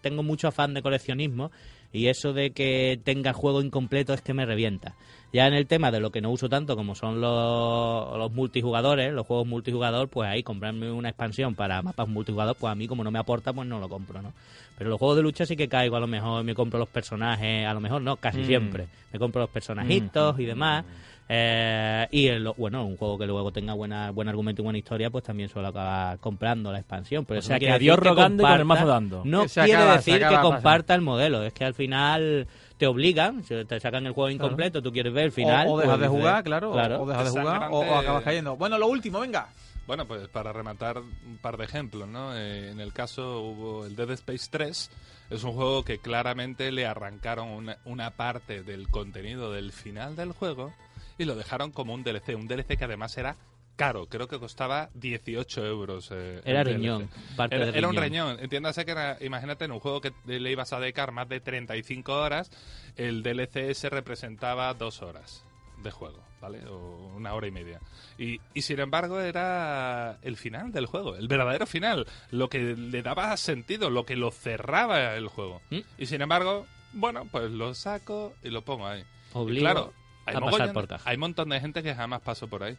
Tengo 0.00 0.22
mucho 0.22 0.48
afán 0.48 0.74
de 0.74 0.82
coleccionismo 0.82 1.50
y 1.92 2.08
eso 2.08 2.32
de 2.32 2.50
que 2.50 3.00
tenga 3.04 3.32
juego 3.32 3.62
incompleto 3.62 4.12
es 4.12 4.20
que 4.20 4.34
me 4.34 4.44
revienta. 4.44 4.94
Ya 5.32 5.46
en 5.46 5.54
el 5.54 5.66
tema 5.66 5.90
de 5.90 6.00
lo 6.00 6.10
que 6.10 6.20
no 6.20 6.30
uso 6.30 6.48
tanto 6.48 6.76
como 6.76 6.94
son 6.94 7.20
los, 7.20 8.16
los 8.16 8.32
multijugadores, 8.32 9.12
los 9.12 9.26
juegos 9.26 9.46
multijugador, 9.46 10.08
pues 10.08 10.28
ahí 10.28 10.42
comprarme 10.42 10.90
una 10.90 11.08
expansión 11.08 11.54
para 11.54 11.82
mapas 11.82 12.08
multijugador, 12.08 12.56
pues 12.58 12.70
a 12.70 12.74
mí 12.74 12.86
como 12.86 13.04
no 13.04 13.10
me 13.10 13.18
aporta, 13.18 13.52
pues 13.52 13.68
no 13.68 13.78
lo 13.78 13.88
compro, 13.88 14.22
¿no? 14.22 14.32
Pero 14.78 14.90
los 14.90 14.98
juegos 14.98 15.16
de 15.16 15.22
lucha 15.22 15.46
sí 15.46 15.56
que 15.56 15.68
caigo 15.68 15.96
a 15.96 16.00
lo 16.00 16.06
mejor, 16.06 16.44
me 16.44 16.54
compro 16.54 16.78
los 16.78 16.88
personajes, 16.88 17.66
a 17.66 17.74
lo 17.74 17.80
mejor 17.80 18.02
no, 18.02 18.16
casi 18.16 18.40
Mm. 18.40 18.46
siempre. 18.46 18.88
Me 19.12 19.18
compro 19.18 19.40
los 19.40 19.50
personajitos 19.50 20.38
y 20.38 20.44
demás. 20.44 20.84
Eh, 21.28 22.06
y 22.12 22.28
el- 22.28 22.48
bueno, 22.56 22.84
un 22.86 22.96
juego 22.96 23.18
que 23.18 23.26
luego 23.26 23.50
tenga 23.52 23.74
buena, 23.74 24.10
buen 24.12 24.28
argumento 24.28 24.62
y 24.62 24.64
buena 24.64 24.78
historia, 24.78 25.10
pues 25.10 25.24
también 25.24 25.48
suelo 25.48 25.68
acabar 25.68 26.18
comprando 26.18 26.70
la 26.72 26.78
expansión. 26.78 27.24
Pero 27.24 27.40
O 27.40 27.42
sea, 27.42 27.56
no 27.56 27.58
que 27.58 27.66
quiere 27.66 27.74
a 27.74 27.78
Dios 27.78 27.96
decir 27.96 28.02
que 28.04 28.08
rogando 28.10 28.42
y 28.42 28.46
con 28.46 28.52
el 28.52 28.58
comparta- 28.60 28.64
mazo 28.80 28.86
dando. 28.86 29.22
No 29.24 29.42
Que 29.42 29.48
quiere 29.48 29.72
acaba- 29.74 29.96
decir 29.96 30.18
que 30.28 30.40
comparta 30.40 30.94
el 30.94 31.00
modelo. 31.00 31.42
Es 31.42 31.52
que 31.52 31.64
al 31.64 31.74
final 31.74 32.46
te 32.78 32.86
obligan, 32.86 33.42
te 33.42 33.80
sacan 33.80 34.06
el 34.06 34.12
juego 34.12 34.30
incompleto, 34.30 34.82
tú 34.82 34.92
quieres 34.92 35.12
ver 35.12 35.24
el 35.26 35.32
final. 35.32 35.66
o, 35.66 35.70
o 35.70 35.74
pues 35.74 35.86
dejas 35.86 36.00
de 36.00 36.06
dices, 36.06 36.20
jugar, 36.20 36.44
claro, 36.44 36.72
claro. 36.72 37.02
o 37.02 37.06
dejas 37.06 37.24
de 37.34 37.40
jugar 37.40 37.68
o 37.72 37.96
acabas 37.98 38.22
cayendo. 38.22 38.56
Bueno, 38.56 38.78
lo 38.78 38.86
último, 38.86 39.20
venga. 39.20 39.48
Bueno, 39.86 40.04
pues 40.06 40.26
para 40.28 40.52
rematar 40.52 40.98
un 40.98 41.38
par 41.40 41.56
de 41.56 41.64
ejemplos, 41.64 42.08
¿no? 42.08 42.36
Eh, 42.36 42.70
en 42.72 42.80
el 42.80 42.92
caso 42.92 43.40
hubo 43.42 43.86
el 43.86 43.94
Dead 43.94 44.10
Space 44.10 44.48
3, 44.50 44.90
es 45.30 45.44
un 45.44 45.52
juego 45.52 45.84
que 45.84 45.98
claramente 45.98 46.72
le 46.72 46.86
arrancaron 46.86 47.48
una, 47.48 47.76
una 47.84 48.10
parte 48.10 48.62
del 48.64 48.88
contenido 48.88 49.52
del 49.52 49.70
final 49.72 50.16
del 50.16 50.32
juego 50.32 50.72
y 51.18 51.24
lo 51.24 51.34
dejaron 51.34 51.70
como 51.72 51.94
un 51.94 52.02
DLC, 52.04 52.34
un 52.36 52.46
DLC 52.48 52.76
que 52.78 52.84
además 52.84 53.16
era 53.18 53.36
caro, 53.76 54.06
creo 54.06 54.26
que 54.26 54.38
costaba 54.38 54.88
18 54.94 55.66
euros. 55.66 56.08
eh, 56.12 56.40
Era 56.44 56.64
riñón, 56.64 57.10
parte 57.36 57.56
Era, 57.56 57.66
de 57.66 57.78
era 57.78 57.88
un 57.88 57.94
riñón. 57.96 58.28
reñón. 58.30 58.44
Entiéndase 58.44 58.84
que 58.86 58.92
era, 58.92 59.18
imagínate, 59.20 59.66
en 59.66 59.72
un 59.72 59.80
juego 59.80 60.00
que 60.00 60.12
le 60.24 60.50
ibas 60.50 60.72
a 60.72 60.80
dedicar 60.80 61.12
más 61.12 61.28
de 61.28 61.40
35 61.40 62.12
horas, 62.14 62.50
el 62.96 63.22
DLC 63.22 63.74
se 63.74 63.90
representaba 63.90 64.72
dos 64.72 65.02
horas 65.02 65.44
de 65.82 65.90
juego, 65.90 66.18
¿vale? 66.40 66.66
O 66.68 67.12
una 67.16 67.34
hora 67.34 67.46
y 67.48 67.50
media. 67.50 67.80
Y, 68.16 68.40
y 68.54 68.62
sin 68.62 68.80
embargo 68.80 69.20
era 69.20 70.18
el 70.22 70.38
final 70.38 70.72
del 70.72 70.86
juego, 70.86 71.14
el 71.16 71.28
verdadero 71.28 71.66
final, 71.66 72.06
lo 72.30 72.48
que 72.48 72.60
le 72.74 73.02
daba 73.02 73.36
sentido, 73.36 73.90
lo 73.90 74.06
que 74.06 74.16
lo 74.16 74.30
cerraba 74.30 75.14
el 75.16 75.28
juego. 75.28 75.60
¿Mm? 75.68 75.80
Y 75.98 76.06
sin 76.06 76.22
embargo, 76.22 76.64
bueno, 76.94 77.28
pues 77.30 77.50
lo 77.50 77.74
saco 77.74 78.32
y 78.42 78.48
lo 78.48 78.62
pongo 78.62 78.86
ahí. 78.86 79.04
Y 79.48 79.58
claro, 79.58 79.92
hay 80.26 80.36
a 80.36 80.40
mogollón- 80.40 80.50
pasar 80.58 80.72
por 80.72 80.88
caja. 80.88 81.08
Hay 81.10 81.14
un 81.16 81.20
montón 81.20 81.48
de 81.48 81.60
gente 81.60 81.82
que 81.82 81.94
jamás 81.94 82.20
pasó 82.20 82.46
por 82.48 82.62
ahí. 82.62 82.76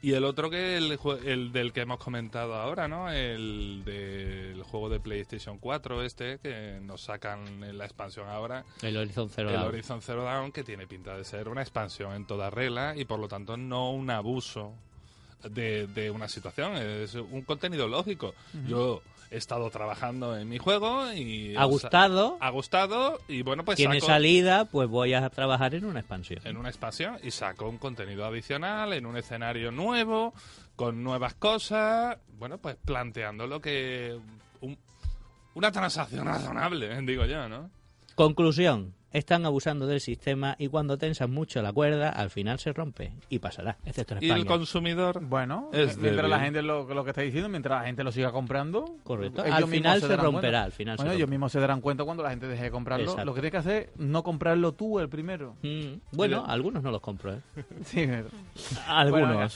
Y 0.00 0.12
el 0.12 0.22
otro 0.24 0.48
que 0.48 0.76
el, 0.76 0.96
jue- 0.96 1.24
el 1.26 1.50
del 1.50 1.72
que 1.72 1.80
hemos 1.80 1.98
comentado 1.98 2.54
ahora, 2.54 2.86
¿no? 2.86 3.10
El 3.10 3.82
del 3.84 4.62
juego 4.62 4.88
de 4.88 5.00
PlayStation 5.00 5.58
4 5.58 6.04
este, 6.04 6.38
que 6.38 6.78
nos 6.80 7.00
sacan 7.00 7.64
en 7.64 7.76
la 7.76 7.84
expansión 7.84 8.28
ahora, 8.28 8.64
El 8.82 8.96
Horizon 8.96 9.28
Zero 9.28 9.48
el 9.50 9.56
Dawn. 9.56 9.66
Horizon 9.68 10.00
Zero 10.00 10.22
Dawn, 10.22 10.52
que 10.52 10.62
tiene 10.62 10.86
pinta 10.86 11.16
de 11.16 11.24
ser 11.24 11.48
una 11.48 11.62
expansión 11.62 12.14
en 12.14 12.26
toda 12.26 12.48
regla 12.48 12.94
y 12.96 13.06
por 13.06 13.18
lo 13.18 13.26
tanto 13.26 13.56
no 13.56 13.90
un 13.90 14.08
abuso 14.10 14.72
de, 15.50 15.88
de 15.88 16.10
una 16.12 16.28
situación, 16.28 16.76
es 16.76 17.14
un 17.14 17.42
contenido 17.42 17.88
lógico. 17.88 18.34
Yo 18.68 19.02
he 19.30 19.36
estado 19.36 19.68
trabajando 19.70 20.36
en 20.36 20.48
mi 20.48 20.58
juego 20.58 21.12
y... 21.12 21.54
Ha 21.56 21.64
gustado, 21.64 22.36
Ha 22.40 22.50
gustado 22.50 23.20
y 23.28 23.42
bueno, 23.42 23.64
pues 23.64 23.76
tiene 23.76 24.00
saco- 24.00 24.06
salida, 24.06 24.64
pues 24.66 24.88
voy 24.88 25.14
a 25.14 25.28
trabajar 25.30 25.74
en 25.74 25.84
una 25.84 26.00
expansión. 26.00 26.40
en 26.44 26.56
una 26.56 26.68
expansión 26.68 27.18
y 27.22 27.30
saco 27.30 27.68
un 27.68 27.78
contenido 27.78 28.24
adicional 28.24 28.92
en 28.92 29.06
un 29.06 29.16
escenario 29.16 29.70
nuevo, 29.70 30.32
con 30.76 31.02
nuevas 31.02 31.34
cosas, 31.34 32.16
bueno, 32.38 32.58
pues 32.58 32.76
planteando 32.84 33.46
lo 33.46 33.60
que... 33.60 34.18
un- 34.60 34.78
una 35.54 35.72
transacción 35.72 36.26
razonable, 36.26 37.00
digo 37.06 37.24
yo, 37.26 37.48
¿no? 37.48 37.70
Conclusión. 38.14 38.94
Están 39.10 39.46
abusando 39.46 39.86
del 39.86 40.00
sistema 40.00 40.54
y 40.58 40.68
cuando 40.68 40.98
tensas 40.98 41.30
mucho 41.30 41.62
la 41.62 41.72
cuerda, 41.72 42.10
al 42.10 42.28
final 42.28 42.58
se 42.58 42.74
rompe 42.74 43.12
y 43.30 43.38
pasará. 43.38 43.78
Excepto 43.86 44.14
en 44.16 44.22
Y 44.22 44.26
el 44.26 44.38
España. 44.38 44.46
consumidor... 44.58 45.20
Bueno, 45.24 45.70
Es 45.72 45.96
mientras 45.96 46.16
débil. 46.16 46.30
la 46.30 46.40
gente 46.40 46.60
lo, 46.62 46.84
lo 46.92 47.04
que 47.04 47.10
está 47.10 47.22
diciendo, 47.22 47.48
mientras 47.48 47.80
la 47.80 47.86
gente 47.86 48.04
lo 48.04 48.12
siga 48.12 48.32
comprando, 48.32 48.96
Correcto. 49.04 49.42
ellos 49.46 49.56
Al 49.56 49.66
final 49.66 50.00
se 50.02 50.14
romperá, 50.16 50.30
cuenta. 50.40 50.62
al 50.64 50.72
final 50.72 50.98
se 50.98 51.04
Bueno, 51.04 51.16
ellos 51.16 51.28
mismos 51.30 51.52
se 51.52 51.58
darán 51.60 51.80
cuenta 51.80 52.04
cuando 52.04 52.22
la 52.22 52.30
gente 52.30 52.46
deje 52.48 52.64
de 52.64 52.70
comprarlo. 52.70 53.04
Exacto. 53.04 53.24
Lo 53.24 53.32
que 53.34 53.40
tienes 53.40 53.52
que 53.52 53.56
hacer 53.56 53.82
es 53.94 53.96
no 53.98 54.22
comprarlo 54.22 54.72
tú 54.72 54.98
el 55.00 55.08
primero. 55.08 55.56
Mm, 55.62 56.00
bueno, 56.12 56.44
algunos 56.46 56.82
no 56.82 56.90
los 56.90 57.00
compro, 57.00 57.32
¿eh? 57.32 57.40
Sí, 57.84 58.06
pero- 58.06 58.28
Algunos. 58.88 59.28
Bueno, 59.28 59.48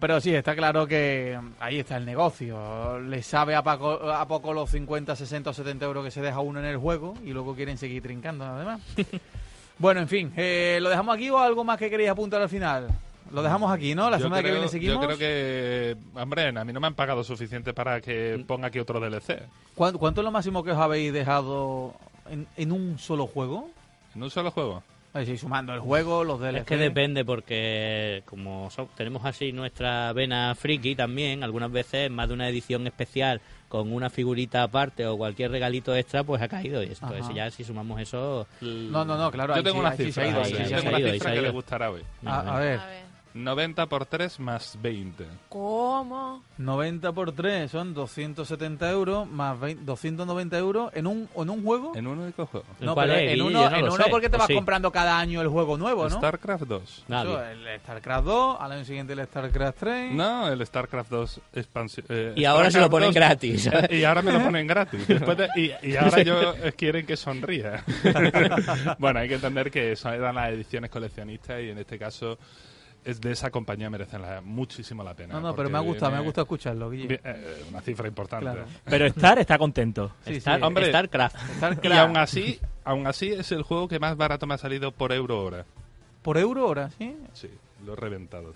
pero 0.00 0.20
sí, 0.20 0.34
está 0.34 0.54
claro 0.54 0.86
que 0.86 1.38
ahí 1.60 1.78
está 1.78 1.96
el 1.96 2.04
negocio. 2.06 2.98
Le 3.00 3.22
sabe 3.22 3.54
a 3.54 3.62
poco, 3.62 4.10
a 4.10 4.26
poco 4.26 4.52
los 4.52 4.70
50, 4.70 5.14
60 5.14 5.50
o 5.50 5.52
70 5.52 5.84
euros 5.84 6.04
que 6.04 6.10
se 6.10 6.22
deja 6.22 6.40
uno 6.40 6.58
en 6.60 6.66
el 6.66 6.76
juego 6.78 7.14
y 7.24 7.30
luego 7.32 7.54
quieren 7.54 7.76
seguir 7.78 8.02
trincando, 8.02 8.44
además. 8.44 8.80
bueno, 9.78 10.00
en 10.00 10.08
fin, 10.08 10.32
eh, 10.36 10.78
¿lo 10.80 10.88
dejamos 10.88 11.14
aquí 11.14 11.28
o 11.30 11.38
algo 11.38 11.64
más 11.64 11.78
que 11.78 11.90
queréis 11.90 12.10
apuntar 12.10 12.40
al 12.40 12.48
final? 12.48 12.88
Lo 13.30 13.42
dejamos 13.42 13.70
aquí, 13.70 13.94
¿no? 13.94 14.08
La 14.08 14.16
Yo 14.16 14.24
semana 14.24 14.38
que 14.42 14.48
creo- 14.48 14.54
viene 14.54 14.68
seguimos. 14.68 15.02
Yo 15.02 15.06
creo 15.06 15.18
que, 15.18 15.96
hombre, 16.14 16.48
a 16.48 16.64
mí 16.64 16.72
no 16.72 16.80
me 16.80 16.86
han 16.86 16.94
pagado 16.94 17.22
suficiente 17.22 17.74
para 17.74 18.00
que 18.00 18.42
ponga 18.46 18.68
aquí 18.68 18.78
otro 18.78 19.00
DLC. 19.00 19.42
¿Cuánto, 19.74 19.98
cuánto 19.98 20.22
es 20.22 20.24
lo 20.24 20.30
máximo 20.30 20.64
que 20.64 20.70
os 20.72 20.78
habéis 20.78 21.12
dejado 21.12 21.94
en, 22.30 22.46
en 22.56 22.72
un 22.72 22.98
solo 22.98 23.26
juego? 23.26 23.68
En 24.14 24.22
un 24.22 24.30
solo 24.30 24.50
juego. 24.50 24.82
Es 25.14 25.20
decir, 25.26 25.38
sumando 25.38 25.72
el 25.74 25.80
juego, 25.80 26.22
los 26.22 26.38
DLC. 26.38 26.58
Es 26.58 26.64
que 26.64 26.76
depende 26.76 27.24
porque 27.24 28.22
como 28.26 28.68
tenemos 28.96 29.24
así 29.24 29.52
nuestra 29.52 30.12
vena 30.12 30.54
friki 30.54 30.94
también, 30.94 31.42
algunas 31.42 31.72
veces 31.72 32.10
más 32.10 32.28
de 32.28 32.34
una 32.34 32.48
edición 32.48 32.86
especial 32.86 33.40
con 33.68 33.92
una 33.92 34.10
figurita 34.10 34.62
aparte 34.62 35.06
o 35.06 35.16
cualquier 35.16 35.50
regalito 35.50 35.94
extra, 35.96 36.24
pues 36.24 36.40
ha 36.42 36.48
caído. 36.48 36.82
Y 36.82 36.88
entonces 36.88 37.22
Ajá. 37.22 37.32
ya 37.32 37.50
si 37.50 37.64
sumamos 37.64 38.00
eso... 38.00 38.46
No, 38.60 39.04
no, 39.04 39.16
no, 39.16 39.30
claro. 39.30 39.56
Yo 39.56 39.62
tengo 39.62 39.76
sí- 39.76 39.80
una 39.80 39.96
sí 39.96 40.04
cifra, 40.04 40.24
ahí 40.24 40.30
ahí 40.34 40.44
sí 40.44 40.74
tengo 40.74 40.88
una 40.90 40.98
que 41.34 41.42
le 41.42 41.50
gustará 41.50 41.90
hoy. 41.90 42.02
A, 42.24 42.56
a 42.56 42.58
ver, 42.60 42.78
A 42.78 42.86
ver. 42.86 43.07
90 43.34 43.86
por 43.86 44.06
3 44.06 44.40
más 44.40 44.78
20. 44.80 45.24
¿Cómo? 45.48 46.42
90 46.58 47.12
por 47.12 47.32
3 47.32 47.70
son 47.70 47.94
270 47.94 48.90
euros 48.90 49.28
más 49.28 49.58
20 49.60 49.84
290 49.84 50.58
euros 50.58 50.90
en 50.94 51.06
un, 51.06 51.28
en 51.36 51.50
un 51.50 51.62
juego. 51.62 51.92
En 51.94 52.06
un 52.06 52.18
único 52.18 52.46
juego. 52.46 52.66
¿En 52.80 52.86
no, 52.86 52.94
pero 52.94 53.12
es, 53.14 53.32
en 53.32 53.42
uno, 53.42 53.70
no 53.70 53.76
en 53.76 53.88
uno 53.88 54.04
porque 54.10 54.28
te 54.28 54.36
¿O 54.36 54.38
vas 54.38 54.48
sí? 54.48 54.54
comprando 54.54 54.90
cada 54.90 55.18
año 55.18 55.40
el 55.40 55.48
juego 55.48 55.76
nuevo, 55.78 56.08
¿no? 56.08 56.16
StarCraft 56.16 56.64
2. 56.64 57.04
Nadie. 57.08 57.30
Eso, 57.32 57.44
el 57.44 57.80
StarCraft 57.80 58.24
2, 58.26 58.56
al 58.60 58.72
año 58.72 58.84
siguiente 58.84 59.12
el 59.12 59.24
StarCraft 59.26 59.78
3. 59.78 60.12
No, 60.12 60.48
el 60.48 60.66
StarCraft 60.66 61.10
2 61.10 61.40
expansión. 61.54 62.06
eh, 62.08 62.32
Y 62.36 62.44
ahora 62.44 62.70
se 62.70 62.80
lo 62.80 62.90
ponen 62.90 63.08
2, 63.08 63.14
gratis. 63.14 63.66
eh, 63.72 63.88
Y 63.98 64.04
ahora 64.04 64.22
me 64.22 64.32
lo 64.32 64.40
ponen 64.42 64.66
gratis. 64.66 65.06
Después 65.06 65.36
de- 65.38 65.48
y, 65.56 65.72
y 65.90 65.96
ahora 65.96 66.22
yo 66.22 66.54
eh, 66.54 66.72
quieren 66.76 67.06
que 67.06 67.16
sonría. 67.16 67.84
bueno, 68.98 69.20
hay 69.20 69.28
que 69.28 69.34
entender 69.34 69.70
que 69.70 69.94
son, 69.96 70.14
eran 70.14 70.34
las 70.34 70.50
ediciones 70.50 70.90
coleccionistas 70.90 71.60
y 71.62 71.70
en 71.70 71.78
este 71.78 71.98
caso 71.98 72.38
es 73.10 73.20
de 73.20 73.32
esa 73.32 73.50
compañía 73.50 73.88
merecen 73.88 74.20
la- 74.22 74.40
muchísimo 74.42 75.02
la 75.02 75.14
pena. 75.14 75.34
No, 75.34 75.40
no, 75.40 75.54
pero 75.56 75.70
me 75.70 75.78
ha 75.78 75.80
gustado, 75.80 76.12
me 76.12 76.18
ha 76.18 76.20
gustado 76.20 76.44
escucharlo, 76.44 76.90
Guille. 76.90 77.20
eh, 77.24 77.64
una 77.70 77.80
cifra 77.80 78.06
importante. 78.08 78.44
Claro. 78.44 78.64
Pero 78.84 79.06
Star 79.06 79.38
está 79.38 79.56
contento. 79.58 80.12
Sí, 80.24 80.30
sí. 80.32 80.36
Star- 80.38 80.62
Hombre. 80.62 80.88
StarCraft. 80.88 81.36
StarCraft. 81.56 81.84
Y 81.96 81.98
aún 81.98 82.16
así, 82.16 82.60
aún 82.84 83.06
así 83.06 83.28
es 83.32 83.50
el 83.52 83.62
juego 83.62 83.88
que 83.88 83.98
más 83.98 84.16
barato 84.16 84.46
me 84.46 84.54
ha 84.54 84.58
salido 84.58 84.92
por 84.92 85.12
euro 85.12 85.42
hora. 85.42 85.64
Por 86.22 86.36
euro 86.36 86.66
hora, 86.66 86.90
¿sí? 86.98 87.16
Sí, 87.32 87.48
lo 87.84 87.92
he 87.92 87.96
reventado. 87.96 88.52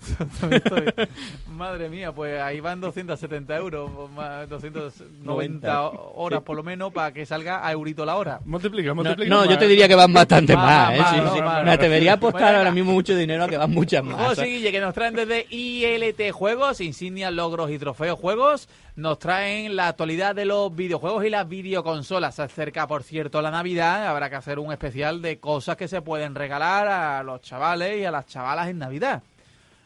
Madre 1.47 1.89
mía, 1.89 2.11
pues 2.11 2.39
ahí 2.41 2.59
van 2.59 2.81
270 2.81 3.55
euros, 3.57 3.89
más 4.11 4.47
290 4.49 5.89
horas 6.15 6.41
por 6.41 6.55
lo 6.55 6.63
menos 6.63 6.91
para 6.93 7.11
que 7.13 7.25
salga 7.25 7.65
a 7.65 7.71
eurito 7.71 8.05
la 8.05 8.15
hora. 8.17 8.39
multiplica, 8.45 8.89
No, 8.89 8.95
multiplica. 8.95 9.29
no, 9.29 9.45
yo 9.45 9.57
te 9.57 9.67
diría 9.67 9.87
que 9.87 9.95
van 9.95 10.11
bastante 10.13 10.55
Más, 10.55 10.65
más, 10.65 10.93
¿eh? 10.93 10.97
más, 10.99 11.09
Sí, 11.13 11.17
no, 11.21 11.33
sí. 11.35 11.41
más, 11.41 11.63
Me 11.63 11.71
atrevería 11.71 12.11
a 12.11 12.15
apostar 12.15 12.41
Bueno, 12.41 12.57
ahora 12.59 12.71
mismo 12.71 12.91
mucho 12.93 13.15
dinero 13.15 13.43
a 13.43 13.47
que 13.47 13.57
van 13.57 13.71
muchas 13.71 14.03
más. 14.03 14.27
José 14.27 14.45
Guille, 14.45 14.71
que 14.71 14.79
nos 14.81 14.93
traen 14.93 15.15
desde 15.15 15.45
ILT 15.49 16.31
Juegos, 16.31 16.81
insignias, 16.81 17.31
logros 17.33 17.69
y 17.71 17.77
trofeos 17.79 18.19
juegos. 18.19 18.67
Nos 18.95 19.17
traen 19.19 19.75
la 19.75 19.87
actualidad 19.87 20.35
de 20.35 20.45
los 20.45 20.73
videojuegos 20.75 21.25
y 21.25 21.29
las 21.29 21.47
videoconsolas. 21.47 22.35
Se 22.35 22.43
acerca, 22.43 22.85
por 22.87 23.03
cierto, 23.03 23.41
la 23.41 23.49
Navidad. 23.51 24.07
Habrá 24.07 24.29
que 24.29 24.35
hacer 24.35 24.59
un 24.59 24.71
especial 24.71 25.21
de 25.21 25.39
cosas 25.39 25.77
que 25.77 25.87
se 25.87 26.01
pueden 26.01 26.35
regalar 26.35 26.87
a 26.87 27.23
los 27.23 27.41
chavales 27.41 27.97
y 27.99 28.05
a 28.05 28.11
las 28.11 28.25
chavalas 28.27 28.67
en 28.69 28.77
Navidad. 28.79 29.12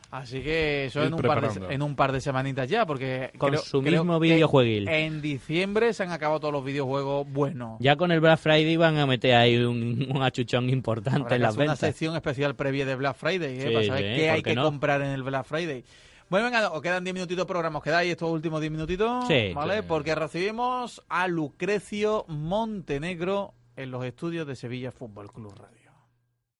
Así 0.10 0.42
que 0.42 0.86
eso 0.86 1.04
en 1.04 1.14
un, 1.14 1.22
par 1.22 1.42
de, 1.54 1.74
en 1.76 1.82
un 1.82 1.96
par 1.96 2.14
de 2.14 2.22
semanitas 2.22 2.70
ya, 2.70 2.86
porque 2.86 3.30
creo- 3.34 3.40
Consumismo 3.40 4.20
videojueguil. 4.22 4.88
En 4.88 5.22
diciembre 5.22 5.94
se 5.94 6.04
han 6.04 6.12
acabado 6.12 6.40
todos 6.40 6.54
los 6.54 6.64
videojuegos 6.64 7.28
buenos. 7.30 7.78
Ya 7.82 7.98
con 7.98 8.12
el 8.14 8.22
Black 8.22 8.40
Friday 8.40 8.78
van 8.78 8.98
a 8.98 9.06
meter 9.06 9.36
ahí 9.36 9.58
un, 9.58 10.08
un 10.16 10.24
achuchón 10.24 10.70
importante 10.70 11.20
Habrá 11.20 11.36
en 11.36 11.42
las 11.42 11.50
hacer 11.50 11.60
una 11.64 11.72
ventas. 11.74 11.80
sección 11.80 12.16
especial 12.16 12.56
previa 12.56 12.86
de 12.86 12.96
Black 12.96 13.18
Friday, 13.18 13.58
¿eh? 13.60 13.68
Sí, 13.68 13.74
para 13.74 13.86
saber 13.86 14.04
sí, 14.16 14.16
qué 14.22 14.30
hay 14.30 14.38
¿por 14.38 14.44
qué 14.46 14.50
que 14.52 14.56
no? 14.56 14.64
comprar 14.64 15.02
en 15.02 15.08
el 15.10 15.24
Black 15.24 15.46
Friday. 15.46 15.84
Bueno, 16.30 16.46
venga, 16.46 16.70
os 16.72 16.82
quedan 16.82 17.04
10 17.04 17.14
minutitos 17.14 17.46
de 17.46 17.48
programa. 17.48 17.78
¿Os 17.80 17.84
quedáis 17.84 18.12
estos 18.12 18.30
últimos 18.30 18.60
10 18.62 18.72
minutitos? 18.72 19.28
Sí. 19.28 19.52
¿Vale? 19.54 19.78
Sí. 19.78 19.86
Porque 19.88 20.14
recibimos 20.16 21.02
a 21.10 21.28
Lucrecio 21.28 22.26
Montenegro 22.28 23.54
en 23.76 23.92
los 23.92 24.04
estudios 24.04 24.46
de 24.48 24.56
Sevilla 24.56 24.92
Fútbol 24.92 25.32
Club 25.32 25.54
Radio. 25.58 25.77